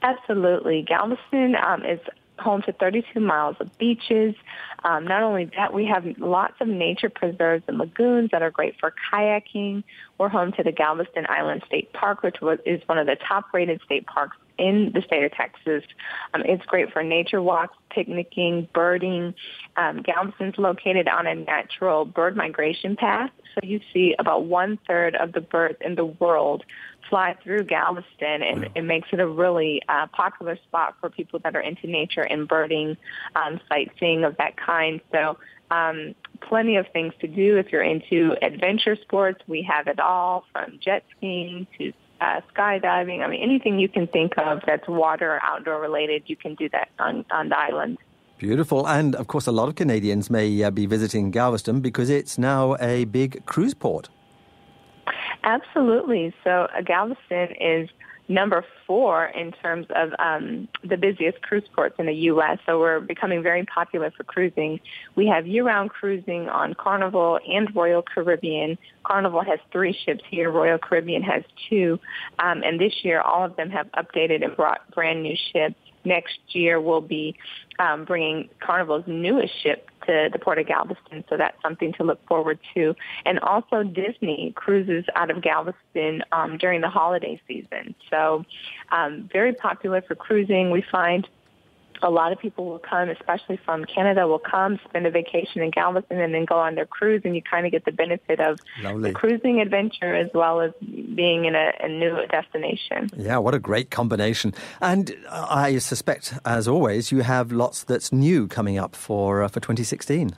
Absolutely. 0.03 0.83
Galveston 0.83 1.55
um, 1.55 1.83
is 1.83 1.99
home 2.39 2.61
to 2.63 2.73
32 2.73 3.19
miles 3.19 3.55
of 3.59 3.77
beaches. 3.77 4.35
Um, 4.83 5.05
not 5.05 5.23
only 5.23 5.45
that, 5.57 5.73
we 5.73 5.85
have 5.85 6.05
lots 6.17 6.55
of 6.59 6.67
nature 6.67 7.09
preserves 7.09 7.63
and 7.67 7.77
lagoons 7.77 8.29
that 8.31 8.41
are 8.41 8.51
great 8.51 8.79
for 8.79 8.93
kayaking. 9.11 9.83
We're 10.17 10.29
home 10.29 10.51
to 10.53 10.63
the 10.63 10.71
Galveston 10.71 11.25
Island 11.29 11.63
State 11.65 11.93
Park, 11.93 12.23
which 12.23 12.37
was, 12.41 12.59
is 12.65 12.81
one 12.87 12.97
of 12.97 13.07
the 13.07 13.15
top-rated 13.15 13.81
state 13.85 14.05
parks 14.07 14.37
in 14.57 14.91
the 14.93 15.01
state 15.01 15.23
of 15.23 15.31
Texas. 15.31 15.83
Um, 16.33 16.41
it's 16.45 16.65
great 16.65 16.91
for 16.91 17.03
nature 17.03 17.41
walks, 17.41 17.75
picnicking, 17.89 18.67
birding. 18.73 19.33
Um, 19.75 20.01
Galveston's 20.01 20.57
located 20.57 21.07
on 21.07 21.27
a 21.27 21.35
natural 21.35 22.05
bird 22.05 22.35
migration 22.35 22.95
path, 22.95 23.31
so 23.53 23.67
you 23.67 23.79
see 23.93 24.15
about 24.19 24.45
one 24.45 24.79
third 24.87 25.15
of 25.15 25.33
the 25.33 25.41
birds 25.41 25.77
in 25.81 25.95
the 25.95 26.05
world 26.05 26.63
fly 27.09 27.35
through 27.43 27.63
Galveston, 27.63 28.41
and 28.41 28.69
it 28.75 28.83
makes 28.83 29.09
it 29.11 29.19
a 29.19 29.27
really 29.27 29.81
uh, 29.87 30.07
popular 30.07 30.57
spot 30.67 30.95
for 30.99 31.09
people 31.09 31.39
that 31.43 31.55
are 31.55 31.61
into 31.61 31.87
nature 31.87 32.21
and 32.21 32.47
birding, 32.47 32.97
um, 33.35 33.59
sightseeing 33.69 34.23
of 34.23 34.37
that 34.37 34.57
kind. 34.57 35.01
So 35.11 35.37
um, 35.71 36.15
plenty 36.41 36.77
of 36.77 36.85
things 36.93 37.13
to 37.21 37.27
do 37.27 37.57
if 37.57 37.71
you're 37.71 37.83
into 37.83 38.35
adventure 38.41 38.95
sports. 38.95 39.41
We 39.47 39.61
have 39.63 39.87
it 39.87 39.99
all 39.99 40.45
from 40.51 40.79
jet 40.83 41.03
skiing 41.17 41.67
to 41.77 41.93
uh, 42.21 42.41
skydiving. 42.53 43.23
I 43.23 43.27
mean, 43.27 43.41
anything 43.41 43.79
you 43.79 43.89
can 43.89 44.07
think 44.07 44.37
of 44.37 44.61
that's 44.65 44.87
water 44.87 45.35
or 45.35 45.43
outdoor 45.43 45.79
related, 45.79 46.23
you 46.27 46.35
can 46.35 46.55
do 46.55 46.69
that 46.69 46.89
on, 46.99 47.25
on 47.31 47.49
the 47.49 47.57
island. 47.57 47.97
Beautiful. 48.37 48.87
And 48.87 49.15
of 49.15 49.27
course, 49.27 49.47
a 49.47 49.51
lot 49.51 49.67
of 49.67 49.75
Canadians 49.75 50.29
may 50.29 50.63
uh, 50.63 50.69
be 50.69 50.85
visiting 50.85 51.31
Galveston 51.31 51.81
because 51.81 52.09
it's 52.09 52.37
now 52.37 52.75
a 52.79 53.05
big 53.05 53.45
cruise 53.45 53.73
port. 53.73 54.09
Absolutely. 55.43 56.33
So 56.43 56.67
uh, 56.75 56.81
Galveston 56.81 57.55
is 57.59 57.89
number 58.29 58.65
four 58.85 59.25
in 59.25 59.51
terms 59.53 59.87
of 59.95 60.11
um, 60.19 60.67
the 60.83 60.97
busiest 60.97 61.41
cruise 61.41 61.63
ports 61.73 61.95
in 61.97 62.05
the 62.05 62.13
U.S. 62.13 62.59
So 62.65 62.79
we're 62.79 62.99
becoming 62.99 63.41
very 63.41 63.63
popular 63.65 64.11
for 64.11 64.23
cruising. 64.23 64.79
We 65.15 65.27
have 65.27 65.47
year-round 65.47 65.91
cruising 65.91 66.49
on 66.49 66.73
Carnival 66.73 67.39
and 67.47 67.73
Royal 67.73 68.01
Caribbean. 68.01 68.77
Carnival 69.05 69.43
has 69.43 69.59
three 69.71 69.97
ships 70.05 70.23
here. 70.29 70.51
Royal 70.51 70.77
Caribbean 70.77 71.23
has 71.23 71.43
two. 71.69 71.99
Um, 72.39 72.63
and 72.63 72.79
this 72.79 72.93
year, 73.03 73.21
all 73.21 73.45
of 73.45 73.55
them 73.55 73.69
have 73.69 73.87
updated 73.91 74.43
and 74.43 74.55
brought 74.55 74.89
brand 74.91 75.23
new 75.23 75.35
ships 75.53 75.79
next 76.07 76.39
year 76.49 76.79
we'll 76.79 77.01
be 77.01 77.35
um, 77.79 78.05
bringing 78.05 78.49
Carnival's 78.59 79.03
newest 79.07 79.53
ship 79.61 79.89
to 80.05 80.29
the 80.31 80.39
Port 80.39 80.57
of 80.57 80.67
Galveston, 80.67 81.23
so 81.29 81.37
that's 81.37 81.61
something 81.61 81.93
to 81.93 82.03
look 82.03 82.25
forward 82.27 82.59
to. 82.73 82.95
And 83.25 83.39
also 83.39 83.83
Disney 83.83 84.53
cruises 84.55 85.05
out 85.15 85.29
of 85.29 85.41
Galveston 85.41 86.23
um, 86.31 86.57
during 86.57 86.81
the 86.81 86.89
holiday 86.89 87.39
season. 87.47 87.93
So 88.09 88.45
um, 88.91 89.29
very 89.31 89.53
popular 89.53 90.01
for 90.01 90.15
cruising. 90.15 90.71
We 90.71 90.83
find 90.91 91.27
a 92.01 92.09
lot 92.09 92.31
of 92.31 92.39
people 92.39 92.65
will 92.65 92.79
come, 92.79 93.09
especially 93.09 93.57
from 93.57 93.85
Canada, 93.85 94.27
will 94.27 94.39
come, 94.39 94.79
spend 94.87 95.05
a 95.05 95.11
vacation 95.11 95.61
in 95.61 95.71
Galveston, 95.71 96.19
and 96.19 96.33
then 96.33 96.45
go 96.45 96.55
on 96.55 96.75
their 96.75 96.85
cruise, 96.85 97.21
and 97.25 97.35
you 97.35 97.41
kind 97.41 97.65
of 97.65 97.71
get 97.71 97.85
the 97.85 97.91
benefit 97.91 98.39
of 98.39 98.59
Lovely. 98.81 99.09
the 99.09 99.13
cruising 99.13 99.61
adventure 99.61 100.15
as 100.15 100.29
well 100.33 100.61
as 100.61 100.71
being 100.81 101.45
in 101.45 101.55
a, 101.55 101.71
a 101.79 101.87
new 101.87 102.25
destination. 102.27 103.09
Yeah, 103.15 103.37
what 103.37 103.53
a 103.53 103.59
great 103.59 103.89
combination. 103.89 104.53
And 104.81 105.15
I 105.29 105.77
suspect, 105.79 106.33
as 106.45 106.67
always, 106.67 107.11
you 107.11 107.21
have 107.21 107.51
lots 107.51 107.83
that's 107.83 108.11
new 108.11 108.47
coming 108.47 108.77
up 108.77 108.95
for, 108.95 109.43
uh, 109.43 109.47
for 109.47 109.59
2016. 109.59 110.35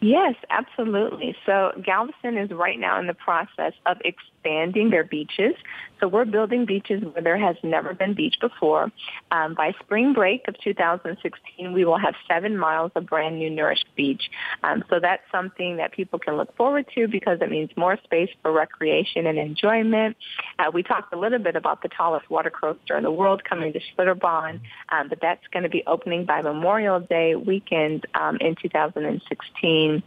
Yes, 0.00 0.34
absolutely. 0.50 1.34
So 1.46 1.72
Galveston 1.82 2.36
is 2.36 2.50
right 2.50 2.78
now 2.78 3.00
in 3.00 3.06
the 3.06 3.14
process 3.14 3.72
of 3.86 3.96
expanding 4.44 4.90
their 4.90 5.04
beaches. 5.04 5.54
So 6.00 6.08
we're 6.08 6.24
building 6.24 6.66
beaches 6.66 7.02
where 7.02 7.22
there 7.22 7.38
has 7.38 7.56
never 7.62 7.94
been 7.94 8.14
beach 8.14 8.34
before. 8.40 8.92
Um, 9.30 9.54
by 9.54 9.72
spring 9.82 10.12
break 10.12 10.46
of 10.48 10.58
2016, 10.62 11.72
we 11.72 11.84
will 11.84 11.98
have 11.98 12.14
seven 12.28 12.58
miles 12.58 12.90
of 12.94 13.06
brand 13.06 13.38
new 13.38 13.48
nourished 13.48 13.86
beach. 13.96 14.22
Um, 14.62 14.84
so 14.90 15.00
that's 15.00 15.22
something 15.32 15.76
that 15.78 15.92
people 15.92 16.18
can 16.18 16.36
look 16.36 16.54
forward 16.56 16.86
to 16.94 17.08
because 17.08 17.38
it 17.40 17.50
means 17.50 17.70
more 17.76 17.96
space 18.04 18.28
for 18.42 18.52
recreation 18.52 19.26
and 19.26 19.38
enjoyment. 19.38 20.16
Uh, 20.58 20.70
we 20.72 20.82
talked 20.82 21.14
a 21.14 21.18
little 21.18 21.38
bit 21.38 21.56
about 21.56 21.82
the 21.82 21.88
tallest 21.88 22.28
water 22.28 22.50
coaster 22.50 22.96
in 22.96 23.02
the 23.02 23.10
world 23.10 23.42
coming 23.44 23.72
to 23.72 23.80
Schlitterbahn, 23.96 24.60
um, 24.90 25.08
but 25.08 25.20
that's 25.22 25.46
going 25.52 25.62
to 25.62 25.70
be 25.70 25.84
opening 25.86 26.26
by 26.26 26.42
Memorial 26.42 27.00
Day 27.00 27.34
weekend 27.34 28.04
um, 28.14 28.36
in 28.40 28.56
2016. 28.60 30.02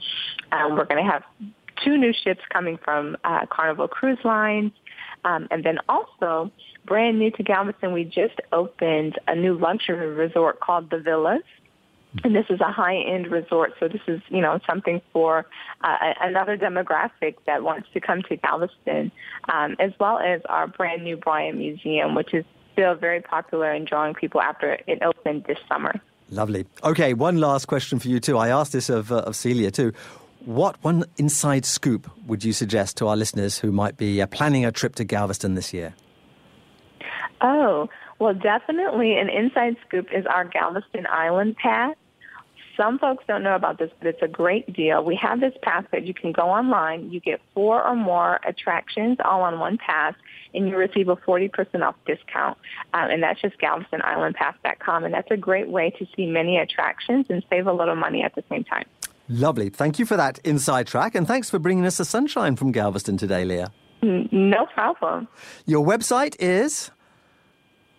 Um, 0.52 0.76
we're 0.76 0.86
going 0.86 1.04
to 1.04 1.12
have 1.12 1.24
two 1.84 1.98
new 1.98 2.14
ships 2.14 2.42
coming 2.52 2.78
from 2.78 3.18
uh, 3.24 3.46
Carnival 3.48 3.88
Cruise 3.88 4.20
Lines. 4.24 4.72
Um, 5.26 5.48
and 5.52 5.64
then 5.64 5.80
also, 5.90 6.52
brand 6.86 7.20
new 7.20 7.32
to 7.32 7.44
Galveston, 7.44 7.92
we 7.92 8.04
just 8.04 8.40
opened 8.52 9.20
a 9.28 9.36
new 9.36 9.58
luxury 9.58 10.08
resort 10.08 10.60
called 10.60 10.90
The 10.90 11.00
Villas. 11.00 11.42
And 12.24 12.36
this 12.36 12.46
is 12.50 12.60
a 12.62 12.72
high-end 12.72 13.28
resort, 13.28 13.74
so 13.80 13.88
this 13.88 14.02
is, 14.08 14.22
you 14.30 14.42
know, 14.42 14.60
something 14.66 15.02
for 15.14 15.46
uh, 15.82 15.98
another 16.22 16.58
demographic 16.58 17.36
that 17.46 17.62
wants 17.62 17.90
to 17.94 18.00
come 18.00 18.24
to 18.24 18.38
Galveston, 18.38 19.12
um, 19.54 19.76
as 19.80 19.92
well 20.00 20.18
as 20.18 20.42
our 20.50 20.68
brand 20.68 21.04
new 21.04 21.18
Bryan 21.18 21.58
Museum, 21.58 22.16
which 22.16 22.34
is 22.34 22.46
still 22.74 22.96
very 22.96 23.22
popular 23.22 23.72
and 23.72 23.86
drawing 23.86 24.14
people 24.14 24.42
after 24.42 24.80
it 24.88 25.02
opened 25.04 25.44
this 25.44 25.58
summer. 25.68 25.94
Lovely. 26.30 26.66
Okay, 26.84 27.14
one 27.14 27.38
last 27.40 27.66
question 27.66 28.00
for 28.00 28.08
you 28.08 28.20
too. 28.20 28.38
I 28.38 28.50
asked 28.50 28.72
this 28.72 28.90
of, 28.90 29.12
uh, 29.12 29.18
of 29.18 29.36
Celia 29.36 29.70
too. 29.70 29.94
What 30.48 30.82
one 30.82 31.04
inside 31.18 31.66
scoop 31.66 32.10
would 32.26 32.42
you 32.42 32.54
suggest 32.54 32.96
to 32.98 33.08
our 33.10 33.18
listeners 33.18 33.58
who 33.58 33.70
might 33.70 33.98
be 33.98 34.22
uh, 34.22 34.28
planning 34.28 34.64
a 34.66 34.72
trip 34.72 34.96
to 34.96 35.04
Galveston 35.04 35.56
this 35.56 35.74
year? 35.74 35.94
Oh, 37.42 37.90
well, 38.18 38.34
definitely 38.34 39.18
an 39.18 39.28
inside 39.28 39.76
scoop 39.86 40.08
is 40.10 40.26
our 40.26 40.46
Galveston 40.46 41.06
Island 41.12 41.58
Pass. 41.58 41.98
Some 42.78 42.98
folks 42.98 43.26
don't 43.28 43.44
know 43.44 43.56
about 43.56 43.78
this, 43.78 43.92
but 44.00 44.08
it's 44.08 44.22
a 44.22 44.28
great 44.30 44.72
deal. 44.72 45.04
We 45.04 45.20
have 45.22 45.42
this 45.42 45.54
pass 45.64 45.84
that 45.92 46.06
you 46.06 46.14
can 46.14 46.32
go 46.32 46.44
online. 46.44 47.12
You 47.12 47.20
get 47.20 47.42
four 47.54 47.86
or 47.86 47.98
more 47.98 48.40
attractions 48.48 49.18
all 49.26 49.42
on 49.42 49.60
one 49.60 49.78
pass, 49.78 50.14
and 50.54 50.70
you 50.70 50.78
receive 50.78 51.10
a 51.10 51.18
40% 51.18 51.86
off 51.86 51.96
discount. 52.06 52.58
Um, 52.94 53.10
and 53.12 53.22
that's 53.22 53.42
just 53.42 53.60
GalvestonIslandPass.com. 53.60 55.04
And 55.04 55.14
that's 55.14 55.30
a 55.30 55.36
great 55.36 55.68
way 55.68 55.90
to 56.00 56.08
see 56.16 56.26
many 56.26 56.58
attractions 56.58 57.26
and 57.30 57.44
save 57.50 57.68
a 57.68 57.74
little 57.74 57.98
money 57.98 58.24
at 58.24 58.34
the 58.34 58.46
same 58.50 58.64
time. 58.64 58.86
Lovely. 59.30 59.70
Thank 59.70 60.00
you 60.00 60.06
for 60.06 60.16
that 60.18 60.40
inside 60.40 60.88
track, 60.88 61.16
and 61.16 61.28
thanks 61.28 61.50
for 61.50 61.60
bringing 61.60 61.86
us 61.86 61.98
the 61.98 62.06
sunshine 62.06 62.56
from 62.56 62.72
Galveston 62.72 63.18
today, 63.18 63.44
Leah. 63.44 63.72
No 64.02 64.66
problem. 64.74 65.28
Your 65.66 65.86
website 65.86 66.36
is? 66.40 66.92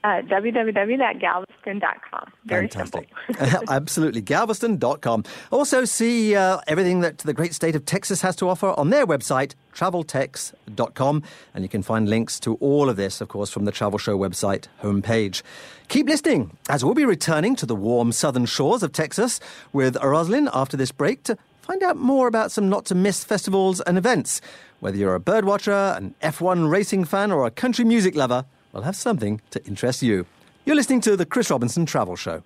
Uh, 0.04 0.22
www.galveston.com. 0.22 2.24
Very 2.44 2.68
Fantastic. 2.68 3.10
Absolutely. 3.68 4.20
Galveston.com. 4.20 5.24
Also, 5.50 5.84
see 5.84 6.36
uh, 6.36 6.60
everything 6.68 7.00
that 7.00 7.18
the 7.18 7.34
great 7.34 7.52
state 7.52 7.74
of 7.74 7.84
Texas 7.84 8.22
has 8.22 8.36
to 8.36 8.48
offer 8.48 8.68
on 8.78 8.90
their 8.90 9.06
website, 9.06 9.54
traveltex.com. 9.74 11.22
And 11.52 11.64
you 11.64 11.68
can 11.68 11.82
find 11.82 12.08
links 12.08 12.38
to 12.40 12.54
all 12.56 12.88
of 12.88 12.96
this, 12.96 13.20
of 13.20 13.28
course, 13.28 13.50
from 13.50 13.64
the 13.64 13.72
Travel 13.72 13.98
Show 13.98 14.16
website 14.16 14.66
homepage. 14.82 15.42
Keep 15.88 16.06
listening, 16.06 16.56
as 16.68 16.84
we'll 16.84 16.94
be 16.94 17.04
returning 17.04 17.56
to 17.56 17.66
the 17.66 17.74
warm 17.74 18.12
southern 18.12 18.46
shores 18.46 18.82
of 18.82 18.92
Texas 18.92 19.40
with 19.72 19.96
Roslyn 19.96 20.48
after 20.52 20.76
this 20.76 20.92
break 20.92 21.24
to 21.24 21.36
find 21.62 21.82
out 21.82 21.96
more 21.96 22.28
about 22.28 22.52
some 22.52 22.68
not 22.68 22.84
to 22.86 22.94
miss 22.94 23.24
festivals 23.24 23.80
and 23.80 23.98
events. 23.98 24.40
Whether 24.80 24.96
you're 24.96 25.14
a 25.14 25.20
birdwatcher, 25.20 25.96
an 25.96 26.14
F1 26.22 26.70
racing 26.70 27.04
fan, 27.04 27.32
or 27.32 27.46
a 27.46 27.50
country 27.50 27.84
music 27.84 28.14
lover, 28.14 28.44
we'll 28.72 28.82
have 28.82 28.96
something 28.96 29.40
to 29.50 29.64
interest 29.66 30.02
you. 30.02 30.26
You're 30.64 30.76
listening 30.76 31.00
to 31.02 31.16
the 31.16 31.26
Chris 31.26 31.50
Robinson 31.50 31.86
Travel 31.86 32.16
Show. 32.16 32.42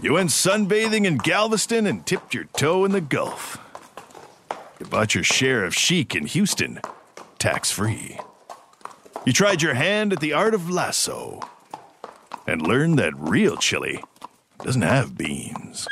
You 0.00 0.14
went 0.14 0.30
sunbathing 0.30 1.04
in 1.04 1.18
Galveston 1.18 1.86
and 1.86 2.06
tipped 2.06 2.34
your 2.34 2.44
toe 2.56 2.84
in 2.84 2.92
the 2.92 3.00
Gulf. 3.00 3.58
You 4.78 4.86
bought 4.86 5.14
your 5.14 5.24
share 5.24 5.64
of 5.64 5.74
chic 5.74 6.14
in 6.14 6.26
Houston, 6.26 6.80
tax 7.38 7.70
free. 7.70 8.18
You 9.24 9.32
tried 9.32 9.62
your 9.62 9.74
hand 9.74 10.12
at 10.12 10.20
the 10.20 10.32
art 10.32 10.54
of 10.54 10.70
lasso 10.70 11.40
and 12.46 12.62
learned 12.62 12.98
that 12.98 13.12
real 13.16 13.56
chili 13.56 14.02
doesn't 14.62 14.82
have 14.82 15.16
beans. 15.16 15.88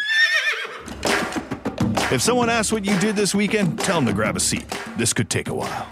If 2.12 2.22
someone 2.22 2.50
asks 2.50 2.70
what 2.70 2.84
you 2.84 2.98
did 3.00 3.16
this 3.16 3.34
weekend, 3.34 3.80
tell 3.80 3.96
them 3.96 4.06
to 4.06 4.12
grab 4.12 4.36
a 4.36 4.40
seat. 4.40 4.66
This 4.96 5.12
could 5.12 5.30
take 5.30 5.48
a 5.48 5.54
while. 5.54 5.88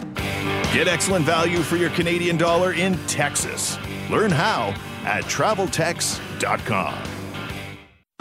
Get 0.73 0.89
excellent 0.89 1.27
value 1.27 1.59
for 1.61 1.77
your 1.77 1.91
Canadian 1.91 2.39
dollar 2.39 2.73
in 2.73 2.97
Texas. 3.07 3.77
Learn 4.09 4.31
how 4.31 4.68
at 5.05 5.25
traveltex.com. 5.25 6.95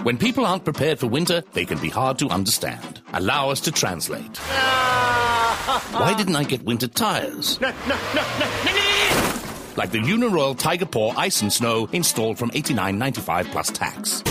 When 0.03 0.17
people 0.17 0.45
aren't 0.45 0.65
prepared 0.65 0.99
for 0.99 1.07
winter, 1.07 1.43
they 1.53 1.63
can 1.63 1.79
be 1.79 1.87
hard 1.87 2.19
to 2.19 2.27
understand. 2.27 3.01
Allow 3.13 3.51
us 3.51 3.61
to 3.61 3.71
translate. 3.71 4.37
Why 4.37 6.13
didn't 6.17 6.35
I 6.35 6.43
get 6.43 6.63
winter 6.63 6.87
tires? 6.87 7.57
Like 9.77 9.91
the 9.91 9.99
Uniroyal 9.99 10.59
Tiger 10.59 10.87
Paw 10.87 11.13
Ice 11.15 11.41
and 11.41 11.53
Snow 11.53 11.87
installed 11.93 12.37
from 12.37 12.49
$89.95 12.49 13.51
plus 13.51 13.69
tax. 13.69 14.21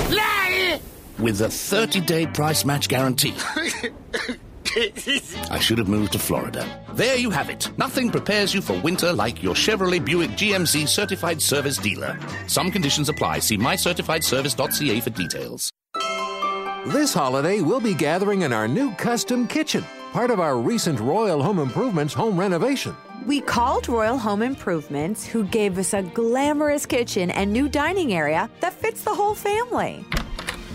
With 1.18 1.40
a 1.40 1.48
30 1.48 2.02
day 2.02 2.26
price 2.26 2.66
match 2.66 2.88
guarantee. 2.88 3.34
I 5.50 5.58
should 5.58 5.78
have 5.78 5.88
moved 5.88 6.12
to 6.12 6.18
Florida. 6.18 6.64
There 6.94 7.16
you 7.16 7.30
have 7.30 7.50
it. 7.50 7.70
Nothing 7.76 8.10
prepares 8.10 8.54
you 8.54 8.60
for 8.60 8.78
winter 8.80 9.12
like 9.12 9.42
your 9.42 9.54
Chevrolet 9.54 10.04
Buick 10.04 10.30
GMC 10.30 10.86
certified 10.86 11.42
service 11.42 11.76
dealer. 11.76 12.18
Some 12.46 12.70
conditions 12.70 13.08
apply. 13.08 13.40
See 13.40 13.58
mycertifiedservice.ca 13.58 15.00
for 15.00 15.10
details. 15.10 15.70
This 16.86 17.12
holiday, 17.12 17.60
we'll 17.60 17.80
be 17.80 17.94
gathering 17.94 18.42
in 18.42 18.52
our 18.52 18.66
new 18.66 18.92
custom 18.94 19.46
kitchen, 19.46 19.84
part 20.12 20.30
of 20.30 20.40
our 20.40 20.56
recent 20.56 20.98
Royal 20.98 21.42
Home 21.42 21.58
Improvements 21.58 22.14
home 22.14 22.38
renovation. 22.38 22.96
We 23.26 23.42
called 23.42 23.86
Royal 23.86 24.16
Home 24.16 24.40
Improvements, 24.40 25.26
who 25.26 25.44
gave 25.44 25.76
us 25.76 25.92
a 25.92 26.02
glamorous 26.02 26.86
kitchen 26.86 27.30
and 27.30 27.52
new 27.52 27.68
dining 27.68 28.14
area 28.14 28.48
that 28.60 28.72
fits 28.72 29.04
the 29.04 29.14
whole 29.14 29.34
family. 29.34 30.04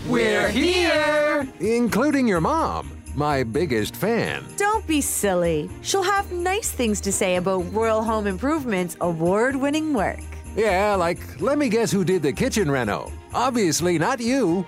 We're 0.06 0.48
here! 0.48 1.48
Including 1.58 2.28
your 2.28 2.40
mom, 2.40 2.95
my 3.16 3.42
biggest 3.42 3.96
fan. 3.96 4.44
Don't 4.56 4.86
be 4.86 5.00
silly. 5.00 5.70
She'll 5.82 6.02
have 6.02 6.30
nice 6.32 6.70
things 6.70 7.00
to 7.02 7.12
say 7.12 7.36
about 7.36 7.72
Royal 7.72 8.02
Home 8.02 8.26
Improvements' 8.26 8.96
award 9.00 9.56
winning 9.56 9.94
work. 9.94 10.20
Yeah, 10.54 10.94
like, 10.94 11.40
let 11.40 11.58
me 11.58 11.68
guess 11.68 11.90
who 11.90 12.04
did 12.04 12.22
the 12.22 12.32
kitchen 12.32 12.70
reno. 12.70 13.12
Obviously, 13.34 13.98
not 13.98 14.20
you. 14.20 14.66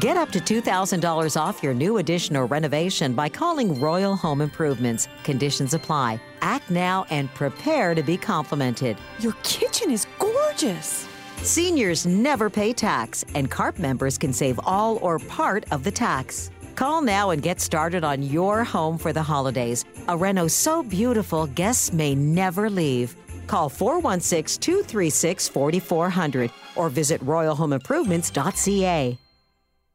Get 0.00 0.16
up 0.16 0.30
to 0.32 0.40
$2,000 0.40 1.40
off 1.40 1.62
your 1.62 1.72
new 1.72 1.96
addition 1.96 2.36
or 2.36 2.44
renovation 2.46 3.14
by 3.14 3.28
calling 3.28 3.80
Royal 3.80 4.16
Home 4.16 4.42
Improvements. 4.42 5.08
Conditions 5.24 5.72
apply. 5.72 6.20
Act 6.42 6.70
now 6.70 7.06
and 7.08 7.32
prepare 7.34 7.94
to 7.94 8.02
be 8.02 8.16
complimented. 8.16 8.98
Your 9.18 9.32
kitchen 9.44 9.90
is 9.90 10.06
gorgeous. 10.18 11.08
Seniors 11.38 12.04
never 12.04 12.50
pay 12.50 12.72
tax, 12.72 13.24
and 13.34 13.50
CARP 13.50 13.78
members 13.78 14.18
can 14.18 14.32
save 14.32 14.60
all 14.64 14.98
or 14.98 15.18
part 15.20 15.64
of 15.70 15.84
the 15.84 15.90
tax. 15.90 16.50
Call 16.78 17.02
now 17.02 17.30
and 17.30 17.42
get 17.42 17.60
started 17.60 18.04
on 18.04 18.22
your 18.22 18.62
home 18.62 18.98
for 18.98 19.12
the 19.12 19.24
holidays. 19.24 19.84
A 20.06 20.16
reno 20.16 20.46
so 20.46 20.84
beautiful, 20.84 21.48
guests 21.48 21.92
may 21.92 22.14
never 22.14 22.70
leave. 22.70 23.16
Call 23.48 23.68
416 23.68 24.60
236 24.60 25.48
4400 25.48 26.52
or 26.76 26.88
visit 26.88 27.20
royalhomeimprovements.ca. 27.22 29.18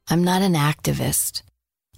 I'm 0.09 0.23
not 0.25 0.41
an 0.41 0.55
activist. 0.55 1.43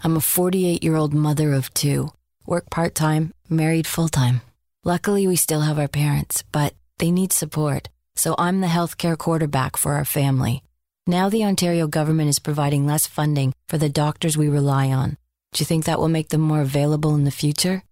I'm 0.04 0.18
a 0.18 0.22
48 0.22 0.84
year 0.84 0.96
old 0.96 1.16
mother 1.16 1.52
of 1.54 1.74
two, 1.74 2.10
work 2.46 2.70
part 2.70 2.94
time, 2.94 3.34
married 3.50 3.88
full 3.88 4.10
time. 4.10 4.42
Luckily, 4.84 5.26
we 5.26 5.36
still 5.36 5.62
have 5.62 5.80
our 5.80 5.88
parents, 5.88 6.44
but 6.52 6.76
they 7.00 7.10
need 7.10 7.34
support, 7.34 7.90
so 8.16 8.36
I'm 8.38 8.62
the 8.62 8.68
healthcare 8.68 9.18
quarterback 9.18 9.78
for 9.78 9.96
our 9.96 10.06
family. 10.06 10.62
Now 11.08 11.30
the 11.30 11.43
Ontario 11.43 11.88
government 11.88 12.30
is 12.30 12.39
providing 12.39 12.88
less 12.88 13.06
funding 13.06 13.53
for 13.68 13.78
the 13.78 13.89
doctors 13.89 14.36
we 14.36 14.49
rely 14.49 14.91
on. 14.91 15.18
Do 15.53 15.62
you 15.62 15.66
think 15.66 15.86
that 15.86 15.99
will 15.99 16.10
make 16.10 16.30
them 16.30 16.41
more 16.41 16.62
available 16.62 17.14
in 17.14 17.26
the 17.26 17.32
future? 17.32 17.84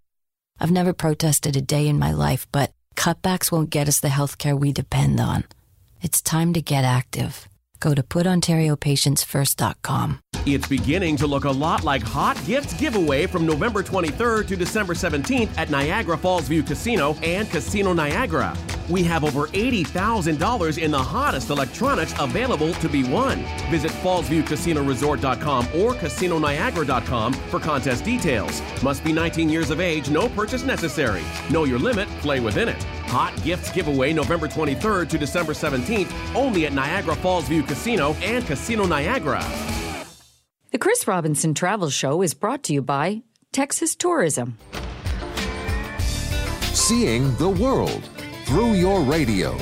I've 0.59 0.71
never 0.71 0.93
protested 0.93 1.55
a 1.55 1.61
day 1.61 1.87
in 1.87 1.99
my 1.99 2.11
life, 2.11 2.47
but 2.51 2.73
cutbacks 2.95 3.51
won't 3.51 3.69
get 3.69 3.87
us 3.87 3.99
the 3.99 4.07
healthcare 4.07 4.59
we 4.59 4.71
depend 4.71 5.19
on. 5.19 5.43
It's 6.01 6.21
time 6.23 6.53
to 6.53 6.61
get 6.61 6.85
active. 6.85 7.47
Go 7.83 7.93
to 7.93 8.01
putontariopatientsfirst.com. 8.01 10.19
It's 10.45 10.67
beginning 10.69 11.17
to 11.17 11.27
look 11.27 11.43
a 11.43 11.51
lot 11.51 11.83
like 11.83 12.01
Hot 12.01 12.39
Gifts 12.45 12.73
Giveaway 12.75 13.27
from 13.27 13.45
November 13.45 13.83
23rd 13.83 14.47
to 14.47 14.55
December 14.55 14.93
17th 14.93 15.49
at 15.57 15.69
Niagara 15.69 16.17
Fallsview 16.17 16.65
Casino 16.65 17.17
and 17.23 17.49
Casino 17.49 17.91
Niagara. 17.91 18.55
We 18.89 19.03
have 19.03 19.25
over 19.25 19.47
$80,000 19.47 20.81
in 20.81 20.91
the 20.91 20.97
hottest 20.97 21.49
electronics 21.49 22.13
available 22.19 22.73
to 22.75 22.87
be 22.87 23.03
won. 23.03 23.43
Visit 23.69 23.91
fallsviewcasinoresort.com 23.91 25.65
or 25.75 25.93
casinoniagara.com 25.93 27.33
for 27.33 27.59
contest 27.59 28.05
details. 28.05 28.61
Must 28.81 29.03
be 29.03 29.11
19 29.11 29.49
years 29.49 29.71
of 29.71 29.81
age, 29.81 30.09
no 30.09 30.29
purchase 30.29 30.63
necessary. 30.63 31.23
Know 31.49 31.65
your 31.65 31.79
limit, 31.79 32.07
play 32.21 32.39
within 32.39 32.69
it. 32.69 32.81
Hot 33.07 33.33
Gifts 33.43 33.71
Giveaway 33.71 34.13
November 34.13 34.47
23rd 34.47 35.09
to 35.09 35.17
December 35.17 35.53
17th 35.53 36.11
only 36.35 36.65
at 36.65 36.73
Niagara 36.73 37.15
Fallsview 37.15 37.67
Casino 37.67 38.13
and 38.21 38.45
Casino 38.45 38.85
Niagara. 38.85 39.43
The 40.71 40.79
Chris 40.79 41.07
Robinson 41.07 41.53
Travel 41.53 41.89
Show 41.89 42.21
is 42.21 42.33
brought 42.33 42.63
to 42.63 42.73
you 42.73 42.81
by 42.81 43.21
Texas 43.51 43.95
Tourism. 43.95 44.57
Seeing 46.73 47.35
the 47.35 47.49
world 47.49 48.09
through 48.45 48.73
your 48.73 49.01
radio. 49.01 49.55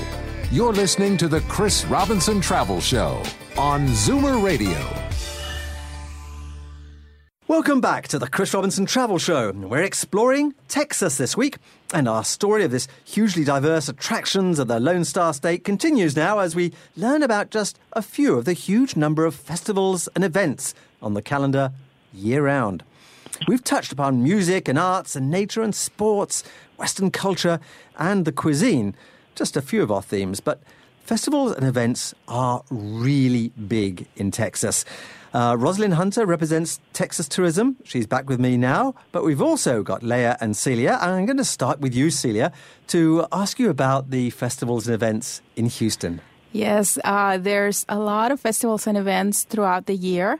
You're 0.52 0.74
listening 0.74 1.18
to 1.18 1.28
the 1.28 1.42
Chris 1.42 1.86
Robinson 1.86 2.42
Travel 2.42 2.80
Show 2.80 3.22
on 3.58 3.88
Zoomer 3.88 4.44
Radio. 4.44 5.11
Welcome 7.52 7.82
back 7.82 8.08
to 8.08 8.18
the 8.18 8.30
Chris 8.30 8.54
Robinson 8.54 8.86
Travel 8.86 9.18
Show. 9.18 9.52
We're 9.52 9.84
exploring 9.84 10.56
Texas 10.70 11.18
this 11.18 11.36
week, 11.36 11.58
and 11.93 12.08
our 12.08 12.24
story 12.24 12.64
of 12.64 12.72
this 12.72 12.88
hugely 13.04 13.43
diverse 13.43 13.89
attractions 13.89 14.58
of 14.58 14.70
the 14.70 14.80
Lone 14.80 15.04
Star 15.04 15.34
State 15.34 15.66
continues 15.66 16.16
now 16.16 16.39
as 16.39 16.56
we 16.56 16.72
learn 16.95 17.22
about 17.22 17.52
just 17.52 17.78
a 17.91 18.02
few 18.02 18.38
of 18.38 18.45
the 18.45 18.54
huge 18.54 18.95
number 18.95 19.26
of 19.26 19.36
festivals 19.36 20.08
and 20.16 20.24
events 20.24 20.74
on 21.02 21.14
the 21.14 21.22
calendar 21.22 21.74
year 22.14 22.45
round. 22.45 22.86
We've 23.49 23.62
touched 23.62 23.91
upon 23.91 24.24
music 24.24 24.70
and 24.70 24.80
arts 24.80 25.18
and 25.18 25.30
nature 25.30 25.62
and 25.62 25.76
sports, 25.76 26.45
Western 26.78 27.12
culture 27.12 27.60
and 27.97 28.24
the 28.24 28.32
cuisine, 28.32 28.95
just 29.36 29.58
a 29.58 29.62
few 29.62 29.84
of 29.84 29.91
our 29.91 30.02
themes, 30.02 30.39
but 30.39 30.62
festivals 31.04 31.54
and 31.54 31.68
events 31.68 32.14
are 32.28 32.64
really 32.70 33.49
big 33.49 34.08
in 34.16 34.32
Texas. 34.32 34.86
Uh, 35.34 35.56
Rosalind 35.58 35.93
Hunter 35.93 36.26
represents 36.26 36.80
Texas 36.91 37.28
Tourism. 37.28 37.78
She's 37.84 38.06
back 38.06 38.28
with 38.30 38.39
me 38.39 38.58
now. 38.58 38.95
But 39.12 39.24
we've 39.24 39.41
also 39.41 39.82
got 39.82 40.04
Leah 40.04 40.38
and 40.41 40.58
Celia. 40.58 40.99
And 41.02 41.12
I'm 41.12 41.26
going 41.26 41.38
to 41.38 41.45
start 41.45 41.80
with 41.80 41.95
you, 41.95 42.10
Celia, 42.10 42.52
to 42.88 43.26
ask 43.32 43.60
you 43.60 43.70
about 43.70 44.10
the 44.10 44.30
festivals 44.32 44.88
and 44.88 44.93
events 44.93 45.41
in 45.56 45.68
Houston. 45.68 46.22
Yes, 46.54 46.99
uh, 47.06 47.38
there's 47.38 47.86
a 47.88 47.97
lot 47.97 48.32
of 48.34 48.41
festivals 48.41 48.86
and 48.86 48.97
events 48.97 49.43
throughout 49.43 49.86
the 49.86 49.95
year. 49.95 50.38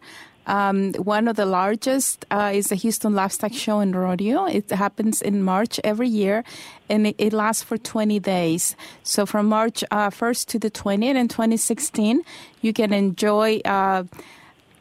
Um, 0.48 0.94
one 0.94 1.28
of 1.28 1.36
the 1.36 1.46
largest 1.46 2.26
uh, 2.32 2.52
is 2.54 2.68
the 2.68 2.76
Houston 2.76 3.14
Livestock 3.14 3.54
Show 3.54 3.80
and 3.80 3.96
Rodeo. 3.96 4.46
It 4.46 4.70
happens 4.72 5.22
in 5.22 5.44
March 5.44 5.80
every 5.84 6.08
year, 6.08 6.44
and 6.89 7.08
it, 7.08 7.16
it 7.18 7.34
lasts 7.34 7.64
for 7.64 7.78
20 7.78 8.20
days. 8.20 8.76
So 9.04 9.26
from 9.26 9.48
March 9.48 9.84
uh, 9.92 10.10
1st 10.10 10.48
to 10.48 10.60
the 10.60 10.72
20th 10.72 11.16
in 11.16 11.28
2016, 11.28 12.24
you 12.62 12.74
can 12.74 12.94
enjoy. 12.94 13.60
Uh, 13.66 14.04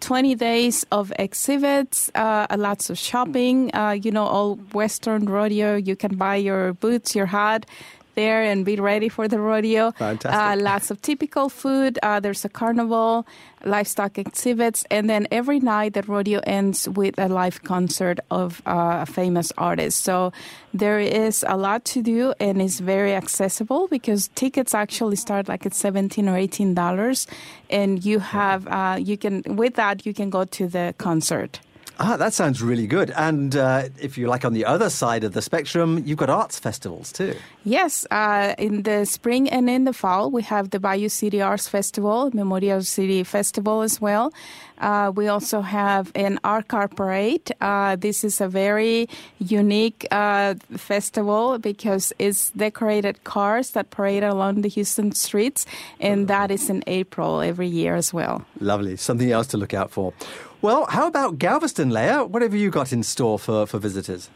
20 0.00 0.34
days 0.34 0.86
of 0.90 1.12
exhibits, 1.18 2.10
uh, 2.14 2.46
lots 2.56 2.88
of 2.88 2.96
shopping, 2.96 3.70
uh, 3.74 3.90
you 3.90 4.10
know, 4.10 4.24
all 4.24 4.54
Western 4.72 5.26
rodeo. 5.26 5.76
You 5.76 5.94
can 5.94 6.16
buy 6.16 6.36
your 6.36 6.72
boots, 6.72 7.14
your 7.14 7.26
hat 7.26 7.66
there 8.14 8.42
and 8.42 8.64
be 8.64 8.76
ready 8.76 9.08
for 9.08 9.28
the 9.28 9.38
rodeo. 9.38 9.92
Fantastic. 9.92 10.40
Uh, 10.40 10.56
lots 10.62 10.90
of 10.90 11.00
typical 11.02 11.48
food. 11.48 11.98
Uh, 12.02 12.20
there's 12.20 12.44
a 12.44 12.48
carnival, 12.48 13.26
livestock 13.64 14.18
exhibits, 14.18 14.84
and 14.90 15.08
then 15.08 15.26
every 15.30 15.60
night 15.60 15.94
the 15.94 16.02
rodeo 16.02 16.40
ends 16.44 16.88
with 16.88 17.18
a 17.18 17.28
live 17.28 17.62
concert 17.62 18.20
of 18.30 18.62
uh, 18.66 18.98
a 19.02 19.06
famous 19.06 19.52
artist. 19.56 20.04
So 20.04 20.32
there 20.74 21.00
is 21.00 21.44
a 21.46 21.56
lot 21.56 21.84
to 21.86 22.02
do, 22.02 22.34
and 22.40 22.60
it's 22.60 22.80
very 22.80 23.14
accessible 23.14 23.88
because 23.88 24.28
tickets 24.34 24.74
actually 24.74 25.16
start 25.16 25.48
like 25.48 25.66
at 25.66 25.74
seventeen 25.74 26.28
or 26.28 26.36
eighteen 26.36 26.74
dollars, 26.74 27.26
and 27.68 28.04
you 28.04 28.18
have 28.18 28.66
uh, 28.68 28.96
you 28.98 29.16
can 29.16 29.42
with 29.46 29.74
that 29.74 30.06
you 30.06 30.14
can 30.14 30.30
go 30.30 30.44
to 30.44 30.68
the 30.68 30.94
concert. 30.98 31.60
Ah, 32.02 32.16
that 32.16 32.32
sounds 32.32 32.62
really 32.62 32.86
good. 32.86 33.10
And 33.10 33.54
uh, 33.54 33.90
if 34.00 34.16
you 34.16 34.26
like, 34.26 34.46
on 34.46 34.54
the 34.54 34.64
other 34.64 34.88
side 34.88 35.22
of 35.22 35.34
the 35.34 35.42
spectrum, 35.42 36.02
you've 36.06 36.16
got 36.16 36.30
arts 36.30 36.58
festivals 36.58 37.12
too. 37.12 37.36
Yes, 37.62 38.06
uh, 38.10 38.54
in 38.56 38.84
the 38.84 39.04
spring 39.04 39.50
and 39.50 39.68
in 39.68 39.84
the 39.84 39.92
fall, 39.92 40.30
we 40.30 40.40
have 40.44 40.70
the 40.70 40.80
Bayou 40.80 41.10
City 41.10 41.42
Arts 41.42 41.68
Festival, 41.68 42.30
Memorial 42.32 42.82
City 42.82 43.22
Festival 43.22 43.82
as 43.82 44.00
well. 44.00 44.32
Uh, 44.78 45.12
we 45.14 45.28
also 45.28 45.60
have 45.60 46.10
an 46.14 46.40
art 46.42 46.68
car 46.68 46.88
parade. 46.88 47.52
Uh, 47.60 47.96
this 47.96 48.24
is 48.24 48.40
a 48.40 48.48
very 48.48 49.06
unique 49.38 50.06
uh, 50.10 50.54
festival 50.78 51.58
because 51.58 52.14
it's 52.18 52.48
decorated 52.56 53.22
cars 53.24 53.72
that 53.72 53.90
parade 53.90 54.24
along 54.24 54.62
the 54.62 54.68
Houston 54.68 55.12
streets, 55.12 55.66
and 56.00 56.28
that 56.28 56.50
is 56.50 56.70
in 56.70 56.82
April 56.86 57.42
every 57.42 57.68
year 57.68 57.94
as 57.94 58.14
well. 58.14 58.42
Lovely. 58.58 58.96
Something 58.96 59.30
else 59.32 59.48
to 59.48 59.58
look 59.58 59.74
out 59.74 59.90
for. 59.90 60.14
Well, 60.62 60.84
how 60.90 61.06
about 61.06 61.38
Galveston, 61.38 61.88
Leah? 61.88 62.24
What 62.24 62.42
have 62.42 62.52
you 62.52 62.70
got 62.70 62.92
in 62.92 63.02
store 63.02 63.38
for, 63.38 63.66
for 63.66 63.78
visitors? 63.78 64.28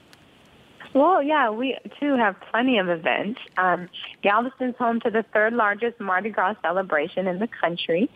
Well, 0.95 1.23
yeah, 1.23 1.51
we 1.51 1.77
too 2.01 2.17
have 2.17 2.37
plenty 2.51 2.79
of 2.79 2.89
events. 2.89 3.41
Um, 3.59 3.91
Galveston's 4.23 4.77
home 4.77 5.01
to 5.01 5.11
the 5.11 5.25
third 5.35 5.53
largest 5.53 6.01
Mardi 6.01 6.31
Gras 6.31 6.55
celebration 6.63 7.27
in 7.27 7.41
the 7.41 7.49
country. 7.61 8.09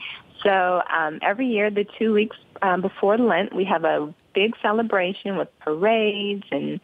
So 0.43 0.81
um, 0.89 1.19
every 1.21 1.49
year, 1.49 1.71
the 1.71 1.85
two 1.99 2.15
weeks 2.15 2.37
um, 2.63 2.81
before 2.81 3.19
Lent, 3.19 3.55
we 3.55 3.65
have 3.65 3.85
a 3.85 4.15
big 4.39 4.55
celebration 4.63 5.37
with 5.37 5.49
parades 5.59 6.45
and 6.53 6.79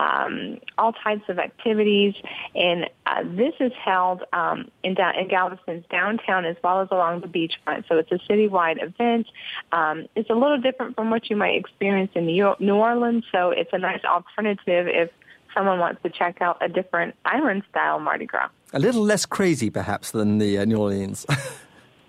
um, 0.00 0.58
all 0.76 0.92
types 0.92 1.22
of 1.28 1.38
activities. 1.38 2.14
And 2.56 2.90
uh, 3.06 3.22
this 3.22 3.54
is 3.60 3.70
held 3.84 4.24
um, 4.32 4.72
in, 4.82 4.94
da- 4.94 5.16
in 5.16 5.28
Galveston's 5.28 5.84
downtown 5.88 6.44
as 6.44 6.56
well 6.64 6.80
as 6.80 6.88
along 6.90 7.20
the 7.20 7.28
beachfront. 7.28 7.86
So 7.88 7.98
it's 7.98 8.10
a 8.10 8.18
citywide 8.28 8.82
event. 8.82 9.28
Um, 9.70 10.06
it's 10.16 10.30
a 10.30 10.34
little 10.34 10.60
different 10.60 10.96
from 10.96 11.10
what 11.10 11.30
you 11.30 11.36
might 11.36 11.54
experience 11.54 12.10
in 12.16 12.26
New, 12.26 12.34
York, 12.34 12.60
New 12.60 12.74
Orleans. 12.74 13.22
So 13.30 13.50
it's 13.50 13.70
a 13.72 13.78
nice 13.78 14.02
alternative 14.04 14.88
if 14.88 15.10
someone 15.54 15.78
wants 15.78 16.02
to 16.02 16.10
check 16.10 16.42
out 16.42 16.58
a 16.60 16.68
different 16.68 17.14
island 17.24 17.62
style 17.70 18.00
Mardi 18.00 18.26
Gras. 18.26 18.48
A 18.72 18.80
little 18.80 19.02
less 19.02 19.24
crazy, 19.26 19.70
perhaps, 19.70 20.10
than 20.10 20.38
the 20.38 20.58
uh, 20.58 20.64
New 20.64 20.78
Orleans. 20.78 21.24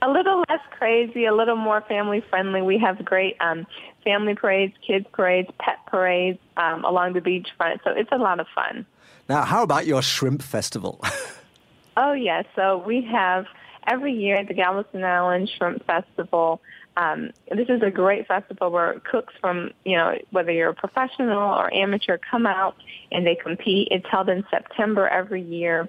a 0.08 0.12
little 0.12 0.44
less 0.50 0.62
crazy, 0.72 1.26
a 1.26 1.36
little 1.36 1.56
more 1.56 1.82
family 1.82 2.24
friendly. 2.30 2.62
We 2.62 2.78
have 2.80 3.04
great 3.04 3.36
um, 3.42 3.68
family 4.04 4.36
parades, 4.36 4.74
kids 4.86 5.06
parades, 5.12 5.50
pet 5.60 5.78
parades 5.86 6.40
um, 6.56 6.86
along 6.86 7.14
the 7.14 7.22
beachfront. 7.22 7.84
So 7.84 7.92
it's 7.92 8.12
a 8.12 8.18
lot 8.18 8.40
of 8.40 8.48
fun. 8.56 8.86
Now, 9.28 9.44
how 9.44 9.64
about 9.64 9.86
your 9.86 10.02
shrimp 10.02 10.42
festival? 10.42 11.04
oh 11.98 12.14
yes, 12.14 12.46
so 12.56 12.78
we 12.78 13.04
have 13.12 13.46
every 13.86 14.14
year 14.14 14.38
at 14.38 14.48
the 14.48 14.54
Galveston 14.54 15.04
Island 15.04 15.50
Shrimp 15.58 15.86
Festival. 15.86 16.62
Um, 16.96 17.32
this 17.52 17.70
is 17.70 17.82
a 17.84 17.92
great 17.92 18.28
festival 18.28 18.72
where 18.72 19.00
cooks 19.12 19.34
from, 19.40 19.72
you 19.86 19.98
know, 19.98 20.18
whether 20.32 20.52
you're 20.52 20.70
a 20.70 20.74
professional 20.74 21.38
or 21.38 21.72
amateur 21.74 22.18
come 22.18 22.46
out 22.46 22.76
and 23.12 23.26
they 23.26 23.36
compete. 23.36 23.90
It's 23.92 24.06
held 24.10 24.30
in 24.30 24.44
September 24.50 25.08
every 25.08 25.42
year. 25.42 25.88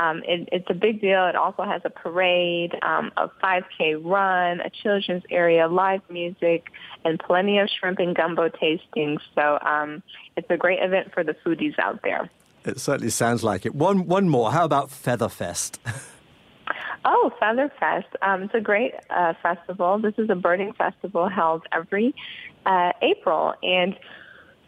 Um, 0.00 0.22
it, 0.26 0.48
it's 0.50 0.66
a 0.70 0.74
big 0.74 1.02
deal. 1.02 1.26
It 1.26 1.36
also 1.36 1.62
has 1.62 1.82
a 1.84 1.90
parade, 1.90 2.74
um, 2.82 3.12
a 3.18 3.28
5K 3.42 4.00
run, 4.02 4.60
a 4.60 4.70
children's 4.70 5.24
area, 5.30 5.68
live 5.68 6.00
music, 6.08 6.68
and 7.04 7.18
plenty 7.18 7.58
of 7.58 7.68
shrimp 7.68 7.98
and 7.98 8.16
gumbo 8.16 8.48
tastings. 8.48 9.18
So 9.34 9.58
um, 9.60 10.02
it's 10.36 10.48
a 10.48 10.56
great 10.56 10.82
event 10.82 11.12
for 11.12 11.22
the 11.22 11.34
foodies 11.44 11.78
out 11.78 12.00
there. 12.02 12.30
It 12.64 12.80
certainly 12.80 13.10
sounds 13.10 13.44
like 13.44 13.66
it. 13.66 13.74
One, 13.74 14.06
one 14.06 14.28
more. 14.28 14.52
How 14.52 14.64
about 14.64 14.88
Featherfest? 14.88 15.78
Oh, 17.04 17.32
Featherfest. 17.40 18.04
Um, 18.20 18.42
it's 18.42 18.54
a 18.54 18.60
great 18.60 18.92
uh, 19.08 19.32
festival. 19.42 19.98
This 19.98 20.14
is 20.18 20.28
a 20.28 20.34
birding 20.34 20.74
festival 20.74 21.28
held 21.28 21.62
every 21.72 22.14
uh, 22.66 22.92
April, 23.00 23.54
and 23.62 23.96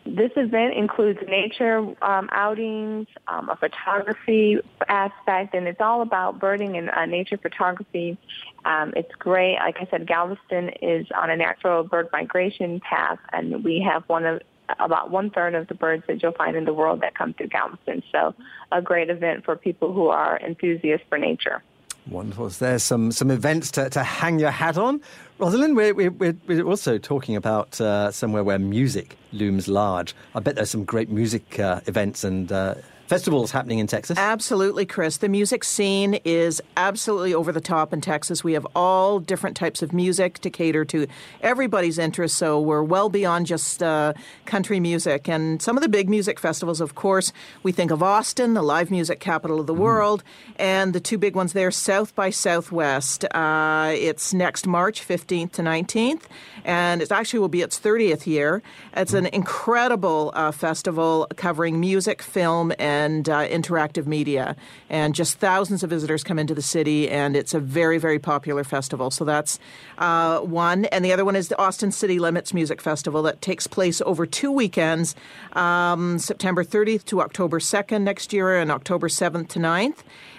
this 0.05 0.33
event 0.37 0.75
includes 0.75 1.21
nature 1.29 1.79
um, 2.03 2.29
outings, 2.33 3.07
um, 3.29 3.49
a 3.49 3.57
photography 3.57 4.59
aspect, 4.89 5.55
and 5.55 5.69
it's 5.69 5.81
all 5.81 6.03
about 6.03 6.41
birding 6.41 6.77
and 6.77 6.91
uh, 6.91 7.07
nature 7.07 7.39
photography. 7.39 8.19
Um, 8.65 8.93
it's 8.97 9.15
great. 9.19 9.57
Like 9.57 9.77
I 9.79 9.87
said, 9.91 10.07
Galveston 10.07 10.71
is 10.83 11.07
on 11.15 11.31
a 11.31 11.37
natural 11.37 11.85
bird 11.85 12.09
migration 12.13 12.81
path, 12.81 13.19
and 13.33 13.63
we 13.63 13.81
have 13.89 14.03
one 14.09 14.27
of 14.27 14.43
about 14.79 15.11
one 15.11 15.31
third 15.31 15.55
of 15.55 15.69
the 15.69 15.75
birds 15.75 16.03
that 16.09 16.23
you'll 16.23 16.33
find 16.33 16.57
in 16.57 16.65
the 16.65 16.73
world 16.73 17.03
that 17.03 17.15
come 17.15 17.35
through 17.35 17.49
Galveston. 17.49 18.03
So, 18.11 18.35
a 18.71 18.81
great 18.81 19.11
event 19.11 19.45
for 19.45 19.55
people 19.57 19.93
who 19.93 20.09
are 20.09 20.41
enthusiasts 20.41 21.07
for 21.09 21.19
nature. 21.19 21.63
Wonderful. 22.09 22.49
There's 22.49 22.83
some, 22.83 23.13
some 23.13 23.31
events 23.31 23.71
to, 23.73 23.89
to 23.91 24.03
hang 24.03 24.39
your 24.39 24.51
hat 24.51 24.77
on. 24.77 25.01
Rosalind, 25.39 25.77
we're, 25.77 25.95
we're, 25.95 26.37
we're 26.47 26.65
also 26.65 26.99
talking 26.99 27.37
about 27.37 27.81
uh, 27.81 28.11
somewhere 28.11 28.43
where 28.43 28.59
music 28.59 29.17
looms 29.33 29.69
large. 29.69 30.15
I 30.35 30.41
bet 30.41 30.57
there's 30.57 30.71
some 30.71 30.85
great 30.85 31.11
music 31.11 31.61
uh, 31.61 31.81
events 31.87 32.25
and 32.25 32.51
uh, 32.51 32.75
festivals 33.07 33.51
happening 33.51 33.79
in 33.79 33.87
Texas. 33.87 34.17
Absolutely, 34.19 34.87
Chris. 34.87 35.19
The 35.19 35.29
music 35.29 35.65
scene 35.65 36.15
is 36.25 36.63
absolutely 36.77 37.35
over 37.35 37.53
the 37.53 37.61
top 37.61 37.93
in 37.93 38.01
Texas. 38.01 38.43
We 38.43 38.55
have 38.55 38.67
all 38.75 39.19
different 39.21 39.57
types 39.57 39.83
of 39.83 39.93
music 39.93 40.39
to 40.41 40.51
cater 40.51 40.85
to 40.87 41.07
everybody's 41.43 41.99
interests, 41.99 42.39
so 42.39 42.61
we're 42.61 42.83
well 42.83 43.09
beyond 43.11 43.47
just 43.47 43.83
uh, 43.83 44.15
country 44.47 44.81
music. 44.81 45.29
And 45.29 45.61
some 45.61 45.77
of 45.77 45.83
the 45.83 45.89
big 45.89 46.09
music 46.09 46.39
festivals, 46.41 46.81
of 46.81 46.95
course, 46.95 47.33
we 47.63 47.73
think 47.73 47.91
of 47.91 48.03
Austin, 48.03 48.55
the 48.55 48.63
live 48.63 48.91
music 48.91 49.21
capital 49.21 49.61
of 49.61 49.67
the 49.67 49.73
Mm-hmm. 49.73 49.83
world, 49.83 50.23
and 50.57 50.93
the 50.93 51.01
two 51.01 51.19
big 51.19 51.35
ones 51.35 51.53
there, 51.55 51.71
South 51.71 52.15
by 52.15 52.31
Southwest. 52.31 53.25
Uh, 53.35 53.93
it's 53.97 54.33
next 54.35 54.67
March 54.67 55.07
15th 55.07 55.53
to 55.53 55.63
19th, 55.63 56.23
and 56.65 57.01
it 57.03 57.11
actually 57.11 57.41
will 57.41 57.49
be 57.49 57.63
its 57.63 57.81
30th 57.81 58.27
year. 58.27 58.63
It's 58.95 59.13
an 59.15 59.27
incredible 59.27 60.31
uh, 60.35 60.53
festival 60.53 61.27
covering 61.37 61.81
music, 61.81 62.23
film, 62.23 62.73
and 62.79 63.02
uh, 63.29 63.47
interactive 63.49 64.07
media. 64.07 64.57
And 64.89 65.15
just 65.15 65.39
thousands 65.39 65.83
of 65.83 65.91
visitors 65.91 66.23
come 66.25 66.39
into 66.39 66.55
the 66.55 66.63
city, 66.63 67.09
and 67.09 67.37
it's 67.37 67.55
a 67.55 67.61
very, 67.61 67.99
very 67.99 68.19
popular 68.19 68.65
festival. 68.65 69.11
So 69.11 69.25
that's 69.25 69.59
uh, 69.99 70.41
one. 70.41 70.87
And 70.87 71.05
the 71.05 71.13
other 71.13 71.25
one 71.25 71.37
is 71.37 71.49
the 71.49 71.59
Austin 71.59 71.93
City 71.93 72.19
Limits 72.19 72.55
Music 72.55 72.81
Festival 72.81 73.23
that 73.23 73.41
takes 73.41 73.67
place 73.67 74.01
over 74.03 74.27
two 74.27 74.51
weekends 74.53 75.15
um, 75.53 76.19
September 76.19 76.65
30th 76.65 77.05
to 77.07 77.21
October 77.21 77.59
2nd 77.59 78.03
next 78.03 78.33
year, 78.33 78.59
and 78.59 78.71
October 78.71 79.09
7th 79.09 79.49
to 79.49 79.59
9th. 79.59 79.99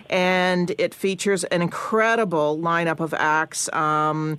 And 0.09 0.75
it 0.77 0.93
features 0.93 1.43
an 1.45 1.61
incredible 1.61 2.57
lineup 2.57 2.99
of 2.99 3.13
acts. 3.13 3.71
Um, 3.73 4.37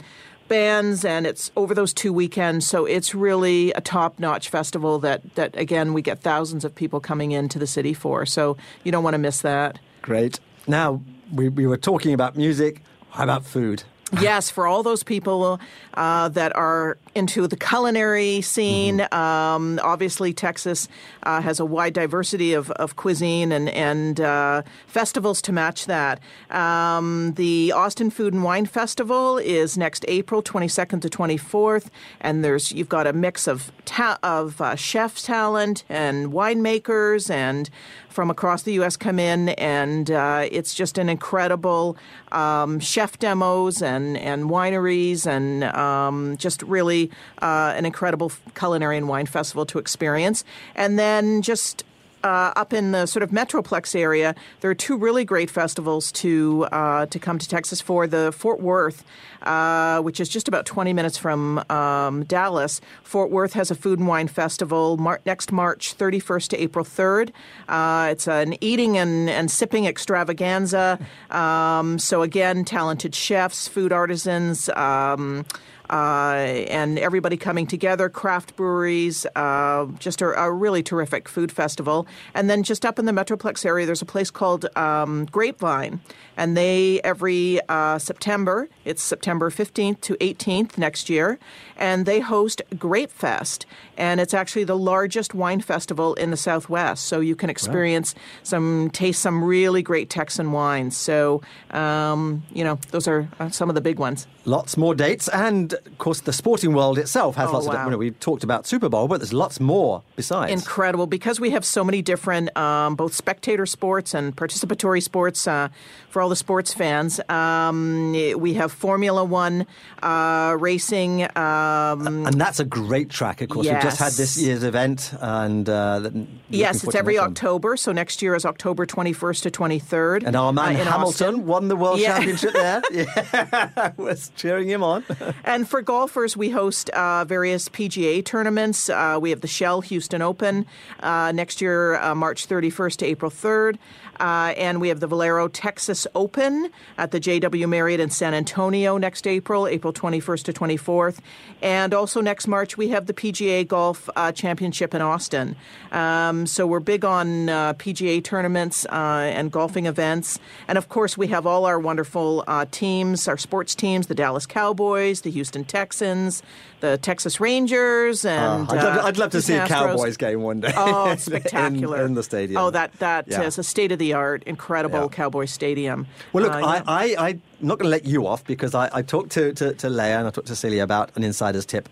bands 0.49 1.05
and 1.05 1.27
it's 1.27 1.51
over 1.57 1.75
those 1.75 1.93
two 1.93 2.13
weekends 2.13 2.67
so 2.67 2.85
it's 2.85 3.15
really 3.15 3.73
a 3.73 3.81
top-notch 3.81 4.49
festival 4.49 4.99
that 4.99 5.35
that 5.35 5.57
again 5.57 5.93
we 5.93 6.03
get 6.03 6.21
thousands 6.21 6.65
of 6.65 6.75
people 6.75 7.01
coming 7.01 7.33
into 7.33 7.59
the 7.59 7.67
city 7.67 7.95
for 7.95 8.27
so 8.27 8.57
you 8.83 8.93
don't 8.93 9.05
want 9.05 9.15
to 9.15 9.19
miss 9.19 9.41
that 9.41 9.79
Great. 10.05 10.39
Now, 10.67 11.01
we, 11.33 11.49
we 11.49 11.67
were 11.67 11.79
talking 11.79 12.13
about 12.13 12.37
music. 12.37 12.83
How 13.09 13.25
about 13.25 13.47
food? 13.47 13.85
Yes, 14.13 14.51
for 14.51 14.67
all 14.67 14.83
those 14.83 15.03
people 15.03 15.61
uh, 15.95 16.29
that 16.31 16.55
are 16.57 16.99
into 17.15 17.47
the 17.47 17.57
culinary 17.57 18.41
scene, 18.41 19.01
um, 19.13 19.81
obviously 19.83 20.33
Texas 20.33 20.89
uh, 21.23 21.41
has 21.41 21.61
a 21.61 21.65
wide 21.65 21.95
diversity 21.95 22.55
of, 22.55 22.71
of 22.73 22.97
cuisine 22.97 23.53
and, 23.53 23.69
and 23.71 24.21
uh, 24.21 24.63
festivals 24.87 25.41
to 25.43 25.53
match 25.53 25.87
that. 25.87 26.21
Um, 26.51 27.33
the 27.37 27.73
Austin 27.73 28.11
Food 28.11 28.35
and 28.35 28.43
Wine 28.43 28.67
Festival 28.67 29.39
is 29.39 29.79
next 29.79 30.05
April 30.09 30.43
22nd 30.43 31.01
to 31.03 31.09
24th, 31.09 31.89
and 32.21 32.45
there's 32.45 32.73
you've 32.73 32.89
got 32.89 33.07
a 33.07 33.13
mix 33.13 33.47
of 33.47 33.73
ta- 33.85 34.19
of 34.23 34.61
uh, 34.61 34.75
chef 34.75 35.23
talent 35.23 35.85
and 35.89 36.33
winemakers 36.33 37.31
and 37.31 37.71
from 38.15 38.31
across 38.31 38.63
the 38.63 38.75
U.S. 38.75 38.97
come 38.97 39.19
in, 39.19 39.51
and 39.51 40.11
uh, 40.11 40.47
it's 40.51 40.73
just 40.73 40.99
an 40.99 41.09
incredible 41.09 41.97
um, 42.31 42.79
chef 42.79 43.19
demos 43.19 43.83
and, 43.83 43.94
and 43.95 44.51
wineries, 44.51 45.27
and 45.27 45.65
um, 45.65 46.37
just 46.37 46.63
really 46.63 47.11
uh, 47.43 47.73
an 47.77 47.85
incredible 47.85 48.33
culinary 48.55 48.97
and 48.97 49.09
wine 49.09 49.27
festival 49.27 49.65
to 49.67 49.79
experience. 49.79 50.45
And 50.75 50.99
then 50.99 51.43
just 51.43 51.85
uh, 52.25 52.53
up 52.57 52.73
in 52.73 52.93
the 52.93 53.07
sort 53.07 53.23
of 53.23 53.31
Metroplex 53.31 53.95
area, 53.95 54.35
there 54.61 54.71
are 54.71 54.75
two 54.75 54.97
really 54.97 55.25
great 55.25 55.51
festivals 55.51 56.11
to 56.13 56.67
uh, 56.73 57.07
to 57.07 57.19
come 57.19 57.39
to 57.39 57.49
Texas 57.49 57.81
for. 57.81 58.07
The 58.07 58.33
Fort 58.33 58.61
Worth, 58.61 59.05
uh, 59.43 60.01
which 60.01 60.21
is 60.21 60.29
just 60.29 60.49
about 60.49 60.67
20 60.67 60.93
minutes 60.93 61.19
from 61.19 61.63
um, 61.71 62.25
Dallas. 62.25 62.81
Fort 63.03 63.31
Worth 63.31 63.53
has 63.53 63.71
a 63.71 63.75
food 63.75 63.99
and 63.99 64.09
wine 64.09 64.29
festival 64.29 64.97
mar- 64.97 65.21
next 65.27 65.53
March 65.53 65.97
31st 65.97 66.49
to 66.49 66.63
April 66.63 66.85
3rd. 66.85 67.31
Uh, 67.69 68.09
it's 68.11 68.27
an 68.27 68.57
eating 68.63 68.97
and, 68.97 69.29
and 69.29 69.51
sipping 69.51 69.87
extravaganza. 69.87 70.99
Um, 71.31 71.99
so 71.99 72.23
again, 72.23 72.65
talented 72.65 73.15
chefs, 73.15 73.69
food 73.69 73.93
artisans. 73.93 74.69
Um, 74.71 75.45
and 75.93 76.99
everybody 76.99 77.37
coming 77.37 77.67
together, 77.67 78.09
craft 78.09 78.57
breweries, 78.57 79.27
uh, 79.37 79.87
just 79.99 80.23
a, 80.23 80.29
a 80.41 80.51
really 80.51 80.83
terrific 80.83 81.29
food 81.29 81.53
festival. 81.53 82.07
And 82.35 82.49
then 82.49 82.63
just 82.63 82.85
up 82.85 82.99
in 82.99 83.05
the 83.05 83.13
Metroplex 83.13 83.65
area, 83.65 83.87
there's 83.87 84.03
a 84.03 84.07
place 84.07 84.31
called 84.31 84.67
um, 84.77 85.27
Grapevine, 85.27 86.01
and 86.37 86.57
they 86.57 87.01
every 87.03 87.61
uh, 87.69 87.99
September, 87.99 88.69
it's 88.85 89.03
September 89.03 89.51
15th 89.51 90.01
to 90.03 90.15
18th 90.17 90.79
next 90.79 91.09
year, 91.09 91.39
and 91.77 92.07
they 92.07 92.21
host 92.21 92.63
Grape 92.79 93.11
Fest, 93.11 93.67
and 93.97 94.21
it's 94.21 94.35
actually 94.35 94.65
the 94.65 94.77
largest 94.77 95.35
wine 95.35 95.61
festival 95.61 96.15
in 96.15 96.31
the 96.31 96.37
Southwest. 96.37 97.07
So 97.07 97.21
you 97.21 97.37
can 97.37 97.51
experience 97.51 98.15
some, 98.43 98.91
taste 98.91 99.21
some 99.21 99.43
really 99.45 99.83
great 99.83 100.11
Texan 100.11 100.53
wines. 100.53 100.97
So 100.97 101.43
um, 101.71 102.43
you 102.53 102.65
know, 102.65 102.79
those 102.91 103.09
are 103.09 103.29
uh, 103.41 103.51
some 103.51 103.69
of 103.69 103.75
the 103.75 103.81
big 103.81 103.99
ones. 103.99 104.27
Lots 104.47 104.77
more 104.77 104.95
dates, 104.95 105.29
and 105.29 105.73
of 105.73 105.99
course, 105.99 106.21
the 106.21 106.33
sporting 106.33 106.75
world 106.75 106.99
itself 106.99 107.37
has 107.37 107.49
Oh, 107.49 107.53
lots 107.53 107.67
of. 107.67 107.85
You 107.85 107.91
know, 107.91 107.97
we 107.97 108.11
talked 108.11 108.45
about 108.45 108.67
Super 108.67 108.89
Bowl, 108.89 109.09
but 109.09 109.21
there's 109.21 109.33
lots 109.33 109.59
more 109.59 110.03
besides. 110.17 110.53
Incredible 110.53 111.07
because 111.07 111.41
we 111.41 111.51
have 111.51 111.65
so 111.65 111.83
many 111.83 112.03
different, 112.03 112.55
um, 112.57 112.95
both 112.95 113.15
spectator 113.15 113.65
sports 113.65 114.13
and 114.15 114.37
participatory 114.37 115.03
sports 115.03 115.47
uh, 115.49 115.69
for 116.15 116.23
all 116.23 116.29
the 116.29 116.37
sports 116.37 116.73
fans. 116.73 117.19
Um, 117.29 118.13
we 118.39 118.55
have 118.55 118.71
Formula 118.71 119.25
One 119.25 119.67
uh, 120.01 120.57
racing. 120.61 121.23
Um, 121.37 122.07
and 122.27 122.41
that's 122.41 122.61
a 122.61 122.65
great 122.65 123.11
track, 123.11 123.41
of 123.41 123.49
course. 123.49 123.67
We've 123.67 123.83
just 123.83 123.99
had 123.99 124.13
this 124.13 124.41
year's 124.41 124.63
event, 124.63 125.13
and 125.21 125.69
uh, 125.69 126.09
Yes, 126.49 126.85
it's 126.85 126.95
every 126.95 127.15
next 127.15 127.23
one. 127.23 127.31
October. 127.31 127.77
So 127.77 127.91
next 127.91 128.23
year 128.23 128.37
is 128.37 128.45
October 128.45 128.87
21st 128.87 129.43
to 129.43 129.51
23rd. 129.51 130.23
And 130.25 130.37
our 130.37 130.53
man 130.53 130.77
uh, 130.77 130.85
Hamilton 130.85 131.27
Austin. 131.35 131.47
won 131.47 131.67
the 131.67 131.75
world 131.75 131.99
Yeah. 131.99 132.15
championship 132.19 132.53
there. 132.53 132.81
Yeah, 132.93 133.91
was 133.97 134.31
cheering 134.37 134.69
him 134.69 134.85
on. 134.85 135.05
and 135.45 135.69
for 135.69 135.83
golfers, 135.83 136.37
we 136.37 136.51
host 136.51 136.91
uh, 136.91 137.25
various 137.25 137.69
PGA 137.69 138.25
tournaments. 138.25 138.89
Uh, 138.89 139.19
we 139.21 139.31
have 139.31 139.41
the 139.41 139.49
Shell 139.49 139.81
Houston 139.81 140.23
Open 140.23 140.65
uh, 141.01 141.33
next 141.35 141.61
year, 141.61 141.97
uh, 141.97 142.15
March 142.15 142.47
31st 142.47 142.99
to 142.99 143.07
April 143.07 143.33
3rd. 143.33 143.79
Uh, 144.21 144.55
and 144.57 144.81
we 144.81 144.89
have 144.89 145.01
the 145.01 145.09
Valero 145.09 145.49
Texas 145.49 146.04
Open 146.15 146.71
at 146.99 147.11
the 147.11 147.21
JW 147.21 147.69
Marriott 147.69 148.01
in 148.01 148.11
San 148.11 148.35
Antonio 148.35 148.97
next 148.99 149.27
April, 149.27 149.67
April 149.67 149.93
21st 149.93 150.43
to 150.45 150.53
24th. 150.53 151.19
And 151.63 151.95
also 151.95 152.21
next 152.21 152.47
March, 152.47 152.77
we 152.77 152.89
have 152.89 153.07
the 153.07 153.15
PGA 153.15 153.67
Golf 153.67 154.09
uh, 154.17 154.33
Championship 154.33 154.95
in 154.95 155.03
Austin. 155.03 155.57
Um, 155.93 156.47
so 156.47 156.67
we're 156.67 156.81
big 156.81 157.05
on 157.05 157.49
uh, 157.49 157.75
PGA 157.75 158.23
tournaments 158.23 158.85
uh, 158.87 159.31
and 159.35 159.51
golfing 159.53 159.87
events. 159.87 160.39
And 160.69 160.77
of 160.79 160.89
course, 160.89 161.17
we 161.17 161.29
have 161.29 161.47
all 161.47 161.65
our 161.67 161.79
wonderful 161.79 162.45
uh, 162.47 162.67
teams, 162.71 163.29
our 163.29 163.39
sports 163.39 163.75
teams, 163.75 164.07
the 164.09 164.15
Dallas 164.15 164.47
Cowboys, 164.47 165.23
the 165.23 165.31
Houston 165.31 165.65
Texans, 165.65 166.43
the 166.81 166.99
Texas 166.99 167.41
Rangers, 167.41 168.25
and 168.25 168.69
Oh, 168.69 168.75
I'd, 168.75 168.83
love, 168.85 168.97
uh, 168.99 169.03
I'd 169.07 169.19
love 169.19 169.31
to 169.31 169.41
see 169.43 169.55
a 169.55 169.67
Cowboys 169.67 170.17
game 170.17 170.43
one 170.43 170.61
day. 170.61 170.73
Oh, 170.77 171.11
it's 171.13 171.27
in- 171.27 171.33
spectacular 171.41 172.05
in, 172.05 172.15
the 172.15 172.23
stadium. 172.23 172.61
Oh, 172.61 172.71
that 172.71 172.93
that 172.99 173.27
Yeah. 173.29 173.43
is 173.43 173.59
a 173.59 173.63
state 173.65 173.91
of 173.93 173.99
the 173.99 174.13
art, 174.13 174.43
incredible 174.45 174.99
Yeah. 175.03 175.09
Cowboy 175.09 175.47
Stadium. 175.47 175.94
Well, 176.33 176.45
look, 176.45 176.53
Uh, 176.53 176.83
I, 176.89 177.05
yeah. 177.05 177.23
I, 177.23 177.29
I'm 177.29 177.43
not 177.61 177.79
going 177.79 177.87
to 177.87 177.91
let 177.91 178.05
you 178.05 178.27
off 178.27 178.45
because 178.45 178.75
I, 178.75 178.91
I 178.93 179.03
talked 179.03 179.31
to, 179.33 179.53
to, 179.55 179.75
to 179.75 179.89
Leah 179.89 180.19
and 180.19 180.27
I 180.29 180.31
talked 180.31 180.49
to 180.49 180.57
Celia 180.57 180.83
about 180.83 181.11
an 181.17 181.23
insider's 181.25 181.67
tip. 181.67 181.89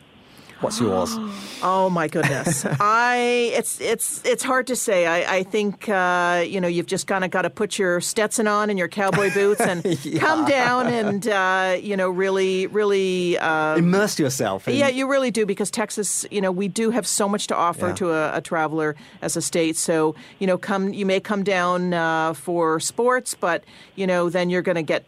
What's 0.63 0.81
yours? 0.81 1.19
Oh 1.65 1.89
my 1.89 2.09
goodness! 2.09 2.67
I 2.81 3.53
it's 3.55 3.81
it's 3.81 4.21
it's 4.25 4.43
hard 4.43 4.67
to 4.67 4.75
say. 4.75 5.07
I, 5.07 5.37
I 5.37 5.43
think 5.45 5.89
uh, 5.89 6.43
you 6.45 6.61
know 6.61 6.67
you've 6.67 6.87
just 6.87 7.07
kind 7.07 7.23
of 7.23 7.31
got 7.31 7.43
to 7.43 7.51
put 7.51 7.79
your 7.79 8.01
Stetson 8.01 8.49
on 8.49 8.69
and 8.69 8.77
your 8.81 8.89
cowboy 8.89 9.33
boots 9.33 9.61
and 9.61 9.81
come 10.19 10.45
down 10.45 10.89
and 10.89 11.29
uh, 11.29 11.77
you 11.81 11.97
know 11.97 12.11
really 12.11 12.67
really 12.67 13.39
um, 13.39 13.79
Immerse 13.79 14.19
yourself. 14.19 14.67
In, 14.67 14.75
yeah, 14.75 14.89
you 14.89 15.09
really 15.09 15.31
do 15.31 15.47
because 15.47 15.71
Texas, 15.71 16.27
you 16.33 16.41
know, 16.41 16.51
we 16.51 16.67
do 16.67 16.91
have 16.91 17.07
so 17.07 17.29
much 17.29 17.47
to 17.47 17.55
offer 17.57 17.89
Yeah. 17.91 17.95
to 17.95 18.11
a, 18.11 18.39
a 18.39 18.41
traveler 18.41 18.97
as 19.21 19.37
a 19.37 19.41
state. 19.41 19.77
So, 19.77 20.17
you 20.41 20.49
know, 20.49 20.59
come 20.59 20.93
you 20.93 21.07
may 21.07 21.21
come 21.21 21.45
down 21.45 21.95
uh, 21.95 22.35
for 22.35 22.81
sports, 22.81 23.37
but 23.39 23.63
you 23.95 24.09
know, 24.09 24.29
then 24.31 24.51
you're 24.51 24.63
going 24.63 24.75
to 24.75 24.83
get 24.83 25.05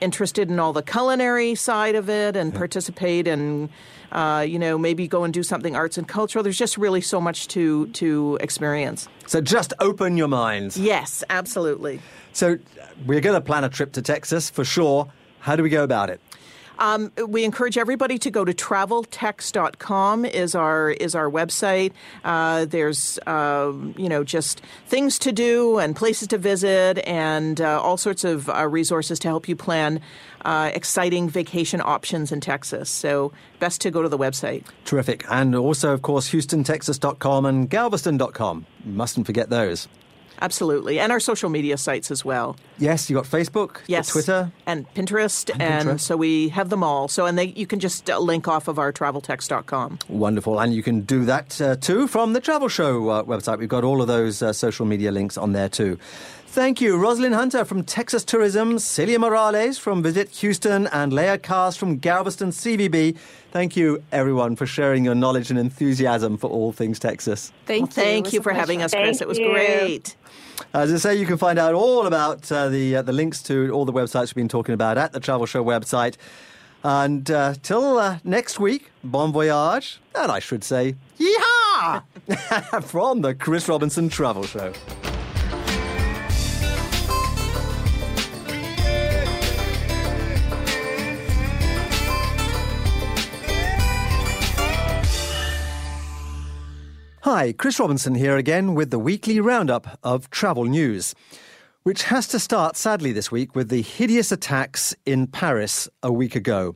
interested 0.00 0.48
in 0.48 0.58
all 0.58 0.72
the 0.72 0.82
culinary 0.82 1.54
side 1.54 1.94
of 1.94 2.08
it 2.08 2.36
and 2.36 2.54
participate 2.54 3.28
and 3.28 3.68
uh, 4.12 4.44
you 4.46 4.58
know 4.58 4.78
maybe 4.78 5.06
go 5.08 5.24
and 5.24 5.32
do 5.32 5.42
something 5.42 5.76
arts 5.76 5.98
and 5.98 6.06
cultural, 6.06 6.42
there's 6.42 6.58
just 6.58 6.76
really 6.78 7.00
so 7.00 7.20
much 7.20 7.48
to 7.48 7.86
to 7.88 8.38
experience. 8.40 9.08
So 9.26 9.40
just 9.40 9.72
open 9.80 10.16
your 10.16 10.28
minds. 10.28 10.76
Yes, 10.76 11.22
absolutely. 11.30 12.00
So 12.32 12.58
we're 13.06 13.20
going 13.20 13.34
to 13.34 13.40
plan 13.40 13.64
a 13.64 13.68
trip 13.68 13.92
to 13.92 14.02
Texas 14.02 14.50
for 14.50 14.64
sure. 14.64 15.10
How 15.40 15.56
do 15.56 15.62
we 15.62 15.70
go 15.70 15.84
about 15.84 16.10
it? 16.10 16.20
Um, 16.80 17.12
we 17.28 17.44
encourage 17.44 17.76
everybody 17.76 18.18
to 18.18 18.30
go 18.30 18.42
to 18.42 18.54
traveltex.com 18.54 20.24
is 20.24 20.54
our 20.54 20.90
is 20.90 21.14
our 21.14 21.30
website. 21.30 21.92
Uh, 22.24 22.64
there's 22.64 23.18
uh, 23.26 23.72
you 23.96 24.08
know 24.08 24.24
just 24.24 24.62
things 24.86 25.18
to 25.20 25.30
do 25.30 25.78
and 25.78 25.94
places 25.94 26.28
to 26.28 26.38
visit 26.38 26.98
and 27.06 27.60
uh, 27.60 27.80
all 27.80 27.98
sorts 27.98 28.24
of 28.24 28.48
uh, 28.48 28.66
resources 28.66 29.18
to 29.20 29.28
help 29.28 29.46
you 29.46 29.54
plan 29.54 30.00
uh, 30.44 30.70
exciting 30.74 31.28
vacation 31.28 31.80
options 31.80 32.32
in 32.32 32.40
Texas. 32.40 32.90
So 32.90 33.32
best 33.58 33.80
to 33.82 33.90
go 33.90 34.02
to 34.02 34.08
the 34.08 34.18
website. 34.18 34.64
Terrific. 34.84 35.24
And 35.30 35.54
also, 35.54 35.92
of 35.92 36.02
course, 36.02 36.30
HoustonTexas.com 36.30 37.46
and 37.46 37.68
Galveston.com. 37.70 38.66
Mustn't 38.84 39.26
forget 39.26 39.50
those. 39.50 39.88
Absolutely. 40.42 40.98
And 40.98 41.12
our 41.12 41.20
social 41.20 41.50
media 41.50 41.76
sites 41.76 42.10
as 42.10 42.24
well. 42.24 42.56
Yes, 42.78 43.10
you 43.10 43.16
got 43.16 43.26
Facebook, 43.26 43.80
yes, 43.86 44.08
Twitter, 44.08 44.50
and 44.66 44.88
Pinterest, 44.94 45.50
and, 45.52 45.62
and 45.62 45.88
Pinterest. 45.88 46.00
so 46.00 46.16
we 46.16 46.48
have 46.48 46.70
them 46.70 46.82
all. 46.82 47.08
So 47.08 47.26
and 47.26 47.38
they 47.38 47.46
you 47.46 47.66
can 47.66 47.78
just 47.78 48.08
uh, 48.08 48.18
link 48.18 48.48
off 48.48 48.66
of 48.66 48.78
our 48.78 48.92
traveltex.com. 48.92 49.98
Wonderful. 50.08 50.58
And 50.58 50.72
you 50.72 50.82
can 50.82 51.02
do 51.02 51.24
that 51.26 51.60
uh, 51.60 51.76
too 51.76 52.06
from 52.08 52.32
the 52.32 52.40
Travel 52.40 52.68
Show 52.68 53.08
uh, 53.10 53.22
website. 53.24 53.58
We've 53.58 53.68
got 53.68 53.84
all 53.84 54.00
of 54.00 54.08
those 54.08 54.40
uh, 54.40 54.52
social 54.52 54.86
media 54.86 55.12
links 55.12 55.36
on 55.36 55.52
there 55.52 55.68
too. 55.68 55.98
Thank 56.52 56.80
you, 56.80 56.96
Rosalind 56.96 57.32
Hunter 57.32 57.64
from 57.64 57.84
Texas 57.84 58.24
Tourism, 58.24 58.80
Celia 58.80 59.20
Morales 59.20 59.78
from 59.78 60.02
Visit 60.02 60.30
Houston, 60.30 60.88
and 60.88 61.12
Leah 61.12 61.38
Cars 61.38 61.76
from 61.76 61.98
Galveston 61.98 62.50
CVB. 62.50 63.16
Thank 63.52 63.76
you, 63.76 64.02
everyone, 64.10 64.56
for 64.56 64.66
sharing 64.66 65.04
your 65.04 65.14
knowledge 65.14 65.50
and 65.50 65.60
enthusiasm 65.60 66.36
for 66.36 66.50
all 66.50 66.72
things 66.72 66.98
Texas. 66.98 67.52
Thank 67.66 67.90
you. 67.96 68.02
Thank 68.02 68.32
you 68.32 68.42
for 68.42 68.50
a 68.50 68.56
having 68.56 68.82
us. 68.82 68.90
Chris. 68.90 69.18
Thank 69.18 69.22
it 69.22 69.28
was 69.28 69.38
you. 69.38 69.48
great. 69.48 70.16
As 70.74 70.92
I 70.92 70.96
say, 70.96 71.14
you 71.14 71.24
can 71.24 71.38
find 71.38 71.56
out 71.56 71.74
all 71.74 72.08
about 72.08 72.50
uh, 72.50 72.68
the 72.68 72.96
uh, 72.96 73.02
the 73.02 73.12
links 73.12 73.44
to 73.44 73.70
all 73.70 73.84
the 73.84 73.92
websites 73.92 74.34
we've 74.34 74.42
been 74.42 74.48
talking 74.48 74.74
about 74.74 74.98
at 74.98 75.12
the 75.12 75.20
Travel 75.20 75.46
Show 75.46 75.64
website. 75.64 76.16
And 76.82 77.30
uh, 77.30 77.54
till 77.62 77.96
uh, 77.96 78.18
next 78.24 78.58
week, 78.58 78.90
bon 79.04 79.30
voyage, 79.30 80.00
and 80.16 80.32
I 80.32 80.40
should 80.40 80.64
say, 80.64 80.96
yeehaw! 81.16 82.02
from 82.82 83.20
the 83.20 83.36
Chris 83.36 83.68
Robinson 83.68 84.08
Travel 84.08 84.42
Show. 84.42 84.72
Hi, 97.32 97.52
Chris 97.52 97.78
Robinson 97.78 98.16
here 98.16 98.36
again 98.36 98.74
with 98.74 98.90
the 98.90 98.98
weekly 98.98 99.38
roundup 99.38 100.00
of 100.02 100.28
travel 100.30 100.64
news, 100.64 101.14
which 101.84 102.02
has 102.02 102.26
to 102.26 102.40
start 102.40 102.76
sadly 102.76 103.12
this 103.12 103.30
week 103.30 103.54
with 103.54 103.68
the 103.68 103.82
hideous 103.82 104.32
attacks 104.32 104.96
in 105.06 105.28
Paris 105.28 105.88
a 106.02 106.12
week 106.12 106.34
ago. 106.34 106.74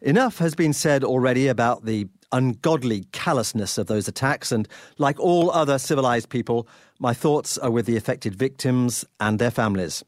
Enough 0.00 0.38
has 0.38 0.54
been 0.54 0.72
said 0.72 1.02
already 1.02 1.48
about 1.48 1.84
the 1.84 2.06
ungodly 2.30 3.06
callousness 3.10 3.76
of 3.76 3.88
those 3.88 4.06
attacks, 4.06 4.52
and 4.52 4.68
like 4.98 5.18
all 5.18 5.50
other 5.50 5.80
civilized 5.80 6.28
people, 6.28 6.68
my 7.00 7.12
thoughts 7.12 7.58
are 7.58 7.72
with 7.72 7.84
the 7.84 7.96
affected 7.96 8.36
victims 8.36 9.04
and 9.18 9.40
their 9.40 9.50
families. 9.50 10.04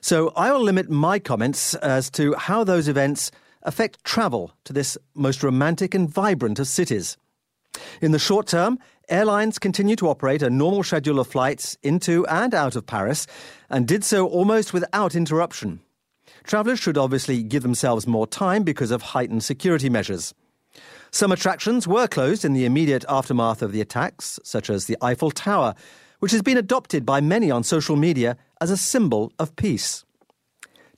So 0.00 0.32
I 0.34 0.50
will 0.50 0.60
limit 0.60 0.90
my 0.90 1.20
comments 1.20 1.76
as 1.76 2.10
to 2.10 2.34
how 2.34 2.64
those 2.64 2.88
events 2.88 3.30
affect 3.62 4.02
travel 4.02 4.54
to 4.64 4.72
this 4.72 4.98
most 5.14 5.44
romantic 5.44 5.94
and 5.94 6.10
vibrant 6.10 6.58
of 6.58 6.66
cities. 6.66 7.16
In 8.00 8.12
the 8.12 8.18
short 8.18 8.46
term, 8.46 8.78
airlines 9.08 9.58
continue 9.58 9.96
to 9.96 10.08
operate 10.08 10.42
a 10.42 10.50
normal 10.50 10.82
schedule 10.82 11.20
of 11.20 11.26
flights 11.26 11.76
into 11.82 12.26
and 12.26 12.54
out 12.54 12.76
of 12.76 12.86
Paris 12.86 13.26
and 13.70 13.86
did 13.86 14.04
so 14.04 14.26
almost 14.26 14.72
without 14.72 15.14
interruption. 15.14 15.80
Travellers 16.44 16.80
should 16.80 16.98
obviously 16.98 17.42
give 17.42 17.62
themselves 17.62 18.06
more 18.06 18.26
time 18.26 18.62
because 18.62 18.90
of 18.90 19.02
heightened 19.02 19.44
security 19.44 19.88
measures. 19.88 20.34
Some 21.10 21.30
attractions 21.30 21.86
were 21.86 22.08
closed 22.08 22.44
in 22.44 22.54
the 22.54 22.64
immediate 22.64 23.04
aftermath 23.08 23.62
of 23.62 23.72
the 23.72 23.80
attacks, 23.80 24.40
such 24.42 24.70
as 24.70 24.86
the 24.86 24.96
Eiffel 25.02 25.30
Tower, 25.30 25.74
which 26.20 26.32
has 26.32 26.42
been 26.42 26.56
adopted 26.56 27.04
by 27.04 27.20
many 27.20 27.50
on 27.50 27.62
social 27.62 27.96
media 27.96 28.36
as 28.60 28.70
a 28.70 28.76
symbol 28.76 29.32
of 29.38 29.54
peace. 29.56 30.04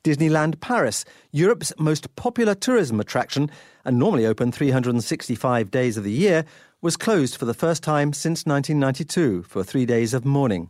Disneyland 0.05 0.61
Paris, 0.61 1.07
Europe's 1.33 1.73
most 1.79 2.15
popular 2.15 2.55
tourism 2.55 3.01
attraction 3.01 3.51
and 3.87 3.99
normally 3.99 4.27
open 4.27 4.53
365 4.53 5.71
days 5.71 5.97
of 5.97 6.05
the 6.05 6.13
year, 6.13 6.45
was 6.83 6.99
closed 6.99 7.37
for 7.37 7.47
the 7.47 7.55
first 7.55 7.83
time 7.83 8.13
since 8.13 8.45
1992 8.45 9.45
for 9.45 9.65
three 9.65 9.87
days 9.87 10.13
of 10.13 10.27
mourning. 10.27 10.69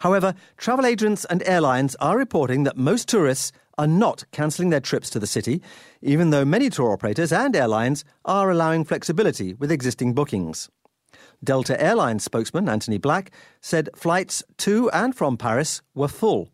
However, 0.00 0.34
travel 0.58 0.84
agents 0.84 1.24
and 1.24 1.42
airlines 1.46 1.96
are 1.96 2.18
reporting 2.18 2.64
that 2.64 2.76
most 2.76 3.08
tourists 3.08 3.50
are 3.78 3.86
not 3.86 4.24
cancelling 4.30 4.68
their 4.68 4.78
trips 4.78 5.08
to 5.10 5.18
the 5.18 5.26
city, 5.26 5.62
even 6.02 6.28
though 6.28 6.44
many 6.44 6.68
tour 6.68 6.92
operators 6.92 7.32
and 7.32 7.56
airlines 7.56 8.04
are 8.26 8.50
allowing 8.50 8.84
flexibility 8.84 9.54
with 9.54 9.72
existing 9.72 10.12
bookings. 10.12 10.68
Delta 11.42 11.80
Airlines 11.82 12.22
spokesman 12.22 12.68
Anthony 12.68 12.98
Black 12.98 13.30
said 13.62 13.88
flights 13.96 14.42
to 14.58 14.90
and 14.90 15.16
from 15.16 15.38
Paris 15.38 15.80
were 15.94 16.08
full. 16.08 16.50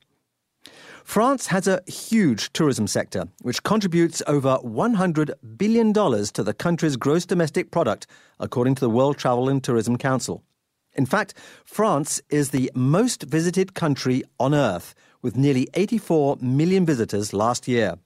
France 1.11 1.49
has 1.49 1.67
a 1.67 1.83
huge 1.89 2.53
tourism 2.53 2.87
sector, 2.87 3.27
which 3.43 3.65
contributes 3.65 4.23
over 4.29 4.59
$100 4.63 5.33
billion 5.57 5.93
to 5.93 6.43
the 6.45 6.55
country's 6.55 6.95
gross 6.95 7.27
domestic 7.27 7.73
product, 7.73 8.07
according 8.39 8.77
to 8.77 8.81
the 8.81 8.91
World 8.91 9.19
Travel 9.19 9.49
and 9.49 9.61
Tourism 9.65 9.99
Council. 9.99 10.45
In 10.93 11.07
fact, 11.07 11.35
France 11.65 12.23
is 12.31 12.51
the 12.51 12.71
most 12.77 13.25
visited 13.25 13.75
country 13.75 14.23
on 14.39 14.55
Earth, 14.55 14.95
with 15.21 15.37
nearly 15.37 15.67
84 15.75 16.37
million 16.41 16.87
visitors 16.87 17.33
last 17.33 17.67
year. 17.67 17.97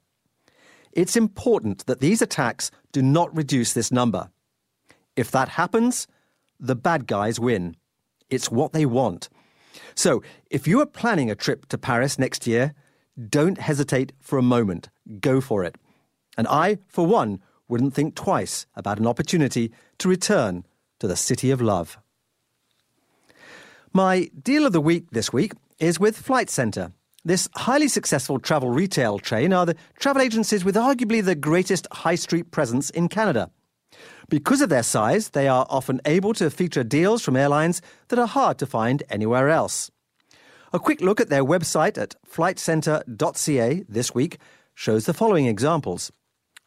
It's 0.93 1.15
important 1.15 1.85
that 1.85 2.01
these 2.01 2.23
attacks 2.23 2.71
do 2.91 3.03
not 3.03 3.37
reduce 3.37 3.75
this 3.75 3.93
number. 3.93 4.31
If 5.15 5.31
that 5.31 5.51
happens, 5.51 6.07
the 6.59 6.75
bad 6.75 7.07
guys 7.07 7.39
win. 7.39 7.77
It's 8.31 8.51
what 8.51 8.73
they 8.73 8.87
want. 8.87 9.29
So, 9.95 10.23
if 10.51 10.67
you 10.67 10.81
are 10.81 10.87
planning 10.87 11.31
a 11.31 11.35
trip 11.35 11.67
to 11.67 11.77
Paris 11.77 12.19
next 12.19 12.47
year, 12.47 12.73
don't 13.29 13.59
hesitate 13.59 14.13
for 14.21 14.39
a 14.39 14.43
moment. 14.43 14.89
Go 15.21 15.41
for 15.41 15.65
it. 15.65 15.77
And 16.37 16.47
I, 16.49 16.79
for 16.89 17.07
one, 17.07 17.41
wouldn't 17.69 17.95
think 17.95 18.15
twice 18.15 18.67
about 18.75 18.99
an 18.99 19.07
opportunity 19.07 19.73
to 19.99 20.09
return 20.09 20.65
to 20.99 21.07
the 21.07 21.17
City 21.17 21.51
of 21.51 21.61
Love. 21.61 21.99
My 23.93 24.29
deal 24.43 24.67
of 24.67 24.73
the 24.73 24.81
week 24.81 25.11
this 25.13 25.33
week 25.33 25.53
is 25.79 26.01
with 26.01 26.17
Flight 26.17 26.51
Centre. 26.51 26.93
This 27.25 27.49
highly 27.55 27.89
successful 27.89 28.39
travel 28.39 28.69
retail 28.69 29.19
chain 29.19 29.53
are 29.53 29.65
the 29.65 29.77
travel 29.99 30.21
agencies 30.21 30.65
with 30.65 30.75
arguably 30.75 31.25
the 31.25 31.35
greatest 31.35 31.87
high 31.91 32.17
street 32.17 32.51
presence 32.51 32.91
in 32.91 33.09
Canada. 33.09 33.51
Because 34.29 34.61
of 34.61 34.69
their 34.69 34.83
size, 34.83 35.31
they 35.31 35.49
are 35.49 35.67
often 35.71 36.01
able 36.05 36.35
to 36.35 36.51
feature 36.51 36.85
deals 36.85 37.23
from 37.23 37.37
airlines 37.37 37.81
that 38.09 38.19
are 38.19 38.27
hard 38.27 38.59
to 38.59 38.67
find 38.67 39.03
anywhere 39.09 39.49
else. 39.49 39.91
A 40.75 40.81
quick 40.81 41.01
look 41.01 41.21
at 41.21 41.29
their 41.29 41.45
website 41.45 41.97
at 41.97 42.17
flightcentre.ca 42.29 43.85
this 43.89 44.13
week 44.13 44.39
shows 44.75 45.07
the 45.07 45.15
following 45.15 45.47
examples. 45.47 46.11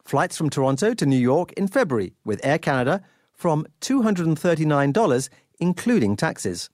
Flights 0.02 0.34
from 0.34 0.48
Toronto 0.48 0.94
to 0.94 1.04
New 1.04 1.18
York 1.18 1.52
in 1.52 1.68
February 1.68 2.14
with 2.24 2.40
Air 2.42 2.58
Canada 2.58 3.02
from 3.34 3.66
$239, 3.82 5.28
including 5.60 6.16
taxes. 6.16 6.70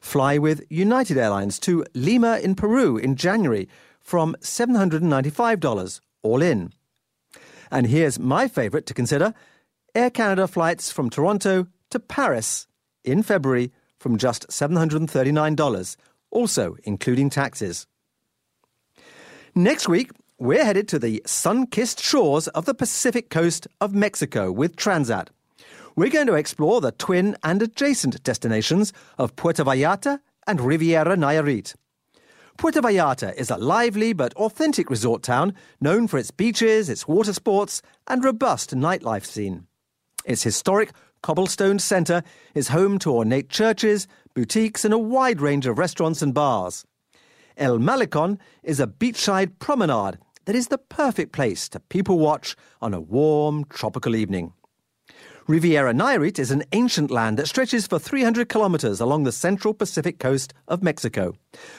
Fly 0.00 0.38
with 0.38 0.62
United 0.70 1.18
Airlines 1.18 1.58
to 1.58 1.84
Lima 1.94 2.38
in 2.38 2.54
Peru 2.54 2.96
in 2.96 3.16
January 3.16 3.68
from 3.98 4.36
$795, 4.40 6.00
all 6.22 6.42
in. 6.42 6.72
And 7.72 7.88
here's 7.88 8.20
my 8.20 8.46
favourite 8.46 8.86
to 8.86 8.94
consider 8.94 9.34
Air 9.96 10.10
Canada 10.10 10.46
flights 10.46 10.92
from 10.92 11.10
Toronto 11.10 11.66
to 11.90 11.98
Paris 11.98 12.68
in 13.02 13.24
February 13.24 13.72
from 13.98 14.16
just 14.16 14.46
$739, 14.46 15.96
also 16.36 16.76
including 16.84 17.30
taxes. 17.30 17.86
Next 19.54 19.88
week, 19.88 20.10
we're 20.38 20.66
headed 20.66 20.86
to 20.88 20.98
the 20.98 21.22
sun 21.24 21.66
kissed 21.66 21.98
shores 21.98 22.46
of 22.48 22.66
the 22.66 22.74
Pacific 22.74 23.30
coast 23.30 23.66
of 23.80 23.94
Mexico 23.94 24.52
with 24.52 24.76
Transat. 24.76 25.28
We're 25.96 26.10
going 26.10 26.26
to 26.26 26.34
explore 26.34 26.82
the 26.82 26.92
twin 26.92 27.36
and 27.42 27.62
adjacent 27.62 28.22
destinations 28.22 28.92
of 29.16 29.34
Puerto 29.34 29.64
Vallarta 29.64 30.20
and 30.46 30.60
Riviera 30.60 31.16
Nayarit. 31.16 31.74
Puerto 32.58 32.82
Vallarta 32.82 33.34
is 33.34 33.50
a 33.50 33.56
lively 33.56 34.12
but 34.12 34.34
authentic 34.34 34.90
resort 34.90 35.22
town 35.22 35.54
known 35.80 36.06
for 36.06 36.18
its 36.18 36.30
beaches, 36.30 36.90
its 36.90 37.08
water 37.08 37.32
sports, 37.32 37.80
and 38.08 38.22
robust 38.22 38.74
nightlife 38.74 39.24
scene. 39.24 39.66
Its 40.26 40.42
historic 40.42 40.92
cobblestone 41.22 41.78
centre 41.78 42.22
is 42.54 42.68
home 42.68 42.98
to 42.98 43.10
ornate 43.10 43.48
churches, 43.48 44.06
boutiques, 44.36 44.84
and 44.84 44.92
a 44.92 44.98
wide 44.98 45.40
range 45.40 45.66
of 45.66 45.78
restaurants 45.78 46.20
and 46.20 46.34
bars. 46.34 46.84
El 47.56 47.78
Malecon 47.78 48.38
is 48.62 48.78
a 48.78 48.86
beachside 48.86 49.58
promenade 49.58 50.18
that 50.44 50.54
is 50.54 50.68
the 50.68 50.78
perfect 50.78 51.32
place 51.32 51.70
to 51.70 51.80
people 51.80 52.18
watch 52.18 52.54
on 52.82 52.92
a 52.92 53.00
warm 53.00 53.64
tropical 53.64 54.14
evening. 54.14 54.52
Riviera 55.48 55.94
Nayarit 55.94 56.38
is 56.38 56.50
an 56.50 56.64
ancient 56.72 57.10
land 57.10 57.38
that 57.38 57.48
stretches 57.48 57.86
for 57.86 57.98
300 57.98 58.50
kilometers 58.50 59.00
along 59.00 59.24
the 59.24 59.32
central 59.32 59.72
Pacific 59.72 60.18
coast 60.18 60.52
of 60.68 60.82
Mexico, 60.82 61.32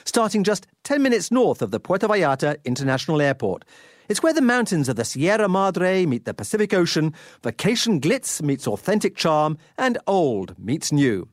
starting 0.04 0.42
just 0.42 0.66
10 0.82 1.00
minutes 1.00 1.30
north 1.30 1.62
of 1.62 1.70
the 1.70 1.78
Puerto 1.78 2.08
Vallarta 2.08 2.56
International 2.64 3.22
Airport. 3.22 3.64
It's 4.08 4.22
where 4.22 4.32
the 4.32 4.40
mountains 4.40 4.88
of 4.88 4.96
the 4.96 5.04
Sierra 5.04 5.48
Madre 5.48 6.06
meet 6.06 6.24
the 6.24 6.34
Pacific 6.34 6.74
Ocean, 6.74 7.14
vacation 7.44 8.00
glitz 8.00 8.42
meets 8.42 8.66
authentic 8.66 9.14
charm, 9.14 9.58
and 9.76 9.98
old 10.08 10.58
meets 10.58 10.90
new. 10.90 11.28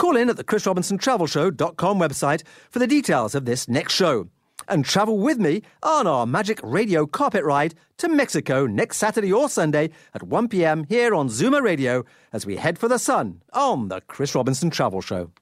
Call 0.00 0.16
in 0.16 0.30
at 0.30 0.38
the 0.38 0.44
Chris 0.44 0.64
Robinson 0.64 0.96
Travel 0.96 1.26
Show.com 1.26 1.98
website 2.00 2.42
for 2.70 2.78
the 2.78 2.86
details 2.86 3.34
of 3.34 3.44
this 3.44 3.68
next 3.68 3.92
show 3.92 4.30
and 4.66 4.82
travel 4.82 5.18
with 5.18 5.38
me 5.38 5.60
on 5.82 6.06
our 6.06 6.24
Magic 6.24 6.58
Radio 6.62 7.04
carpet 7.04 7.44
ride 7.44 7.74
to 7.98 8.08
Mexico 8.08 8.66
next 8.66 8.96
Saturday 8.96 9.30
or 9.30 9.50
Sunday 9.50 9.90
at 10.14 10.22
1 10.22 10.48
p.m. 10.48 10.84
here 10.84 11.14
on 11.14 11.28
Zoomer 11.28 11.60
Radio 11.60 12.02
as 12.32 12.46
we 12.46 12.56
head 12.56 12.78
for 12.78 12.88
the 12.88 12.98
sun 12.98 13.42
on 13.52 13.88
the 13.88 14.00
Chris 14.00 14.34
Robinson 14.34 14.70
Travel 14.70 15.02
Show. 15.02 15.32